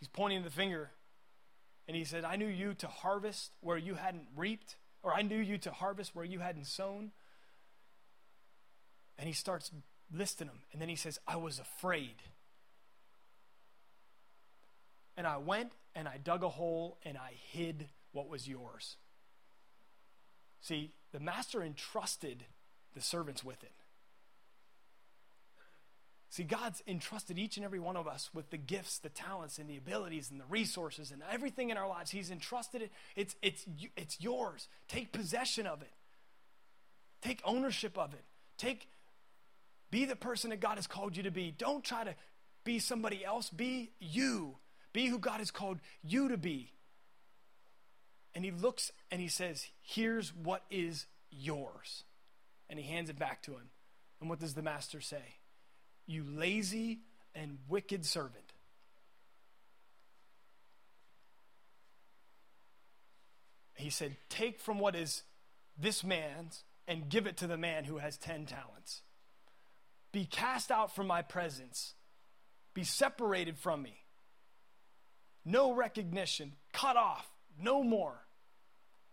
He's 0.00 0.08
pointing 0.08 0.42
the 0.42 0.50
finger. 0.50 0.90
And 1.88 1.96
he 1.96 2.04
said, 2.04 2.24
I 2.24 2.36
knew 2.36 2.46
you 2.46 2.74
to 2.74 2.86
harvest 2.86 3.52
where 3.60 3.76
you 3.76 3.94
hadn't 3.94 4.28
reaped, 4.36 4.76
or 5.02 5.12
I 5.12 5.22
knew 5.22 5.38
you 5.38 5.58
to 5.58 5.70
harvest 5.72 6.14
where 6.14 6.24
you 6.24 6.38
hadn't 6.38 6.66
sown. 6.66 7.10
And 9.18 9.26
he 9.26 9.34
starts 9.34 9.70
listing 10.12 10.46
them. 10.46 10.60
And 10.72 10.80
then 10.80 10.88
he 10.88 10.96
says, 10.96 11.18
I 11.26 11.36
was 11.36 11.58
afraid. 11.58 12.22
And 15.16 15.26
I 15.26 15.36
went 15.36 15.72
and 15.94 16.08
I 16.08 16.18
dug 16.18 16.42
a 16.42 16.48
hole 16.48 16.98
and 17.04 17.18
I 17.18 17.32
hid 17.50 17.88
what 18.12 18.28
was 18.28 18.48
yours. 18.48 18.96
See, 20.60 20.92
the 21.12 21.20
master 21.20 21.62
entrusted 21.62 22.44
the 22.94 23.00
servants 23.00 23.42
with 23.42 23.62
it. 23.62 23.81
See, 26.32 26.44
God's 26.44 26.82
entrusted 26.88 27.38
each 27.38 27.58
and 27.58 27.64
every 27.64 27.78
one 27.78 27.94
of 27.94 28.08
us 28.08 28.30
with 28.32 28.48
the 28.48 28.56
gifts, 28.56 28.96
the 28.96 29.10
talents, 29.10 29.58
and 29.58 29.68
the 29.68 29.76
abilities, 29.76 30.30
and 30.30 30.40
the 30.40 30.46
resources, 30.48 31.10
and 31.10 31.20
everything 31.30 31.68
in 31.68 31.76
our 31.76 31.86
lives. 31.86 32.10
He's 32.10 32.30
entrusted 32.30 32.80
it. 32.80 32.90
It's, 33.16 33.36
it's, 33.42 33.66
it's 33.98 34.18
yours. 34.18 34.68
Take 34.88 35.12
possession 35.12 35.66
of 35.66 35.82
it. 35.82 35.92
Take 37.20 37.42
ownership 37.44 37.98
of 37.98 38.14
it. 38.14 38.24
Take, 38.56 38.88
be 39.90 40.06
the 40.06 40.16
person 40.16 40.48
that 40.48 40.60
God 40.60 40.76
has 40.76 40.86
called 40.86 41.18
you 41.18 41.22
to 41.24 41.30
be. 41.30 41.54
Don't 41.58 41.84
try 41.84 42.02
to 42.02 42.14
be 42.64 42.78
somebody 42.78 43.22
else. 43.22 43.50
Be 43.50 43.90
you. 44.00 44.56
Be 44.94 45.08
who 45.08 45.18
God 45.18 45.40
has 45.40 45.50
called 45.50 45.80
you 46.02 46.30
to 46.30 46.38
be. 46.38 46.72
And 48.34 48.42
he 48.42 48.52
looks 48.52 48.90
and 49.10 49.20
he 49.20 49.28
says, 49.28 49.66
Here's 49.82 50.34
what 50.34 50.62
is 50.70 51.04
yours. 51.30 52.04
And 52.70 52.78
he 52.78 52.86
hands 52.86 53.10
it 53.10 53.18
back 53.18 53.42
to 53.42 53.50
him. 53.50 53.68
And 54.18 54.30
what 54.30 54.40
does 54.40 54.54
the 54.54 54.62
master 54.62 55.02
say? 55.02 55.36
You 56.06 56.24
lazy 56.24 57.00
and 57.34 57.58
wicked 57.68 58.04
servant. 58.04 58.52
He 63.74 63.90
said, 63.90 64.16
Take 64.28 64.60
from 64.60 64.78
what 64.78 64.94
is 64.94 65.22
this 65.78 66.04
man's 66.04 66.64
and 66.86 67.08
give 67.08 67.26
it 67.26 67.36
to 67.38 67.46
the 67.46 67.56
man 67.56 67.84
who 67.84 67.98
has 67.98 68.16
10 68.16 68.46
talents. 68.46 69.02
Be 70.12 70.24
cast 70.24 70.70
out 70.70 70.94
from 70.94 71.06
my 71.06 71.22
presence. 71.22 71.94
Be 72.74 72.84
separated 72.84 73.58
from 73.58 73.82
me. 73.82 74.04
No 75.44 75.72
recognition. 75.72 76.52
Cut 76.72 76.96
off 76.96 77.26
no 77.60 77.82
more 77.82 78.14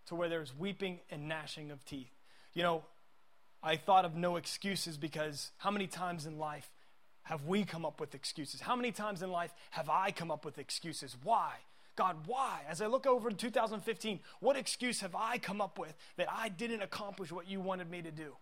to 0.08 0.16
where 0.16 0.30
there's 0.30 0.56
weeping 0.56 1.00
and 1.10 1.28
gnashing 1.28 1.72
of 1.72 1.84
teeth. 1.86 2.12
You 2.54 2.64
know, 2.64 2.84
I 3.62 3.76
thought 3.76 4.06
of 4.06 4.16
no 4.16 4.36
excuses 4.36 4.98
because 4.98 5.52
how 5.58 5.72
many 5.72 5.88
times 5.88 6.26
in 6.26 6.38
life 6.38 6.70
have 7.30 7.46
we 7.46 7.64
come 7.64 7.86
up 7.86 8.00
with 8.00 8.16
excuses? 8.16 8.60
How 8.60 8.76
many 8.76 8.92
times 8.92 9.22
in 9.22 9.30
life 9.30 9.54
have 9.70 9.88
I 9.88 10.10
come 10.10 10.32
up 10.32 10.46
with 10.46 10.58
excuses? 10.58 11.16
Why? 11.24 11.52
God, 11.96 12.26
why? 12.26 12.62
As 12.68 12.82
I 12.82 12.88
look 12.88 13.06
over 13.06 13.30
in 13.30 13.36
2015, 13.36 14.20
what 14.40 14.58
excuse 14.58 15.02
have 15.02 15.14
I 15.14 15.38
come 15.38 15.62
up 15.62 15.78
with 15.78 15.94
that 16.18 16.28
I 16.28 16.50
didn't 16.50 16.82
accomplish 16.82 17.32
what 17.32 17.48
you 17.48 17.60
wanted 17.60 17.88
me 17.88 18.02
to 18.02 18.10
do? 18.10 18.36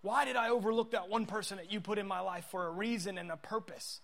Why 0.00 0.24
did 0.24 0.36
I 0.36 0.48
overlook 0.48 0.92
that 0.92 1.10
one 1.10 1.26
person 1.26 1.58
that 1.58 1.70
you 1.70 1.82
put 1.82 1.98
in 1.98 2.06
my 2.06 2.20
life 2.20 2.46
for 2.50 2.66
a 2.66 2.70
reason 2.70 3.18
and 3.18 3.30
a 3.30 3.36
purpose? 3.36 4.00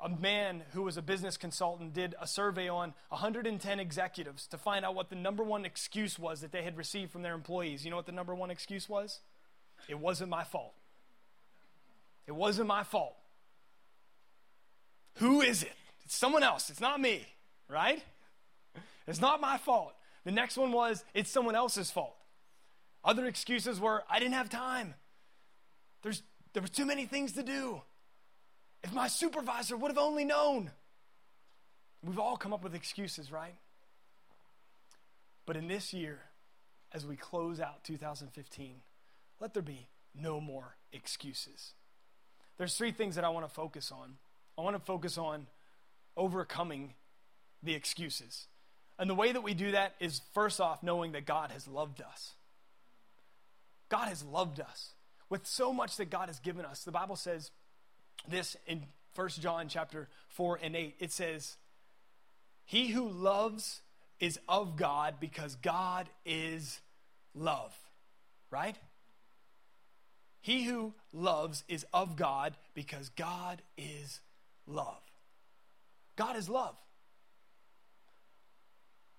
a 0.00 0.08
man 0.08 0.62
who 0.74 0.82
was 0.82 0.96
a 0.96 1.02
business 1.02 1.36
consultant 1.36 1.92
did 1.92 2.14
a 2.20 2.26
survey 2.28 2.68
on 2.68 2.94
110 3.08 3.80
executives 3.80 4.46
to 4.46 4.56
find 4.56 4.84
out 4.84 4.94
what 4.94 5.10
the 5.10 5.16
number 5.16 5.42
one 5.42 5.64
excuse 5.64 6.20
was 6.20 6.40
that 6.40 6.52
they 6.52 6.62
had 6.62 6.76
received 6.76 7.10
from 7.10 7.22
their 7.22 7.34
employees. 7.34 7.84
You 7.84 7.90
know 7.90 7.96
what 7.96 8.06
the 8.06 8.12
number 8.12 8.32
one 8.32 8.48
excuse 8.48 8.88
was? 8.88 9.18
It 9.88 9.98
wasn't 9.98 10.30
my 10.30 10.44
fault. 10.44 10.74
It 12.28 12.34
wasn't 12.34 12.68
my 12.68 12.84
fault. 12.84 13.16
Who 15.16 15.40
is 15.40 15.62
it? 15.62 15.72
It's 16.04 16.14
someone 16.14 16.42
else. 16.42 16.68
It's 16.68 16.80
not 16.80 17.00
me, 17.00 17.26
right? 17.68 18.02
It's 19.06 19.20
not 19.20 19.40
my 19.40 19.56
fault. 19.56 19.94
The 20.24 20.30
next 20.30 20.58
one 20.58 20.70
was, 20.70 21.02
it's 21.14 21.30
someone 21.30 21.56
else's 21.56 21.90
fault. 21.90 22.14
Other 23.02 23.24
excuses 23.24 23.80
were, 23.80 24.04
I 24.10 24.18
didn't 24.18 24.34
have 24.34 24.50
time. 24.50 24.94
There's, 26.02 26.22
there 26.52 26.62
were 26.62 26.68
too 26.68 26.84
many 26.84 27.06
things 27.06 27.32
to 27.32 27.42
do. 27.42 27.80
If 28.84 28.92
my 28.92 29.08
supervisor 29.08 29.76
would 29.76 29.90
have 29.90 29.98
only 29.98 30.24
known. 30.24 30.70
We've 32.04 32.18
all 32.18 32.36
come 32.36 32.52
up 32.52 32.62
with 32.62 32.74
excuses, 32.74 33.32
right? 33.32 33.54
But 35.46 35.56
in 35.56 35.66
this 35.66 35.94
year, 35.94 36.20
as 36.92 37.06
we 37.06 37.16
close 37.16 37.58
out 37.58 37.84
2015, 37.84 38.82
let 39.40 39.54
there 39.54 39.62
be 39.62 39.88
no 40.14 40.42
more 40.42 40.76
excuses. 40.92 41.72
There's 42.58 42.76
three 42.76 42.92
things 42.92 43.14
that 43.14 43.24
I 43.24 43.28
want 43.28 43.46
to 43.46 43.54
focus 43.54 43.92
on. 43.92 44.14
I 44.58 44.62
want 44.62 44.76
to 44.76 44.82
focus 44.82 45.16
on 45.16 45.46
overcoming 46.16 46.94
the 47.62 47.74
excuses. 47.74 48.46
And 48.98 49.08
the 49.08 49.14
way 49.14 49.30
that 49.30 49.42
we 49.42 49.54
do 49.54 49.72
that 49.72 49.94
is 50.00 50.20
first 50.34 50.60
off, 50.60 50.82
knowing 50.82 51.12
that 51.12 51.24
God 51.24 51.52
has 51.52 51.68
loved 51.68 52.02
us. 52.02 52.32
God 53.88 54.08
has 54.08 54.24
loved 54.24 54.60
us 54.60 54.90
with 55.30 55.46
so 55.46 55.72
much 55.72 55.96
that 55.96 56.10
God 56.10 56.28
has 56.28 56.40
given 56.40 56.64
us. 56.64 56.82
The 56.82 56.90
Bible 56.90 57.16
says 57.16 57.52
this 58.28 58.56
in 58.66 58.82
1 59.14 59.28
John 59.40 59.68
chapter 59.68 60.08
4 60.28 60.58
and 60.62 60.76
8. 60.76 60.96
It 60.98 61.12
says, 61.12 61.56
He 62.64 62.88
who 62.88 63.08
loves 63.08 63.82
is 64.20 64.38
of 64.48 64.76
God 64.76 65.14
because 65.20 65.54
God 65.56 66.08
is 66.26 66.80
love, 67.34 67.76
right? 68.50 68.76
He 70.40 70.64
who 70.64 70.94
loves 71.12 71.64
is 71.68 71.84
of 71.92 72.16
God 72.16 72.56
because 72.74 73.08
God 73.10 73.62
is 73.76 74.20
love. 74.66 75.02
God 76.16 76.36
is 76.36 76.48
love. 76.48 76.76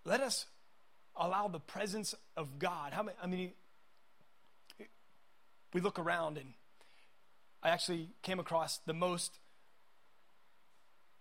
Let 0.05 0.21
us 0.21 0.45
allow 1.15 1.47
the 1.47 1.59
presence 1.59 2.15
of 2.37 2.59
God. 2.59 2.93
How 2.93 3.03
many, 3.03 3.17
I 3.21 3.27
mean, 3.27 3.51
we 5.73 5.81
look 5.81 5.99
around 5.99 6.37
and 6.37 6.53
I 7.61 7.69
actually 7.69 8.09
came 8.21 8.39
across 8.39 8.77
the 8.85 8.93
most 8.93 9.39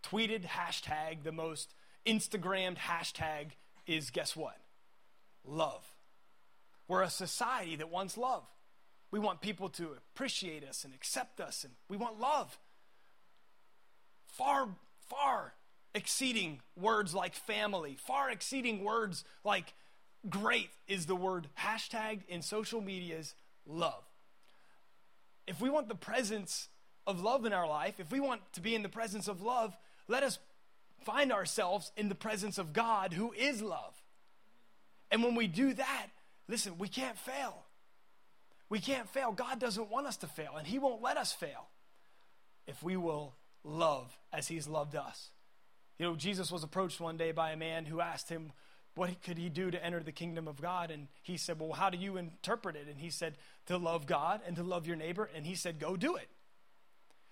tweeted 0.03 0.47
hashtag, 0.47 1.25
the 1.25 1.33
most 1.33 1.75
Instagrammed 2.07 2.79
hashtag 2.79 3.51
is 3.87 4.11
guess 4.11 4.37
what? 4.37 4.57
Love. 5.45 5.85
We're 6.87 7.03
a 7.03 7.11
society 7.11 7.77
that 7.77 7.91
wants 7.91 8.17
love. 8.17 8.45
We 9.11 9.19
want 9.19 9.41
people 9.41 9.69
to 9.71 9.97
appreciate 10.15 10.65
us 10.65 10.85
and 10.85 10.95
accept 10.95 11.41
us, 11.41 11.65
and 11.65 11.73
we 11.89 11.97
want 11.97 12.21
love. 12.21 12.59
Far, 14.27 14.69
far 15.09 15.55
exceeding 15.95 16.61
words 16.77 17.15
like 17.15 17.35
family, 17.35 17.97
far 17.99 18.31
exceeding 18.31 18.85
words 18.85 19.25
like 19.45 19.73
great 20.29 20.71
is 20.87 21.07
the 21.07 21.17
word 21.17 21.49
hashtag 21.59 22.21
in 22.29 22.43
social 22.43 22.81
medias 22.81 23.35
love. 23.67 24.05
If 25.47 25.61
we 25.61 25.71
want 25.71 25.89
the 25.89 25.95
presence 25.95 26.69
of 27.07 27.23
love 27.23 27.47
in 27.47 27.53
our 27.53 27.67
life, 27.67 27.99
if 27.99 28.13
we 28.13 28.21
want 28.21 28.43
to 28.53 28.61
be 28.61 28.75
in 28.75 28.83
the 28.83 28.89
presence 28.89 29.29
of 29.29 29.41
love, 29.41 29.75
let 30.07 30.23
us 30.23 30.39
find 31.05 31.33
ourselves 31.33 31.91
in 31.97 32.09
the 32.11 32.15
presence 32.15 32.59
of 32.59 32.73
God 32.73 33.15
who 33.15 33.33
is 33.33 33.63
love. 33.63 33.95
And 35.11 35.23
when 35.23 35.35
we 35.35 35.47
do 35.47 35.73
that, 35.73 36.07
listen, 36.49 36.77
we 36.79 36.89
can't 36.89 37.17
fail. 37.19 37.65
We 38.71 38.81
can't 38.81 39.09
fail. 39.09 39.33
God 39.33 39.59
doesn't 39.59 39.91
want 39.91 40.07
us 40.07 40.17
to 40.19 40.27
fail, 40.27 40.57
and 40.57 40.67
He 40.67 40.79
won't 40.79 41.03
let 41.03 41.17
us 41.17 41.33
fail 41.33 41.69
if 42.67 42.83
we 42.83 42.97
will 42.97 43.35
love 43.65 44.17
as 44.33 44.49
He's 44.49 44.69
loved 44.69 44.95
us. 44.95 45.31
You 45.99 46.07
know, 46.07 46.17
Jesus 46.17 46.53
was 46.53 46.63
approached 46.63 47.01
one 47.01 47.17
day 47.17 47.33
by 47.33 47.51
a 47.51 47.57
man 47.57 47.85
who 47.85 48.01
asked 48.01 48.29
him, 48.29 48.53
What 48.95 49.21
could 49.23 49.37
he 49.37 49.49
do 49.49 49.71
to 49.71 49.85
enter 49.85 50.01
the 50.01 50.13
kingdom 50.13 50.47
of 50.47 50.61
God? 50.61 50.91
And 50.91 51.09
he 51.23 51.37
said, 51.37 51.59
Well, 51.59 51.73
how 51.73 51.91
do 51.91 51.99
you 51.99 52.17
interpret 52.17 52.77
it? 52.77 52.87
And 52.89 53.01
he 53.01 53.11
said, 53.11 53.37
To 53.67 53.77
love 53.77 54.07
God 54.07 54.41
and 54.47 54.55
to 54.57 54.63
love 54.63 54.87
your 54.87 54.97
neighbor. 54.97 55.29
And 55.35 55.45
he 55.45 55.57
said, 55.57 55.81
Go 55.81 55.97
do 55.97 56.15
it. 56.15 56.29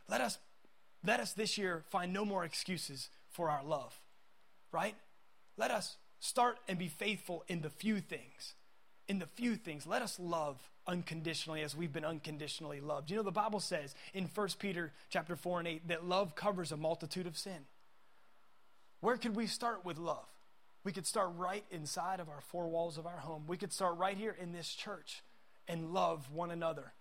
Let 0.08 0.20
us, 0.20 0.38
let 1.04 1.20
us 1.20 1.32
this 1.32 1.56
year 1.56 1.84
find 1.90 2.12
no 2.12 2.24
more 2.24 2.44
excuses 2.44 3.08
for 3.30 3.50
our 3.50 3.64
love, 3.64 4.00
right? 4.72 4.96
Let 5.56 5.70
us 5.70 5.96
start 6.18 6.58
and 6.68 6.78
be 6.78 6.88
faithful 6.88 7.44
in 7.48 7.60
the 7.60 7.70
few 7.70 8.00
things. 8.00 8.54
In 9.08 9.20
the 9.20 9.26
few 9.26 9.54
things, 9.54 9.86
let 9.86 10.02
us 10.02 10.18
love 10.18 10.58
unconditionally 10.86 11.62
as 11.62 11.76
we've 11.76 11.92
been 11.92 12.04
unconditionally 12.04 12.80
loved. 12.80 13.10
You 13.10 13.16
know 13.16 13.22
the 13.22 13.32
Bible 13.32 13.60
says 13.60 13.94
in 14.14 14.28
1 14.32 14.48
Peter 14.58 14.92
chapter 15.10 15.36
4 15.36 15.60
and 15.60 15.68
8 15.68 15.88
that 15.88 16.06
love 16.06 16.34
covers 16.34 16.72
a 16.72 16.76
multitude 16.76 17.26
of 17.26 17.36
sin. 17.36 17.66
Where 19.00 19.16
could 19.16 19.36
we 19.36 19.46
start 19.46 19.84
with 19.84 19.98
love? 19.98 20.26
We 20.84 20.92
could 20.92 21.06
start 21.06 21.32
right 21.36 21.64
inside 21.70 22.20
of 22.20 22.28
our 22.28 22.40
four 22.40 22.68
walls 22.68 22.96
of 22.96 23.06
our 23.06 23.18
home. 23.18 23.44
We 23.48 23.56
could 23.56 23.72
start 23.72 23.98
right 23.98 24.16
here 24.16 24.36
in 24.40 24.52
this 24.52 24.72
church 24.72 25.22
and 25.66 25.92
love 25.92 26.30
one 26.32 26.50
another. 26.50 26.92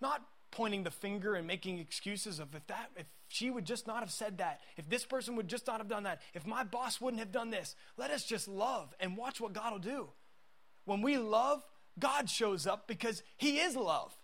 Not 0.00 0.22
pointing 0.50 0.82
the 0.82 0.90
finger 0.90 1.34
and 1.34 1.46
making 1.46 1.78
excuses 1.78 2.38
of 2.38 2.54
if 2.54 2.66
that 2.68 2.90
if 2.96 3.06
she 3.28 3.50
would 3.50 3.64
just 3.64 3.86
not 3.86 4.00
have 4.00 4.10
said 4.10 4.38
that, 4.38 4.60
if 4.76 4.88
this 4.88 5.04
person 5.04 5.36
would 5.36 5.48
just 5.48 5.66
not 5.66 5.78
have 5.78 5.88
done 5.88 6.02
that, 6.02 6.20
if 6.34 6.46
my 6.46 6.64
boss 6.64 7.00
wouldn't 7.00 7.20
have 7.20 7.32
done 7.32 7.50
this. 7.50 7.74
Let 7.96 8.10
us 8.10 8.24
just 8.24 8.46
love 8.46 8.94
and 9.00 9.16
watch 9.16 9.40
what 9.40 9.54
God 9.54 9.72
will 9.72 9.78
do. 9.78 10.08
When 10.84 11.00
we 11.00 11.16
love, 11.16 11.62
God 11.98 12.28
shows 12.28 12.66
up 12.66 12.86
because 12.86 13.22
he 13.36 13.58
is 13.58 13.76
love. 13.76 14.14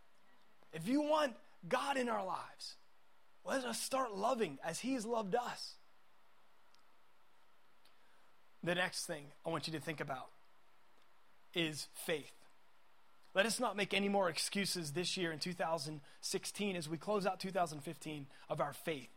If 0.72 0.88
you 0.88 1.02
want 1.02 1.34
God 1.68 1.96
in 1.96 2.08
our 2.08 2.24
lives, 2.24 2.76
let 3.44 3.64
us 3.64 3.80
start 3.80 4.14
loving 4.14 4.58
as 4.64 4.80
he 4.80 4.94
has 4.94 5.06
loved 5.06 5.34
us. 5.34 5.74
The 8.62 8.74
next 8.74 9.06
thing 9.06 9.24
I 9.46 9.50
want 9.50 9.66
you 9.66 9.72
to 9.74 9.80
think 9.80 10.00
about 10.00 10.28
is 11.54 11.86
faith. 12.06 12.32
Let 13.34 13.46
us 13.46 13.60
not 13.60 13.76
make 13.76 13.94
any 13.94 14.08
more 14.08 14.28
excuses 14.28 14.92
this 14.92 15.16
year 15.16 15.30
in 15.32 15.38
2016 15.38 16.76
as 16.76 16.88
we 16.88 16.96
close 16.96 17.24
out 17.26 17.40
2015 17.40 18.26
of 18.48 18.60
our 18.60 18.72
faith. 18.72 19.08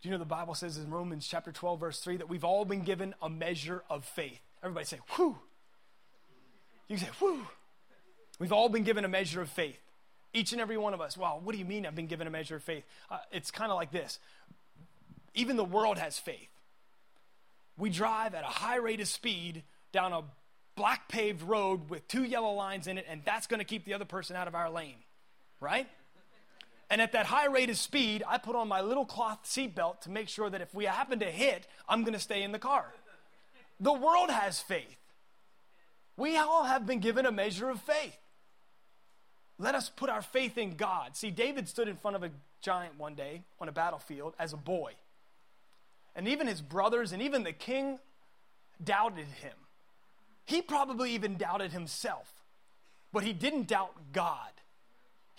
Do 0.00 0.08
you 0.08 0.12
know 0.12 0.18
the 0.18 0.24
Bible 0.24 0.54
says 0.54 0.78
in 0.78 0.90
Romans 0.90 1.26
chapter 1.26 1.52
12, 1.52 1.80
verse 1.80 2.00
3, 2.00 2.18
that 2.18 2.28
we've 2.28 2.44
all 2.44 2.64
been 2.64 2.82
given 2.82 3.14
a 3.20 3.28
measure 3.28 3.82
of 3.90 4.04
faith? 4.04 4.40
Everybody 4.62 4.86
say, 4.86 4.98
whew. 5.16 5.36
You 6.88 6.96
say, 6.96 7.08
whew. 7.18 7.46
We've 8.40 8.52
all 8.52 8.68
been 8.68 8.82
given 8.82 9.04
a 9.04 9.08
measure 9.08 9.40
of 9.40 9.48
faith. 9.48 9.78
Each 10.32 10.50
and 10.50 10.60
every 10.60 10.76
one 10.76 10.94
of 10.94 11.00
us. 11.00 11.16
Well, 11.16 11.40
what 11.44 11.52
do 11.52 11.58
you 11.58 11.64
mean 11.64 11.86
I've 11.86 11.94
been 11.94 12.08
given 12.08 12.26
a 12.26 12.30
measure 12.30 12.56
of 12.56 12.64
faith? 12.64 12.84
Uh, 13.08 13.18
it's 13.30 13.52
kind 13.52 13.70
of 13.70 13.76
like 13.76 13.92
this. 13.92 14.18
Even 15.34 15.56
the 15.56 15.64
world 15.64 15.98
has 15.98 16.18
faith 16.18 16.48
we 17.80 17.90
drive 17.90 18.34
at 18.34 18.44
a 18.44 18.46
high 18.46 18.76
rate 18.76 19.00
of 19.00 19.08
speed 19.08 19.62
down 19.90 20.12
a 20.12 20.22
black 20.76 21.08
paved 21.08 21.42
road 21.42 21.90
with 21.90 22.06
two 22.06 22.22
yellow 22.22 22.52
lines 22.52 22.86
in 22.86 22.98
it, 22.98 23.06
and 23.08 23.22
that's 23.24 23.46
going 23.46 23.58
to 23.58 23.64
keep 23.64 23.84
the 23.84 23.94
other 23.94 24.04
person 24.04 24.36
out 24.36 24.46
of 24.46 24.54
our 24.54 24.70
lane, 24.70 24.96
right? 25.60 25.88
And 26.90 27.00
at 27.00 27.12
that 27.12 27.26
high 27.26 27.46
rate 27.46 27.70
of 27.70 27.76
speed, 27.76 28.22
I 28.28 28.38
put 28.38 28.54
on 28.54 28.68
my 28.68 28.80
little 28.80 29.06
cloth 29.06 29.44
seatbelt 29.44 30.02
to 30.02 30.10
make 30.10 30.28
sure 30.28 30.50
that 30.50 30.60
if 30.60 30.74
we 30.74 30.84
happen 30.84 31.18
to 31.20 31.30
hit, 31.30 31.66
I'm 31.88 32.02
going 32.02 32.14
to 32.14 32.20
stay 32.20 32.42
in 32.42 32.52
the 32.52 32.58
car. 32.58 32.92
The 33.78 33.92
world 33.92 34.30
has 34.30 34.60
faith. 34.60 34.98
We 36.16 36.36
all 36.36 36.64
have 36.64 36.86
been 36.86 37.00
given 37.00 37.24
a 37.24 37.32
measure 37.32 37.70
of 37.70 37.80
faith. 37.80 38.16
Let 39.60 39.76
us 39.76 39.88
put 39.88 40.10
our 40.10 40.22
faith 40.22 40.58
in 40.58 40.74
God. 40.74 41.16
See, 41.16 41.30
David 41.30 41.68
stood 41.68 41.86
in 41.86 41.96
front 41.96 42.16
of 42.16 42.24
a 42.24 42.30
giant 42.62 42.98
one 42.98 43.14
day 43.14 43.42
on 43.60 43.68
a 43.68 43.72
battlefield 43.72 44.34
as 44.38 44.52
a 44.52 44.56
boy 44.56 44.94
and 46.14 46.28
even 46.28 46.46
his 46.46 46.60
brothers 46.60 47.12
and 47.12 47.22
even 47.22 47.44
the 47.44 47.52
king 47.52 47.98
doubted 48.82 49.26
him. 49.40 49.54
He 50.44 50.62
probably 50.62 51.12
even 51.12 51.36
doubted 51.36 51.72
himself, 51.72 52.42
but 53.12 53.22
he 53.22 53.32
didn't 53.32 53.68
doubt 53.68 53.94
God. 54.12 54.50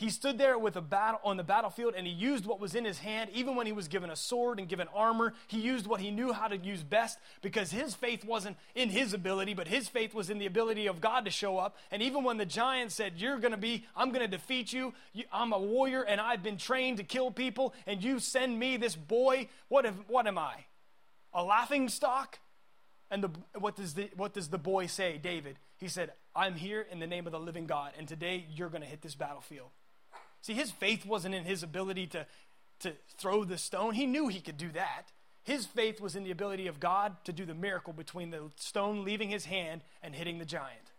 He 0.01 0.09
stood 0.09 0.39
there 0.39 0.57
with 0.57 0.77
a 0.77 0.81
battle 0.81 1.19
on 1.23 1.37
the 1.37 1.43
battlefield 1.43 1.93
and 1.95 2.07
he 2.07 2.11
used 2.11 2.47
what 2.47 2.59
was 2.59 2.73
in 2.73 2.85
his 2.85 2.97
hand 2.97 3.29
even 3.35 3.55
when 3.55 3.67
he 3.67 3.71
was 3.71 3.87
given 3.87 4.09
a 4.09 4.15
sword 4.15 4.57
and 4.57 4.67
given 4.67 4.87
armor. 4.95 5.35
He 5.45 5.59
used 5.59 5.85
what 5.85 6.01
he 6.01 6.09
knew 6.09 6.33
how 6.33 6.47
to 6.47 6.57
use 6.57 6.81
best 6.81 7.19
because 7.43 7.69
his 7.69 7.93
faith 7.93 8.25
wasn't 8.25 8.57
in 8.73 8.89
his 8.89 9.13
ability, 9.13 9.53
but 9.53 9.67
his 9.67 9.87
faith 9.87 10.15
was 10.15 10.31
in 10.31 10.39
the 10.39 10.47
ability 10.47 10.87
of 10.87 11.01
God 11.01 11.25
to 11.25 11.31
show 11.31 11.59
up. 11.59 11.77
And 11.91 12.01
even 12.01 12.23
when 12.23 12.37
the 12.37 12.47
giant 12.47 12.91
said, 12.91 13.21
"You're 13.21 13.37
going 13.37 13.51
to 13.51 13.57
be 13.57 13.85
I'm 13.95 14.09
going 14.09 14.27
to 14.27 14.27
defeat 14.27 14.73
you. 14.73 14.95
I'm 15.31 15.53
a 15.53 15.59
warrior 15.59 16.01
and 16.01 16.19
I've 16.19 16.41
been 16.41 16.57
trained 16.57 16.97
to 16.97 17.03
kill 17.03 17.29
people 17.29 17.75
and 17.85 18.03
you 18.03 18.17
send 18.17 18.57
me 18.57 18.77
this 18.77 18.95
boy, 18.95 19.49
what 19.67 19.85
if, 19.85 19.93
what 20.07 20.25
am 20.25 20.39
I? 20.39 20.65
A 21.31 21.43
laughing 21.43 21.89
stock?" 21.89 22.39
And 23.11 23.25
the, 23.25 23.29
what, 23.59 23.75
does 23.75 23.93
the, 23.93 24.09
what 24.15 24.33
does 24.33 24.47
the 24.47 24.57
boy 24.57 24.87
say, 24.87 25.19
David? 25.21 25.59
He 25.77 25.89
said, 25.89 26.13
I'm 26.35 26.55
here 26.55 26.87
in 26.89 26.99
the 26.99 27.07
name 27.07 27.27
of 27.27 27.33
the 27.33 27.39
living 27.39 27.67
God, 27.67 27.91
and 27.99 28.07
today 28.07 28.45
you're 28.49 28.69
going 28.69 28.81
to 28.81 28.87
hit 28.87 29.01
this 29.01 29.15
battlefield. 29.15 29.69
See, 30.41 30.53
his 30.53 30.71
faith 30.71 31.05
wasn't 31.05 31.35
in 31.35 31.45
his 31.45 31.63
ability 31.63 32.07
to, 32.07 32.25
to 32.79 32.93
throw 33.17 33.43
the 33.43 33.57
stone. 33.57 33.93
He 33.93 34.05
knew 34.05 34.27
he 34.27 34.41
could 34.41 34.57
do 34.57 34.69
that. 34.71 35.11
His 35.43 35.65
faith 35.65 35.99
was 35.99 36.15
in 36.15 36.23
the 36.23 36.31
ability 36.31 36.67
of 36.67 36.79
God 36.79 37.15
to 37.25 37.33
do 37.33 37.45
the 37.45 37.53
miracle 37.53 37.93
between 37.93 38.29
the 38.29 38.51
stone 38.55 39.03
leaving 39.03 39.29
his 39.29 39.45
hand 39.45 39.81
and 40.03 40.15
hitting 40.15 40.37
the 40.37 40.45
giant. 40.45 40.91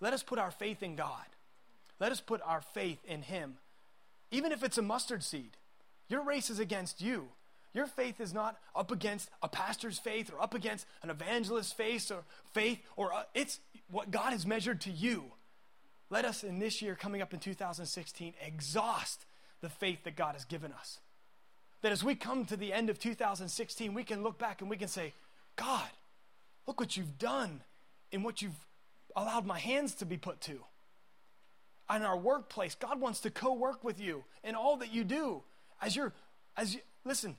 Let 0.00 0.12
us 0.12 0.22
put 0.22 0.38
our 0.38 0.50
faith 0.50 0.82
in 0.82 0.96
God. 0.96 1.24
Let 2.00 2.12
us 2.12 2.20
put 2.20 2.40
our 2.44 2.60
faith 2.60 2.98
in 3.04 3.22
him. 3.22 3.54
Even 4.30 4.50
if 4.50 4.62
it's 4.62 4.78
a 4.78 4.82
mustard 4.82 5.22
seed, 5.22 5.56
your 6.08 6.22
race 6.22 6.50
is 6.50 6.58
against 6.58 7.00
you. 7.00 7.28
Your 7.74 7.86
faith 7.86 8.20
is 8.20 8.34
not 8.34 8.58
up 8.74 8.90
against 8.90 9.30
a 9.42 9.48
pastor's 9.48 9.98
faith 9.98 10.30
or 10.32 10.42
up 10.42 10.54
against 10.54 10.86
an 11.02 11.10
evangelist's 11.10 11.72
faith 11.72 12.10
or 12.10 12.24
faith 12.52 12.78
or 12.96 13.14
uh, 13.14 13.22
it's 13.34 13.60
what 13.90 14.10
God 14.10 14.32
has 14.32 14.46
measured 14.46 14.80
to 14.82 14.90
you. 14.90 15.32
Let 16.12 16.26
us, 16.26 16.44
in 16.44 16.58
this 16.58 16.82
year 16.82 16.94
coming 16.94 17.22
up 17.22 17.32
in 17.32 17.40
2016, 17.40 18.34
exhaust 18.46 19.24
the 19.62 19.70
faith 19.70 20.04
that 20.04 20.14
God 20.14 20.34
has 20.34 20.44
given 20.44 20.70
us. 20.70 20.98
That 21.80 21.90
as 21.90 22.04
we 22.04 22.14
come 22.14 22.44
to 22.44 22.56
the 22.56 22.70
end 22.70 22.90
of 22.90 22.98
2016, 22.98 23.94
we 23.94 24.04
can 24.04 24.22
look 24.22 24.38
back 24.38 24.60
and 24.60 24.68
we 24.68 24.76
can 24.76 24.88
say, 24.88 25.14
God, 25.56 25.88
look 26.66 26.78
what 26.78 26.98
you've 26.98 27.18
done 27.18 27.62
and 28.12 28.22
what 28.22 28.42
you've 28.42 28.66
allowed 29.16 29.46
my 29.46 29.58
hands 29.58 29.94
to 29.96 30.04
be 30.04 30.18
put 30.18 30.42
to. 30.42 30.60
In 31.94 32.02
our 32.02 32.18
workplace, 32.18 32.74
God 32.74 33.00
wants 33.00 33.20
to 33.20 33.30
co 33.30 33.54
work 33.54 33.82
with 33.82 33.98
you 33.98 34.22
in 34.44 34.54
all 34.54 34.76
that 34.76 34.92
you 34.92 35.04
do. 35.04 35.42
As 35.80 35.96
you're, 35.96 36.12
as 36.58 36.74
you, 36.74 36.80
listen, 37.06 37.38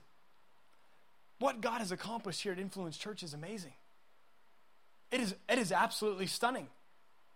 what 1.38 1.60
God 1.60 1.78
has 1.78 1.92
accomplished 1.92 2.42
here 2.42 2.52
at 2.52 2.58
Influence 2.58 2.96
Church 2.96 3.22
is 3.22 3.34
amazing. 3.34 3.74
It 5.12 5.20
is, 5.20 5.36
it 5.48 5.58
is 5.58 5.70
absolutely 5.70 6.26
stunning. 6.26 6.66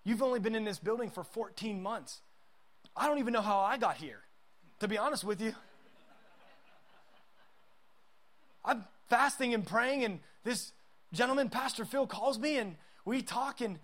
You've 0.09 0.23
only 0.23 0.41
been 0.41 0.55
in 0.55 0.65
this 0.65 0.79
building 0.79 1.11
for 1.11 1.23
14 1.23 1.83
months. 1.83 2.23
I 2.97 3.07
don't 3.07 3.19
even 3.19 3.35
know 3.35 3.43
how 3.43 3.59
I 3.59 3.77
got 3.77 3.99
here, 3.99 4.21
to 4.81 4.89
be 4.89 4.97
honest 4.97 5.23
with 5.23 5.39
you. 5.39 5.55
I'm 8.65 8.87
fasting 9.11 9.53
and 9.53 9.67
praying, 9.67 10.05
and 10.05 10.21
this 10.45 10.73
Gentleman, 11.13 11.51
Pastor 11.51 11.85
Phil 11.85 12.07
calls 12.07 12.39
me 12.39 12.57
and 12.57 12.77
we 13.05 13.21
talk 13.21 13.61
and 13.61 13.79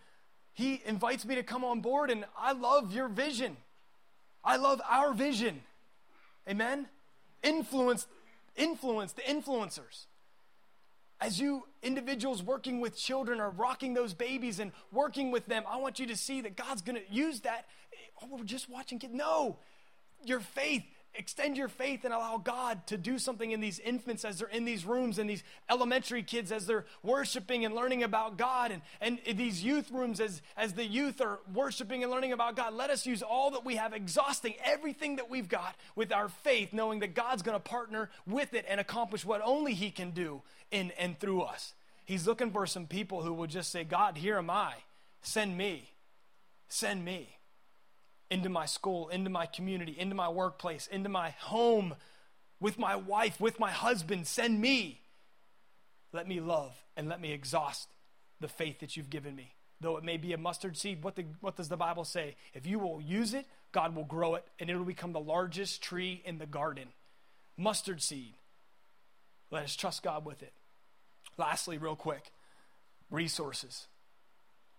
he 0.54 0.80
invites 0.86 1.26
me 1.26 1.34
to 1.34 1.42
come 1.42 1.62
on 1.62 1.82
board, 1.82 2.10
and 2.10 2.24
I 2.38 2.52
love 2.52 2.94
your 2.94 3.08
vision. 3.08 3.58
I 4.42 4.56
love 4.56 4.80
our 4.88 5.12
vision. 5.12 5.60
Amen? 6.48 6.86
Influence, 7.42 8.06
influence 8.56 9.12
the 9.12 9.22
influencers. 9.22 10.06
As 11.24 11.40
you 11.40 11.66
individuals 11.82 12.42
working 12.42 12.80
with 12.80 12.98
children 12.98 13.40
are 13.40 13.48
rocking 13.48 13.94
those 13.94 14.12
babies 14.12 14.58
and 14.58 14.72
working 14.92 15.30
with 15.30 15.46
them, 15.46 15.64
I 15.66 15.78
want 15.78 15.98
you 15.98 16.06
to 16.08 16.16
see 16.18 16.42
that 16.42 16.54
God's 16.54 16.82
going 16.82 16.96
to 16.96 17.10
use 17.10 17.40
that. 17.40 17.64
Oh, 18.22 18.26
we're 18.30 18.44
just 18.44 18.68
watching 18.68 18.98
kids. 18.98 19.14
No, 19.14 19.56
your 20.22 20.40
faith 20.40 20.84
extend 21.16 21.56
your 21.56 21.68
faith 21.68 22.04
and 22.04 22.12
allow 22.12 22.38
God 22.38 22.86
to 22.88 22.96
do 22.96 23.18
something 23.18 23.52
in 23.52 23.60
these 23.60 23.78
infants 23.78 24.24
as 24.24 24.38
they're 24.38 24.48
in 24.48 24.64
these 24.64 24.84
rooms 24.84 25.18
and 25.18 25.28
these 25.28 25.42
elementary 25.70 26.22
kids 26.22 26.50
as 26.50 26.66
they're 26.66 26.86
worshiping 27.02 27.64
and 27.64 27.74
learning 27.74 28.02
about 28.02 28.36
God 28.36 28.72
and, 29.00 29.18
and 29.26 29.38
these 29.38 29.62
youth 29.62 29.90
rooms 29.90 30.20
as, 30.20 30.42
as 30.56 30.72
the 30.74 30.84
youth 30.84 31.20
are 31.20 31.40
worshiping 31.52 32.02
and 32.02 32.10
learning 32.10 32.32
about 32.32 32.56
God. 32.56 32.74
Let 32.74 32.90
us 32.90 33.06
use 33.06 33.22
all 33.22 33.50
that 33.52 33.64
we 33.64 33.76
have, 33.76 33.92
exhausting 33.92 34.54
everything 34.64 35.16
that 35.16 35.30
we've 35.30 35.48
got 35.48 35.76
with 35.94 36.12
our 36.12 36.28
faith, 36.28 36.72
knowing 36.72 37.00
that 37.00 37.14
God's 37.14 37.42
going 37.42 37.56
to 37.56 37.60
partner 37.60 38.10
with 38.26 38.54
it 38.54 38.64
and 38.68 38.80
accomplish 38.80 39.24
what 39.24 39.40
only 39.44 39.74
He 39.74 39.90
can 39.90 40.10
do 40.10 40.42
in 40.70 40.90
and 40.98 41.18
through 41.18 41.42
us. 41.42 41.74
He's 42.04 42.26
looking 42.26 42.50
for 42.50 42.66
some 42.66 42.86
people 42.86 43.22
who 43.22 43.32
will 43.32 43.46
just 43.46 43.70
say, 43.70 43.84
God, 43.84 44.18
here 44.18 44.38
am 44.38 44.50
I. 44.50 44.74
Send 45.22 45.56
me. 45.56 45.90
Send 46.68 47.04
me 47.04 47.38
into 48.30 48.48
my 48.48 48.66
school, 48.66 49.08
into 49.08 49.30
my 49.30 49.46
community, 49.46 49.94
into 49.98 50.14
my 50.14 50.28
workplace, 50.28 50.86
into 50.86 51.08
my 51.08 51.30
home, 51.30 51.94
with 52.60 52.78
my 52.78 52.96
wife, 52.96 53.40
with 53.40 53.60
my 53.60 53.70
husband. 53.70 54.26
Send 54.26 54.60
me. 54.60 55.00
Let 56.12 56.28
me 56.28 56.40
love 56.40 56.74
and 56.96 57.08
let 57.08 57.20
me 57.20 57.32
exhaust 57.32 57.88
the 58.40 58.48
faith 58.48 58.80
that 58.80 58.96
you've 58.96 59.10
given 59.10 59.34
me. 59.34 59.54
Though 59.80 59.96
it 59.96 60.04
may 60.04 60.16
be 60.16 60.32
a 60.32 60.38
mustard 60.38 60.76
seed, 60.76 61.02
what, 61.02 61.16
the, 61.16 61.24
what 61.40 61.56
does 61.56 61.68
the 61.68 61.76
Bible 61.76 62.04
say? 62.04 62.36
If 62.54 62.66
you 62.66 62.78
will 62.78 63.00
use 63.00 63.34
it, 63.34 63.46
God 63.72 63.94
will 63.94 64.04
grow 64.04 64.36
it 64.36 64.46
and 64.58 64.70
it'll 64.70 64.84
become 64.84 65.12
the 65.12 65.20
largest 65.20 65.82
tree 65.82 66.22
in 66.24 66.38
the 66.38 66.46
garden. 66.46 66.88
Mustard 67.56 68.00
seed. 68.00 68.34
Let 69.50 69.64
us 69.64 69.76
trust 69.76 70.02
God 70.02 70.24
with 70.24 70.42
it. 70.42 70.52
Lastly, 71.36 71.78
real 71.78 71.96
quick 71.96 72.30
resources. 73.10 73.86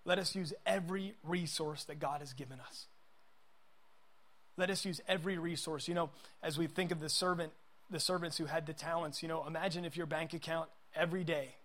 Let 0.06 0.20
us 0.20 0.36
use 0.36 0.54
every 0.66 1.16
resource 1.24 1.84
that 1.86 2.00
God 2.00 2.22
has 2.22 2.34
given 2.34 2.60
us. 2.60 2.88
Let 4.58 4.70
us 4.70 4.86
use 4.86 5.02
every 5.08 5.38
resource. 5.38 5.88
You 5.88 5.94
know, 5.94 6.10
as 6.42 6.58
we 6.58 6.68
think 6.68 6.92
of 6.92 7.00
the 7.00 7.10
servant, 7.10 7.52
the 7.90 8.00
servants 8.00 8.38
who 8.38 8.46
had 8.46 8.66
the 8.66 8.74
talents, 8.74 9.22
you 9.22 9.28
know, 9.28 9.46
imagine 9.46 9.86
if 9.86 9.98
your 9.98 10.06
bank 10.06 10.34
account 10.34 10.70
every 10.96 11.24
day, 11.24 11.56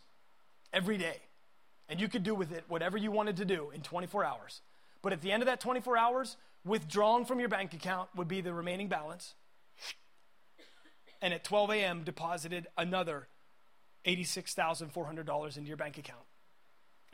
every 0.72 0.98
day. 0.98 1.16
And 1.88 2.00
you 2.00 2.08
could 2.08 2.22
do 2.22 2.34
with 2.34 2.52
it 2.52 2.64
whatever 2.68 2.96
you 2.96 3.10
wanted 3.10 3.36
to 3.38 3.44
do 3.44 3.70
in 3.74 3.82
24 3.82 4.24
hours. 4.24 4.60
But 5.02 5.12
at 5.12 5.20
the 5.20 5.32
end 5.32 5.42
of 5.42 5.46
that 5.46 5.60
24 5.60 5.98
hours, 5.98 6.36
withdrawn 6.64 7.24
from 7.24 7.40
your 7.40 7.48
bank 7.48 7.74
account 7.74 8.08
would 8.16 8.28
be 8.28 8.40
the 8.40 8.54
remaining 8.54 8.88
balance 8.88 9.34
and 11.24 11.32
at 11.32 11.42
12 11.42 11.70
a.m. 11.70 12.02
deposited 12.04 12.66
another 12.76 13.28
$86,400 14.04 15.56
into 15.56 15.68
your 15.68 15.76
bank 15.78 15.96
account. 15.96 16.20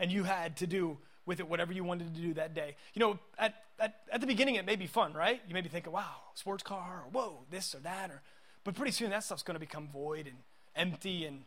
And 0.01 0.11
you 0.11 0.25
had 0.25 0.57
to 0.57 0.67
do 0.67 0.99
with 1.27 1.39
it 1.39 1.49
whatever 1.49 1.73
you 1.73 1.85
wanted 1.85 2.13
to 2.13 2.21
do 2.21 2.35
that 2.35 2.53
day. 2.53 2.75
You 2.93 2.99
know, 2.99 3.19
at, 3.39 3.55
at, 3.79 4.01
at 4.13 4.21
the 4.21 4.27
beginning, 4.27 4.57
it 4.57 4.67
may 4.67 4.75
be 4.75 4.89
fun, 4.89 5.13
right? 5.13 5.41
You 5.47 5.55
may 5.55 5.61
be 5.61 5.69
thinking, 5.69 5.93
wow, 5.93 6.11
sports 6.35 6.65
car, 6.65 7.05
or 7.05 7.11
whoa, 7.13 7.45
this 7.53 7.73
or 7.73 7.79
that. 7.79 8.11
Or, 8.11 8.21
but 8.65 8.75
pretty 8.75 8.91
soon, 8.91 9.11
that 9.11 9.23
stuff's 9.23 9.45
going 9.45 9.55
to 9.55 9.61
become 9.61 9.87
void 9.87 10.27
and 10.27 10.39
empty 10.75 11.25
and 11.25 11.45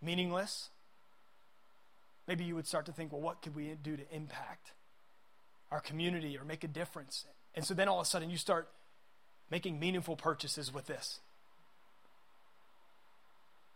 meaningless. 0.00 0.70
Maybe 2.26 2.44
you 2.44 2.54
would 2.54 2.66
start 2.66 2.86
to 2.86 2.92
think, 2.92 3.12
well, 3.12 3.20
what 3.20 3.42
could 3.42 3.54
we 3.54 3.76
do 3.82 3.98
to 3.98 4.16
impact 4.16 4.72
our 5.70 5.80
community 5.80 6.38
or 6.38 6.44
make 6.46 6.64
a 6.64 6.68
difference? 6.68 7.26
And 7.54 7.66
so 7.66 7.74
then 7.74 7.86
all 7.86 8.00
of 8.00 8.06
a 8.06 8.08
sudden, 8.08 8.30
you 8.30 8.38
start 8.38 8.70
making 9.50 9.78
meaningful 9.78 10.16
purchases 10.16 10.72
with 10.72 10.86
this 10.86 11.20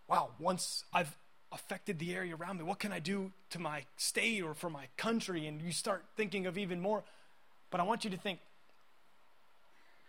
wow, 0.09 0.31
once 0.39 0.85
I've 0.93 1.17
affected 1.53 1.99
the 1.99 2.15
area 2.15 2.35
around 2.35 2.59
me, 2.59 2.65
what 2.65 2.79
can 2.79 2.93
I 2.93 2.99
do 2.99 3.33
to 3.51 3.59
my 3.59 3.85
state 3.97 4.43
or 4.43 4.55
for 4.55 4.69
my 4.69 4.87
country? 4.97 5.47
And 5.47 5.63
you 5.63 5.73
start 5.73 6.05
thinking 6.17 6.47
of 6.47 6.59
even 6.59 6.81
more. 6.81 7.05
But 7.71 7.81
I 7.81 7.85
want 7.85 8.05
you 8.05 8.11
to 8.11 8.17
think 8.17 8.41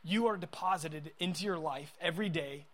you 0.03 0.27
are 0.27 0.37
deposited 0.37 1.11
into 1.19 1.43
your 1.43 1.57
life 1.57 1.93
every 2.01 2.29
day 2.29 2.65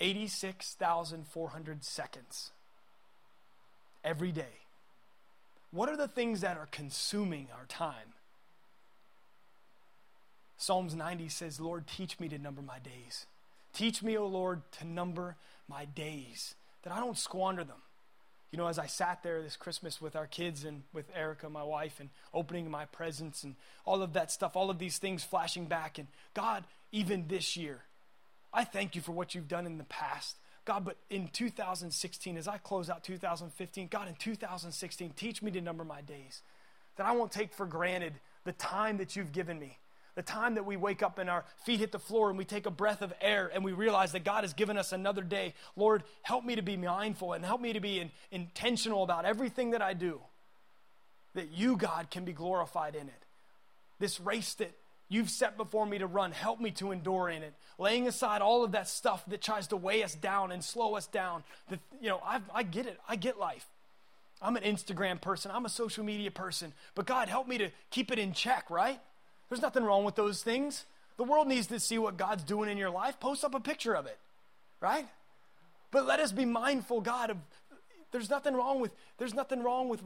86,400 0.00 1.84
seconds. 1.84 2.50
Every 4.04 4.32
day. 4.32 4.56
What 5.70 5.88
are 5.88 5.96
the 5.96 6.08
things 6.08 6.40
that 6.40 6.56
are 6.56 6.68
consuming 6.70 7.48
our 7.56 7.66
time? 7.66 8.14
Psalms 10.58 10.94
90 10.94 11.28
says, 11.28 11.60
Lord, 11.60 11.86
teach 11.86 12.20
me 12.20 12.28
to 12.28 12.38
number 12.38 12.62
my 12.62 12.78
days. 12.78 13.26
Teach 13.72 14.02
me, 14.02 14.16
O 14.16 14.26
Lord, 14.26 14.60
to 14.78 14.86
number 14.86 15.36
my 15.72 15.86
days, 15.86 16.54
that 16.82 16.92
I 16.92 17.00
don't 17.00 17.16
squander 17.16 17.64
them. 17.64 17.80
You 18.50 18.58
know, 18.58 18.66
as 18.66 18.78
I 18.78 18.86
sat 18.86 19.22
there 19.22 19.40
this 19.40 19.56
Christmas 19.56 20.00
with 20.00 20.14
our 20.14 20.26
kids 20.26 20.64
and 20.64 20.82
with 20.92 21.06
Erica, 21.16 21.48
my 21.48 21.62
wife, 21.62 21.98
and 21.98 22.10
opening 22.34 22.70
my 22.70 22.84
presents 22.84 23.42
and 23.42 23.56
all 23.86 24.02
of 24.02 24.12
that 24.12 24.30
stuff, 24.30 24.54
all 24.54 24.68
of 24.68 24.78
these 24.78 24.98
things 24.98 25.24
flashing 25.24 25.64
back. 25.64 25.98
And 25.98 26.06
God, 26.34 26.64
even 26.92 27.28
this 27.28 27.56
year, 27.56 27.80
I 28.52 28.64
thank 28.64 28.94
you 28.94 29.00
for 29.00 29.12
what 29.12 29.34
you've 29.34 29.48
done 29.48 29.64
in 29.64 29.78
the 29.78 29.84
past. 29.84 30.36
God, 30.66 30.84
but 30.84 30.98
in 31.08 31.28
2016, 31.28 32.36
as 32.36 32.46
I 32.46 32.58
close 32.58 32.90
out 32.90 33.02
2015, 33.02 33.88
God, 33.88 34.06
in 34.06 34.14
2016, 34.14 35.12
teach 35.16 35.40
me 35.40 35.50
to 35.52 35.62
number 35.62 35.84
my 35.84 36.02
days. 36.02 36.42
That 36.96 37.06
I 37.06 37.12
won't 37.12 37.32
take 37.32 37.54
for 37.54 37.64
granted 37.64 38.12
the 38.44 38.52
time 38.52 38.98
that 38.98 39.16
you've 39.16 39.32
given 39.32 39.58
me 39.58 39.78
the 40.14 40.22
time 40.22 40.56
that 40.56 40.66
we 40.66 40.76
wake 40.76 41.02
up 41.02 41.18
and 41.18 41.30
our 41.30 41.44
feet 41.64 41.80
hit 41.80 41.92
the 41.92 41.98
floor 41.98 42.28
and 42.28 42.38
we 42.38 42.44
take 42.44 42.66
a 42.66 42.70
breath 42.70 43.00
of 43.02 43.12
air 43.20 43.50
and 43.52 43.64
we 43.64 43.72
realize 43.72 44.12
that 44.12 44.24
God 44.24 44.44
has 44.44 44.52
given 44.52 44.76
us 44.76 44.92
another 44.92 45.22
day. 45.22 45.54
Lord, 45.74 46.02
help 46.22 46.44
me 46.44 46.54
to 46.56 46.62
be 46.62 46.76
mindful 46.76 47.32
and 47.32 47.44
help 47.44 47.60
me 47.60 47.72
to 47.72 47.80
be 47.80 47.98
in, 47.98 48.10
intentional 48.30 49.02
about 49.02 49.24
everything 49.24 49.70
that 49.70 49.80
I 49.80 49.94
do. 49.94 50.20
That 51.34 51.50
you, 51.52 51.76
God, 51.78 52.10
can 52.10 52.24
be 52.26 52.32
glorified 52.32 52.94
in 52.94 53.08
it. 53.08 53.24
This 53.98 54.20
race 54.20 54.52
that 54.54 54.72
you've 55.08 55.30
set 55.30 55.56
before 55.56 55.86
me 55.86 55.98
to 55.98 56.06
run, 56.06 56.32
help 56.32 56.60
me 56.60 56.72
to 56.72 56.92
endure 56.92 57.30
in 57.30 57.42
it. 57.42 57.54
Laying 57.78 58.06
aside 58.06 58.42
all 58.42 58.64
of 58.64 58.72
that 58.72 58.88
stuff 58.88 59.24
that 59.28 59.40
tries 59.40 59.68
to 59.68 59.76
weigh 59.76 60.02
us 60.02 60.14
down 60.14 60.52
and 60.52 60.62
slow 60.62 60.94
us 60.94 61.06
down. 61.06 61.42
That, 61.70 61.80
you 62.02 62.10
know, 62.10 62.20
I, 62.22 62.40
I 62.54 62.64
get 62.64 62.84
it. 62.84 63.00
I 63.08 63.16
get 63.16 63.38
life. 63.38 63.66
I'm 64.42 64.56
an 64.56 64.64
Instagram 64.64 65.20
person. 65.20 65.50
I'm 65.54 65.64
a 65.64 65.70
social 65.70 66.04
media 66.04 66.30
person. 66.30 66.74
But 66.94 67.06
God, 67.06 67.28
help 67.28 67.48
me 67.48 67.58
to 67.58 67.70
keep 67.90 68.10
it 68.12 68.18
in 68.18 68.34
check, 68.34 68.68
right? 68.68 69.00
There's 69.52 69.60
nothing 69.60 69.84
wrong 69.84 70.04
with 70.04 70.14
those 70.14 70.42
things. 70.42 70.86
The 71.18 71.24
world 71.24 71.46
needs 71.46 71.66
to 71.66 71.78
see 71.78 71.98
what 71.98 72.16
God's 72.16 72.42
doing 72.42 72.70
in 72.70 72.78
your 72.78 72.88
life. 72.88 73.20
Post 73.20 73.44
up 73.44 73.54
a 73.54 73.60
picture 73.60 73.94
of 73.94 74.06
it, 74.06 74.16
right? 74.80 75.06
But 75.90 76.06
let 76.06 76.20
us 76.20 76.32
be 76.32 76.46
mindful, 76.46 77.02
God, 77.02 77.28
of 77.28 77.36
there's 78.12 78.30
nothing 78.30 78.54
wrong 78.54 78.80
with 78.80 78.92
there's 79.18 79.34
nothing 79.34 79.62
wrong 79.62 79.90
with 79.90 80.00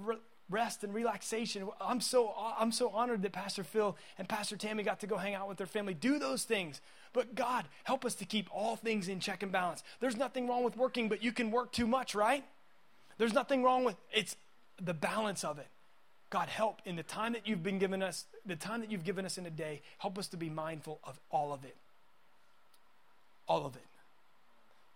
rest 0.50 0.82
and 0.82 0.92
relaxation. 0.92 1.68
I'm 1.80 2.00
so 2.00 2.34
I'm 2.58 2.72
so 2.72 2.88
honored 2.88 3.22
that 3.22 3.30
Pastor 3.30 3.62
Phil 3.62 3.96
and 4.18 4.28
Pastor 4.28 4.56
Tammy 4.56 4.82
got 4.82 4.98
to 5.02 5.06
go 5.06 5.16
hang 5.16 5.34
out 5.34 5.46
with 5.46 5.58
their 5.58 5.68
family. 5.68 5.94
Do 5.94 6.18
those 6.18 6.42
things. 6.42 6.80
But 7.12 7.36
God, 7.36 7.66
help 7.84 8.04
us 8.04 8.16
to 8.16 8.24
keep 8.24 8.48
all 8.52 8.74
things 8.74 9.06
in 9.06 9.20
check 9.20 9.44
and 9.44 9.52
balance. 9.52 9.84
There's 10.00 10.16
nothing 10.16 10.48
wrong 10.48 10.64
with 10.64 10.76
working, 10.76 11.08
but 11.08 11.22
you 11.22 11.30
can 11.30 11.52
work 11.52 11.70
too 11.70 11.86
much, 11.86 12.16
right? 12.16 12.42
There's 13.16 13.32
nothing 13.32 13.62
wrong 13.62 13.84
with 13.84 13.94
it's 14.12 14.34
the 14.82 14.92
balance 14.92 15.44
of 15.44 15.60
it. 15.60 15.68
God, 16.30 16.48
help 16.48 16.80
in 16.84 16.96
the 16.96 17.02
time 17.02 17.32
that 17.34 17.46
you've 17.46 17.62
been 17.62 17.78
given 17.78 18.02
us, 18.02 18.24
the 18.44 18.56
time 18.56 18.80
that 18.80 18.90
you've 18.90 19.04
given 19.04 19.24
us 19.24 19.38
in 19.38 19.46
a 19.46 19.50
day, 19.50 19.82
help 19.98 20.18
us 20.18 20.26
to 20.28 20.36
be 20.36 20.50
mindful 20.50 20.98
of 21.04 21.20
all 21.30 21.52
of 21.52 21.64
it. 21.64 21.76
All 23.46 23.64
of 23.64 23.76
it. 23.76 23.82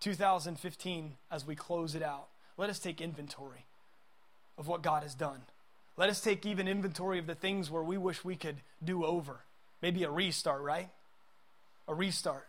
2015, 0.01 1.12
as 1.31 1.47
we 1.47 1.55
close 1.55 1.95
it 1.95 2.03
out, 2.03 2.28
let 2.57 2.68
us 2.68 2.78
take 2.78 3.01
inventory 3.01 3.66
of 4.59 4.66
what 4.66 4.83
God 4.83 5.03
has 5.03 5.14
done. 5.14 5.43
Let 5.97 6.11
us 6.11 6.20
take 6.20 6.45
even 6.47 6.66
inventory 6.66 7.18
of 7.18 7.26
the 7.26 7.35
things 7.35 7.70
where 7.70 7.83
we 7.83 7.97
wish 7.97 8.24
we 8.24 8.35
could 8.35 8.57
do 8.83 9.05
over. 9.05 9.41
Maybe 9.83 10.03
a 10.03 10.11
restart, 10.11 10.62
right? 10.62 10.89
A 11.87 11.95
restart. 11.95 12.47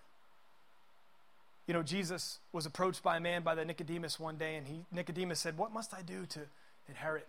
You 1.68 1.74
know, 1.74 1.84
Jesus 1.84 2.40
was 2.52 2.66
approached 2.66 3.04
by 3.04 3.18
a 3.18 3.20
man 3.20 3.44
by 3.44 3.56
the 3.56 3.64
Nicodemus 3.64 4.20
one 4.20 4.38
day, 4.38 4.56
and 4.56 4.68
he 4.68 4.86
Nicodemus 4.92 5.40
said, 5.40 5.58
What 5.58 5.72
must 5.72 5.94
I 5.94 6.02
do 6.02 6.26
to 6.28 6.42
inherit 6.88 7.28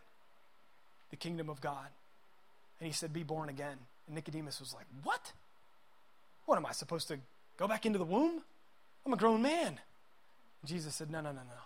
the 1.12 1.16
kingdom 1.16 1.48
of 1.48 1.60
God. 1.60 1.86
And 2.80 2.88
he 2.88 2.92
said, 2.92 3.12
Be 3.12 3.22
born 3.22 3.48
again. 3.48 3.76
And 4.08 4.16
Nicodemus 4.16 4.58
was 4.58 4.74
like, 4.74 4.86
What? 5.04 5.32
What 6.46 6.56
am 6.56 6.66
I 6.66 6.72
supposed 6.72 7.06
to 7.08 7.18
go 7.56 7.68
back 7.68 7.86
into 7.86 8.00
the 8.00 8.04
womb? 8.04 8.42
I'm 9.06 9.12
a 9.12 9.16
grown 9.16 9.42
man. 9.42 9.78
And 10.62 10.66
Jesus 10.66 10.96
said, 10.96 11.10
No, 11.10 11.20
no, 11.20 11.30
no, 11.30 11.42
no. 11.42 11.62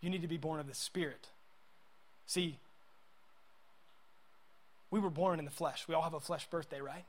You 0.00 0.10
need 0.10 0.22
to 0.22 0.28
be 0.28 0.38
born 0.38 0.58
of 0.58 0.66
the 0.66 0.74
Spirit. 0.74 1.28
See, 2.26 2.58
we 4.90 4.98
were 4.98 5.10
born 5.10 5.38
in 5.38 5.44
the 5.44 5.50
flesh. 5.50 5.86
We 5.86 5.94
all 5.94 6.02
have 6.02 6.14
a 6.14 6.20
flesh 6.20 6.48
birthday, 6.48 6.80
right? 6.80 7.04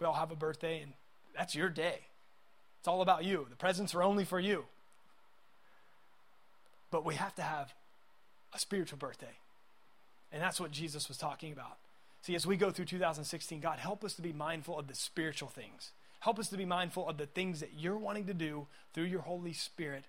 We 0.00 0.06
all 0.06 0.14
have 0.14 0.30
a 0.30 0.36
birthday, 0.36 0.80
and 0.80 0.92
that's 1.36 1.54
your 1.54 1.68
day. 1.68 2.00
It's 2.78 2.88
all 2.88 3.02
about 3.02 3.24
you. 3.24 3.46
The 3.50 3.56
presents 3.56 3.94
are 3.94 4.02
only 4.02 4.24
for 4.24 4.38
you. 4.38 4.64
But 6.90 7.04
we 7.04 7.14
have 7.14 7.34
to 7.34 7.42
have 7.42 7.74
a 8.54 8.58
spiritual 8.58 8.98
birthday. 8.98 9.38
And 10.32 10.42
that's 10.42 10.60
what 10.60 10.70
Jesus 10.70 11.08
was 11.08 11.16
talking 11.16 11.52
about. 11.52 11.78
See, 12.22 12.34
as 12.34 12.46
we 12.46 12.56
go 12.56 12.70
through 12.70 12.86
2016, 12.86 13.60
God, 13.60 13.78
help 13.78 14.02
us 14.04 14.14
to 14.14 14.22
be 14.22 14.32
mindful 14.32 14.78
of 14.78 14.88
the 14.88 14.94
spiritual 14.94 15.48
things. 15.48 15.92
Help 16.20 16.38
us 16.38 16.48
to 16.48 16.56
be 16.56 16.64
mindful 16.64 17.08
of 17.08 17.18
the 17.18 17.26
things 17.26 17.60
that 17.60 17.74
you're 17.78 17.96
wanting 17.96 18.26
to 18.26 18.34
do 18.34 18.66
through 18.92 19.04
your 19.04 19.20
Holy 19.20 19.52
Spirit 19.52 20.04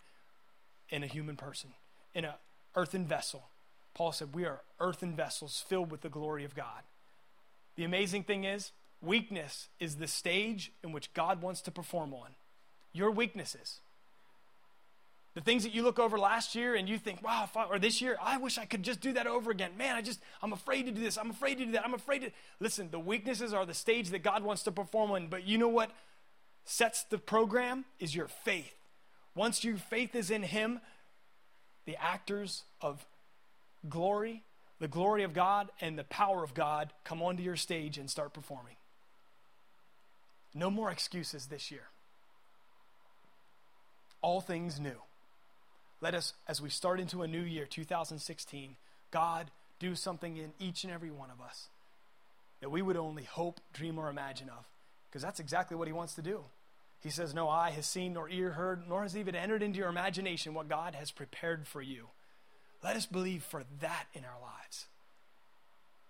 in 0.90 1.04
a 1.04 1.08
human 1.08 1.36
person, 1.36 1.72
in 2.16 2.26
an 2.26 2.34
earthen 2.76 3.06
vessel. 3.06 3.50
Paul 3.94 4.12
said, 4.12 4.34
We 4.34 4.46
are 4.46 4.62
earthen 4.80 5.16
vessels 5.16 5.64
filled 5.68 5.92
with 5.92 6.02
the 6.02 6.10
glory 6.10 6.44
of 6.44 6.56
God. 6.56 6.84
The 7.76 7.84
amazing 7.84 8.24
thing 8.24 8.46
is, 8.46 8.72
weakness 9.02 9.68
is 9.80 9.98
the 9.98 10.08
stage 10.08 10.72
in 10.84 10.92
which 10.92 11.14
God 11.14 11.42
wants 11.42 11.62
to 11.62 11.72
perform 11.72 12.14
on. 12.14 12.30
Your 12.94 13.12
weaknesses. 13.12 13.80
The 15.38 15.44
things 15.44 15.62
that 15.66 15.72
you 15.72 15.84
look 15.84 16.00
over 16.00 16.18
last 16.18 16.56
year 16.56 16.74
and 16.74 16.90
you 16.90 16.98
think, 16.98 17.22
wow, 17.22 17.48
I, 17.56 17.66
or 17.66 17.78
this 17.78 18.02
year, 18.02 18.18
I 18.20 18.40
wish 18.40 18.58
I 18.58 18.66
could 18.66 18.82
just 18.82 19.02
do 19.02 19.14
that 19.14 19.28
over 19.28 19.52
again. 19.52 19.70
Man, 19.78 19.96
I 19.96 20.02
just, 20.02 20.20
I'm 20.42 20.52
afraid 20.52 20.88
to 20.88 20.92
do 20.92 21.00
this. 21.00 21.16
I'm 21.16 21.30
afraid 21.30 21.60
to 21.60 21.66
do 21.66 21.74
that. 21.74 21.86
I'm 21.86 21.94
afraid 21.94 22.24
to. 22.24 22.32
Listen, 22.60 22.90
the 22.90 22.98
weaknesses 22.98 23.54
are 23.54 23.64
the 23.64 23.76
stage 23.76 24.10
that 24.10 24.24
God 24.24 24.42
wants 24.42 24.64
to 24.64 24.72
perform 24.72 25.12
on. 25.12 25.28
But 25.28 25.48
you 25.48 25.60
know 25.60 25.68
what 25.68 25.92
sets 26.66 27.04
the 27.04 27.20
program 27.20 27.86
is 28.00 28.16
your 28.16 28.28
faith. 28.28 28.74
Once 29.36 29.64
your 29.64 29.78
faith 29.78 30.16
is 30.16 30.32
in 30.32 30.42
Him, 30.42 30.80
the 31.86 31.98
actors 32.04 32.64
of 32.82 33.06
glory, 33.88 34.42
the 34.80 34.88
glory 34.88 35.22
of 35.22 35.36
God, 35.36 35.70
and 35.80 36.00
the 36.00 36.04
power 36.06 36.44
of 36.44 36.56
God 36.56 36.94
come 37.04 37.22
onto 37.22 37.44
your 37.44 37.56
stage 37.56 38.00
and 38.00 38.10
start 38.10 38.34
performing. 38.34 38.78
No 40.56 40.72
more 40.72 40.90
excuses 40.90 41.46
this 41.46 41.70
year. 41.70 41.90
All 44.24 44.42
things 44.42 44.80
new. 44.80 44.98
Let 46.02 46.14
us, 46.14 46.34
as 46.48 46.62
we 46.62 46.70
start 46.70 47.00
into 47.00 47.24
a 47.24 47.28
new 47.28 47.42
year, 47.42 47.66
2016, 47.66 48.76
God 49.12 49.48
do 49.80 49.96
something 49.96 50.38
in 50.38 50.52
each 50.60 50.84
and 50.84 50.94
every 50.94 51.12
one 51.12 51.30
of 51.32 51.42
us 51.44 51.68
that 52.62 52.70
we 52.70 52.82
would 52.82 52.98
only 52.98 53.24
hope, 53.24 53.60
dream, 53.74 54.00
or 54.00 54.10
imagine 54.10 54.50
of. 54.50 54.66
Because 55.10 55.22
that's 55.22 55.40
exactly 55.40 55.78
what 55.78 55.88
He 55.88 55.94
wants 55.94 56.16
to 56.16 56.22
do. 56.22 56.42
He 57.02 57.10
says, 57.10 57.34
No 57.34 57.50
eye 57.50 57.72
has 57.72 57.86
seen, 57.86 58.14
nor 58.14 58.30
ear 58.30 58.52
heard, 58.52 58.88
nor 58.88 59.04
has 59.04 59.16
even 59.16 59.36
entered 59.36 59.64
into 59.64 59.80
your 59.80 59.90
imagination 59.90 60.54
what 60.54 60.70
God 60.70 60.96
has 60.96 61.12
prepared 61.12 61.68
for 61.68 61.82
you. 61.82 62.08
Let 62.84 62.96
us 62.96 63.06
believe 63.06 63.44
for 63.44 63.64
that 63.82 64.06
in 64.14 64.24
our 64.24 64.40
lives. 64.42 64.86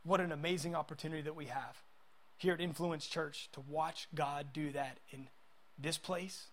What 0.03 0.21
an 0.21 0.31
amazing 0.31 0.75
opportunity 0.75 1.21
that 1.23 1.35
we 1.35 1.45
have 1.45 1.81
here 2.37 2.53
at 2.53 2.61
Influence 2.61 3.07
Church 3.07 3.49
to 3.53 3.61
watch 3.69 4.07
God 4.13 4.47
do 4.53 4.71
that 4.71 4.97
in 5.11 5.27
this 5.77 5.97
place, 5.97 6.47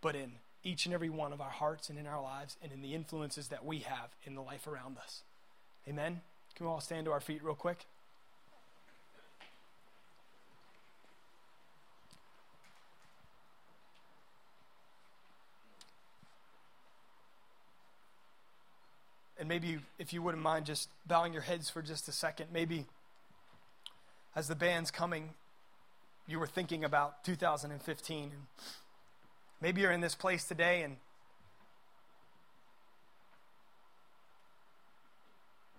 but 0.00 0.14
in 0.14 0.32
each 0.64 0.86
and 0.86 0.94
every 0.94 1.10
one 1.10 1.32
of 1.32 1.40
our 1.40 1.50
hearts 1.50 1.88
and 1.88 1.98
in 1.98 2.06
our 2.06 2.22
lives 2.22 2.56
and 2.62 2.72
in 2.72 2.82
the 2.82 2.94
influences 2.94 3.48
that 3.48 3.64
we 3.64 3.80
have 3.80 4.10
in 4.24 4.34
the 4.34 4.42
life 4.42 4.66
around 4.66 4.96
us. 4.98 5.22
Amen? 5.88 6.20
Can 6.54 6.66
we 6.66 6.72
all 6.72 6.80
stand 6.80 7.06
to 7.06 7.12
our 7.12 7.20
feet 7.20 7.42
real 7.42 7.54
quick? 7.54 7.86
And 19.38 19.48
maybe, 19.48 19.80
if 19.98 20.12
you 20.12 20.22
wouldn't 20.22 20.42
mind 20.42 20.66
just 20.66 20.88
bowing 21.04 21.32
your 21.32 21.42
heads 21.42 21.68
for 21.68 21.82
just 21.82 22.06
a 22.06 22.12
second, 22.12 22.46
maybe 22.52 22.86
as 24.36 24.46
the 24.46 24.54
band's 24.54 24.92
coming, 24.92 25.30
you 26.28 26.38
were 26.38 26.46
thinking 26.46 26.84
about 26.84 27.24
2015 27.24 28.22
and 28.22 28.32
Maybe 29.62 29.80
you're 29.80 29.92
in 29.92 30.00
this 30.00 30.16
place 30.16 30.42
today 30.42 30.82
and 30.82 30.96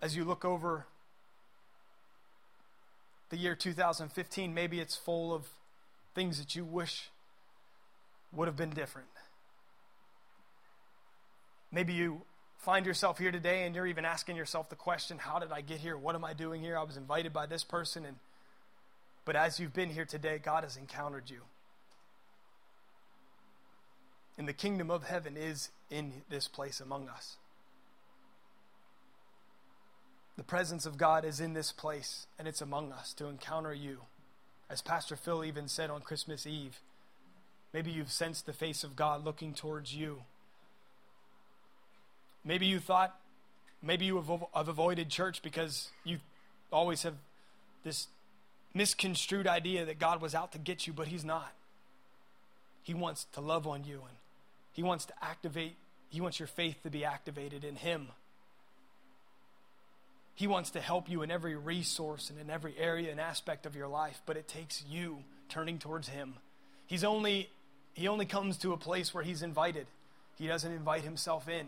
as 0.02 0.16
you 0.16 0.24
look 0.24 0.46
over 0.46 0.86
the 3.30 3.36
year 3.36 3.56
2015, 3.56 4.54
maybe 4.54 4.80
it's 4.80 4.96
full 4.96 5.34
of 5.34 5.48
things 6.16 6.40
that 6.40 6.56
you 6.56 6.64
wish 6.64 7.10
would 8.32 8.48
have 8.48 8.56
been 8.56 8.70
different. 8.70 9.10
Maybe 11.70 11.92
you 11.92 12.22
find 12.60 12.86
yourself 12.86 13.20
here 13.20 13.34
today 13.34 13.66
and 13.66 13.76
you're 13.76 13.88
even 13.88 14.06
asking 14.06 14.38
yourself 14.38 14.70
the 14.70 14.78
question, 14.78 15.18
how 15.18 15.40
did 15.40 15.52
I 15.52 15.60
get 15.60 15.80
here? 15.80 15.98
What 15.98 16.16
am 16.16 16.24
I 16.24 16.32
doing 16.32 16.62
here? 16.62 16.78
I 16.78 16.84
was 16.84 16.96
invited 16.96 17.34
by 17.34 17.48
this 17.48 17.66
person 17.66 18.06
and 18.06 18.16
but 19.26 19.36
as 19.36 19.60
you've 19.60 19.74
been 19.74 19.90
here 19.90 20.06
today, 20.06 20.38
God 20.38 20.64
has 20.64 20.78
encountered 20.78 21.30
you. 21.30 21.42
And 24.44 24.48
the 24.50 24.52
kingdom 24.52 24.91
of 24.91 25.06
heaven 25.06 25.38
is 25.38 25.70
in 25.89 26.24
this 26.30 26.50
place 26.50 26.82
among 26.82 27.08
us. 27.08 27.38
The 30.36 30.44
presence 30.44 30.86
of 30.86 30.98
God 30.98 31.24
is 31.24 31.39
in 31.39 31.54
this 31.54 31.72
place, 31.72 32.28
and 32.38 32.46
it's 32.46 32.60
among 32.60 32.91
us 32.91 33.14
to 33.14 33.28
encounter 33.28 33.74
you. 33.74 34.00
As 34.70 34.82
Pastor 34.82 35.16
Phil 35.16 35.46
even 35.46 35.70
said 35.70 35.89
on 35.89 36.02
Christmas 36.02 36.46
Eve, 36.46 36.82
maybe 37.72 37.89
you've 37.89 38.12
sensed 38.12 38.46
the 38.46 38.52
face 38.52 38.84
of 38.84 38.98
God 38.98 39.24
looking 39.24 39.54
towards 39.54 39.96
you. 39.96 40.24
Maybe 42.44 42.66
you 42.66 42.80
thought, 42.80 43.18
maybe 43.82 44.04
you 44.04 44.22
have 44.54 44.68
avoided 44.68 45.08
church 45.08 45.41
because 45.41 45.88
you 46.04 46.18
always 46.70 47.04
have 47.04 47.16
this 47.86 48.08
misconstrued 48.74 49.48
idea 49.48 49.86
that 49.86 50.00
God 50.00 50.22
was 50.22 50.36
out 50.36 50.52
to 50.52 50.58
get 50.58 50.86
you, 50.86 50.91
but 50.91 51.08
He's 51.08 51.24
not. 51.24 51.54
He 52.82 52.94
wants 52.94 53.26
to 53.32 53.39
love 53.39 53.66
on 53.66 53.86
you 53.86 54.02
and 54.06 54.18
he 54.74 54.82
wants 54.82 55.06
to 55.06 55.14
activate, 55.22 55.78
He 56.10 56.20
wants 56.20 56.40
your 56.40 56.48
faith 56.48 56.82
to 56.84 56.90
be 56.90 57.06
activated 57.06 57.64
in 57.64 57.76
Him. 57.76 58.08
He 60.36 60.48
wants 60.48 60.72
to 60.72 60.82
help 60.82 61.10
you 61.10 61.22
in 61.22 61.30
every 61.30 61.56
resource 61.56 62.32
and 62.32 62.40
in 62.40 62.50
every 62.50 62.76
area 62.78 63.12
and 63.12 63.20
aspect 63.20 63.68
of 63.68 63.76
your 63.76 63.88
life, 63.88 64.22
but 64.26 64.36
it 64.36 64.48
takes 64.48 64.84
you 64.90 65.20
turning 65.48 65.78
towards 65.78 66.10
Him. 66.10 66.34
He's 66.88 67.04
only, 67.04 67.50
he 67.94 68.08
only 68.08 68.26
comes 68.26 68.58
to 68.58 68.74
a 68.74 68.78
place 68.78 69.14
where 69.14 69.24
He's 69.24 69.44
invited, 69.44 69.86
He 70.38 70.48
doesn't 70.48 70.72
invite 70.72 71.04
Himself 71.04 71.48
in. 71.48 71.68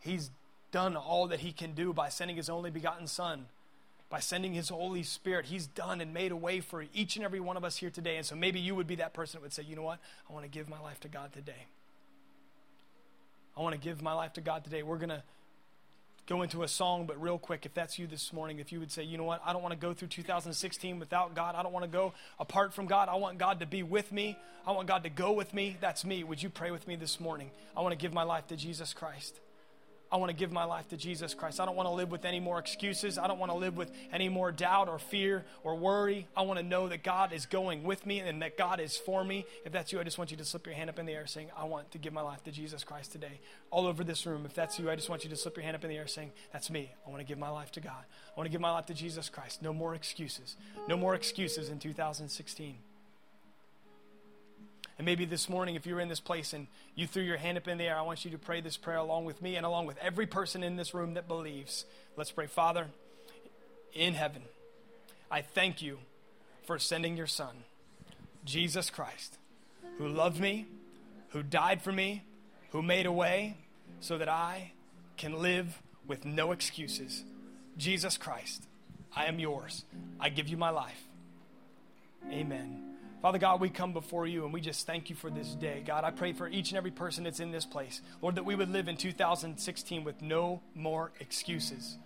He's 0.00 0.30
done 0.72 0.96
all 0.96 1.28
that 1.28 1.40
He 1.40 1.52
can 1.52 1.72
do 1.72 1.92
by 1.92 2.08
sending 2.08 2.38
His 2.38 2.48
only 2.48 2.70
begotten 2.70 3.06
Son 3.06 3.46
by 4.08 4.20
sending 4.20 4.54
His 4.54 4.68
Holy 4.68 5.02
Spirit. 5.02 5.46
He's 5.46 5.66
done 5.66 6.00
and 6.00 6.14
made 6.14 6.32
a 6.32 6.36
way 6.36 6.60
for 6.60 6.84
each 6.94 7.16
and 7.16 7.24
every 7.24 7.40
one 7.40 7.56
of 7.56 7.64
us 7.64 7.76
here 7.76 7.90
today. 7.90 8.16
And 8.16 8.26
so 8.26 8.36
maybe 8.36 8.60
you 8.60 8.74
would 8.74 8.86
be 8.86 8.96
that 8.96 9.14
person 9.14 9.38
that 9.38 9.42
would 9.42 9.52
say, 9.52 9.62
you 9.62 9.76
know 9.76 9.82
what? 9.82 9.98
I 10.28 10.32
want 10.32 10.44
to 10.44 10.50
give 10.50 10.68
my 10.68 10.80
life 10.80 11.00
to 11.00 11.08
God 11.08 11.32
today. 11.32 11.66
I 13.56 13.62
want 13.62 13.74
to 13.74 13.80
give 13.80 14.02
my 14.02 14.12
life 14.12 14.34
to 14.34 14.40
God 14.40 14.64
today. 14.64 14.82
We're 14.82 14.98
going 14.98 15.08
to 15.08 15.22
go 16.26 16.42
into 16.42 16.62
a 16.62 16.68
song, 16.68 17.06
but 17.06 17.20
real 17.20 17.38
quick, 17.38 17.64
if 17.66 17.74
that's 17.74 17.98
you 17.98 18.06
this 18.06 18.32
morning, 18.32 18.58
if 18.58 18.72
you 18.72 18.80
would 18.80 18.90
say, 18.90 19.02
you 19.02 19.16
know 19.16 19.24
what, 19.24 19.40
I 19.44 19.52
don't 19.52 19.62
want 19.62 19.72
to 19.72 19.78
go 19.78 19.94
through 19.94 20.08
2016 20.08 20.98
without 20.98 21.34
God. 21.34 21.54
I 21.54 21.62
don't 21.62 21.72
want 21.72 21.84
to 21.84 21.90
go 21.90 22.12
apart 22.38 22.74
from 22.74 22.86
God. 22.86 23.08
I 23.08 23.14
want 23.14 23.38
God 23.38 23.60
to 23.60 23.66
be 23.66 23.82
with 23.82 24.12
me. 24.12 24.36
I 24.66 24.72
want 24.72 24.88
God 24.88 25.04
to 25.04 25.10
go 25.10 25.32
with 25.32 25.54
me. 25.54 25.76
That's 25.80 26.04
me. 26.04 26.24
Would 26.24 26.42
you 26.42 26.50
pray 26.50 26.70
with 26.70 26.86
me 26.88 26.96
this 26.96 27.20
morning? 27.20 27.50
I 27.76 27.80
want 27.80 27.92
to 27.92 27.96
give 27.96 28.12
my 28.12 28.24
life 28.24 28.48
to 28.48 28.56
Jesus 28.56 28.92
Christ. 28.92 29.38
I 30.10 30.18
want 30.18 30.30
to 30.30 30.36
give 30.36 30.52
my 30.52 30.64
life 30.64 30.88
to 30.88 30.96
Jesus 30.96 31.34
Christ. 31.34 31.58
I 31.58 31.66
don't 31.66 31.74
want 31.74 31.88
to 31.88 31.92
live 31.92 32.12
with 32.12 32.24
any 32.24 32.38
more 32.38 32.60
excuses. 32.60 33.18
I 33.18 33.26
don't 33.26 33.38
want 33.38 33.50
to 33.50 33.58
live 33.58 33.76
with 33.76 33.90
any 34.12 34.28
more 34.28 34.52
doubt 34.52 34.88
or 34.88 35.00
fear 35.00 35.44
or 35.64 35.74
worry. 35.74 36.28
I 36.36 36.42
want 36.42 36.60
to 36.60 36.64
know 36.64 36.88
that 36.88 37.02
God 37.02 37.32
is 37.32 37.44
going 37.46 37.82
with 37.82 38.06
me 38.06 38.20
and 38.20 38.40
that 38.42 38.56
God 38.56 38.78
is 38.78 38.96
for 38.96 39.24
me. 39.24 39.46
If 39.64 39.72
that's 39.72 39.92
you, 39.92 39.98
I 39.98 40.04
just 40.04 40.16
want 40.16 40.30
you 40.30 40.36
to 40.36 40.44
slip 40.44 40.64
your 40.64 40.76
hand 40.76 40.90
up 40.90 41.00
in 41.00 41.06
the 41.06 41.12
air 41.12 41.26
saying, 41.26 41.48
I 41.56 41.64
want 41.64 41.90
to 41.90 41.98
give 41.98 42.12
my 42.12 42.22
life 42.22 42.44
to 42.44 42.52
Jesus 42.52 42.84
Christ 42.84 43.10
today. 43.10 43.40
All 43.72 43.86
over 43.86 44.04
this 44.04 44.26
room, 44.26 44.46
if 44.46 44.54
that's 44.54 44.78
you, 44.78 44.88
I 44.88 44.94
just 44.94 45.10
want 45.10 45.24
you 45.24 45.30
to 45.30 45.36
slip 45.36 45.56
your 45.56 45.64
hand 45.64 45.74
up 45.74 45.82
in 45.82 45.90
the 45.90 45.96
air 45.96 46.06
saying, 46.06 46.30
That's 46.52 46.70
me. 46.70 46.92
I 47.04 47.10
want 47.10 47.20
to 47.20 47.26
give 47.26 47.38
my 47.38 47.50
life 47.50 47.72
to 47.72 47.80
God. 47.80 47.92
I 47.92 48.40
want 48.40 48.46
to 48.46 48.52
give 48.52 48.60
my 48.60 48.70
life 48.70 48.86
to 48.86 48.94
Jesus 48.94 49.28
Christ. 49.28 49.60
No 49.60 49.72
more 49.72 49.94
excuses. 49.94 50.56
No 50.88 50.96
more 50.96 51.16
excuses 51.16 51.68
in 51.68 51.80
2016. 51.80 52.76
And 54.98 55.04
maybe 55.04 55.26
this 55.26 55.48
morning, 55.48 55.74
if 55.74 55.84
you're 55.84 56.00
in 56.00 56.08
this 56.08 56.20
place 56.20 56.52
and 56.52 56.66
you 56.94 57.06
threw 57.06 57.22
your 57.22 57.36
hand 57.36 57.58
up 57.58 57.68
in 57.68 57.76
the 57.76 57.84
air, 57.84 57.98
I 57.98 58.02
want 58.02 58.24
you 58.24 58.30
to 58.30 58.38
pray 58.38 58.62
this 58.62 58.76
prayer 58.76 58.96
along 58.96 59.26
with 59.26 59.42
me 59.42 59.56
and 59.56 59.66
along 59.66 59.86
with 59.86 59.98
every 59.98 60.26
person 60.26 60.62
in 60.62 60.76
this 60.76 60.94
room 60.94 61.14
that 61.14 61.28
believes. 61.28 61.84
Let's 62.16 62.30
pray. 62.30 62.46
Father, 62.46 62.86
in 63.92 64.14
heaven, 64.14 64.42
I 65.30 65.42
thank 65.42 65.82
you 65.82 65.98
for 66.64 66.78
sending 66.78 67.16
your 67.16 67.26
Son, 67.26 67.56
Jesus 68.44 68.88
Christ, 68.88 69.36
who 69.98 70.08
loved 70.08 70.40
me, 70.40 70.66
who 71.30 71.42
died 71.42 71.82
for 71.82 71.92
me, 71.92 72.22
who 72.70 72.80
made 72.80 73.04
a 73.04 73.12
way 73.12 73.56
so 74.00 74.16
that 74.16 74.28
I 74.28 74.72
can 75.16 75.42
live 75.42 75.82
with 76.06 76.24
no 76.24 76.52
excuses. 76.52 77.22
Jesus 77.76 78.16
Christ, 78.16 78.66
I 79.14 79.26
am 79.26 79.38
yours. 79.38 79.84
I 80.18 80.30
give 80.30 80.48
you 80.48 80.56
my 80.56 80.70
life. 80.70 81.02
Amen. 82.30 82.95
Father 83.22 83.38
God, 83.38 83.60
we 83.60 83.70
come 83.70 83.92
before 83.92 84.26
you 84.26 84.44
and 84.44 84.52
we 84.52 84.60
just 84.60 84.86
thank 84.86 85.08
you 85.10 85.16
for 85.16 85.30
this 85.30 85.54
day. 85.54 85.82
God, 85.84 86.04
I 86.04 86.10
pray 86.10 86.32
for 86.32 86.48
each 86.48 86.70
and 86.70 86.78
every 86.78 86.90
person 86.90 87.24
that's 87.24 87.40
in 87.40 87.50
this 87.50 87.64
place. 87.64 88.02
Lord, 88.20 88.34
that 88.36 88.44
we 88.44 88.54
would 88.54 88.68
live 88.68 88.88
in 88.88 88.96
2016 88.96 90.04
with 90.04 90.20
no 90.22 90.60
more 90.74 91.12
excuses. 91.18 91.96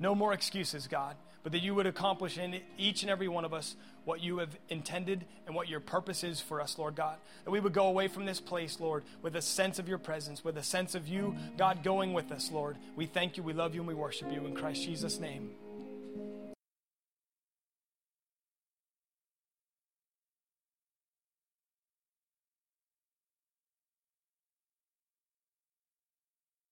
No 0.00 0.14
more 0.14 0.32
excuses, 0.32 0.86
God, 0.86 1.16
but 1.42 1.52
that 1.52 1.60
you 1.60 1.74
would 1.74 1.86
accomplish 1.86 2.38
in 2.38 2.60
each 2.76 3.02
and 3.02 3.10
every 3.10 3.28
one 3.28 3.44
of 3.44 3.52
us 3.52 3.76
what 4.04 4.20
you 4.20 4.38
have 4.38 4.56
intended 4.68 5.24
and 5.46 5.54
what 5.54 5.68
your 5.68 5.80
purpose 5.80 6.22
is 6.22 6.40
for 6.40 6.60
us, 6.60 6.78
Lord 6.78 6.94
God. 6.94 7.16
That 7.44 7.50
we 7.50 7.60
would 7.60 7.72
go 7.72 7.86
away 7.86 8.08
from 8.08 8.26
this 8.26 8.40
place, 8.40 8.78
Lord, 8.80 9.04
with 9.22 9.36
a 9.36 9.42
sense 9.42 9.78
of 9.78 9.88
your 9.88 9.98
presence, 9.98 10.44
with 10.44 10.56
a 10.56 10.62
sense 10.62 10.94
of 10.94 11.08
you, 11.08 11.36
God, 11.56 11.82
going 11.82 12.12
with 12.12 12.30
us, 12.30 12.50
Lord. 12.52 12.76
We 12.96 13.06
thank 13.06 13.36
you, 13.36 13.42
we 13.42 13.52
love 13.52 13.74
you, 13.74 13.80
and 13.80 13.88
we 13.88 13.94
worship 13.94 14.32
you. 14.32 14.44
In 14.46 14.54
Christ 14.54 14.84
Jesus' 14.84 15.18
name. 15.18 15.50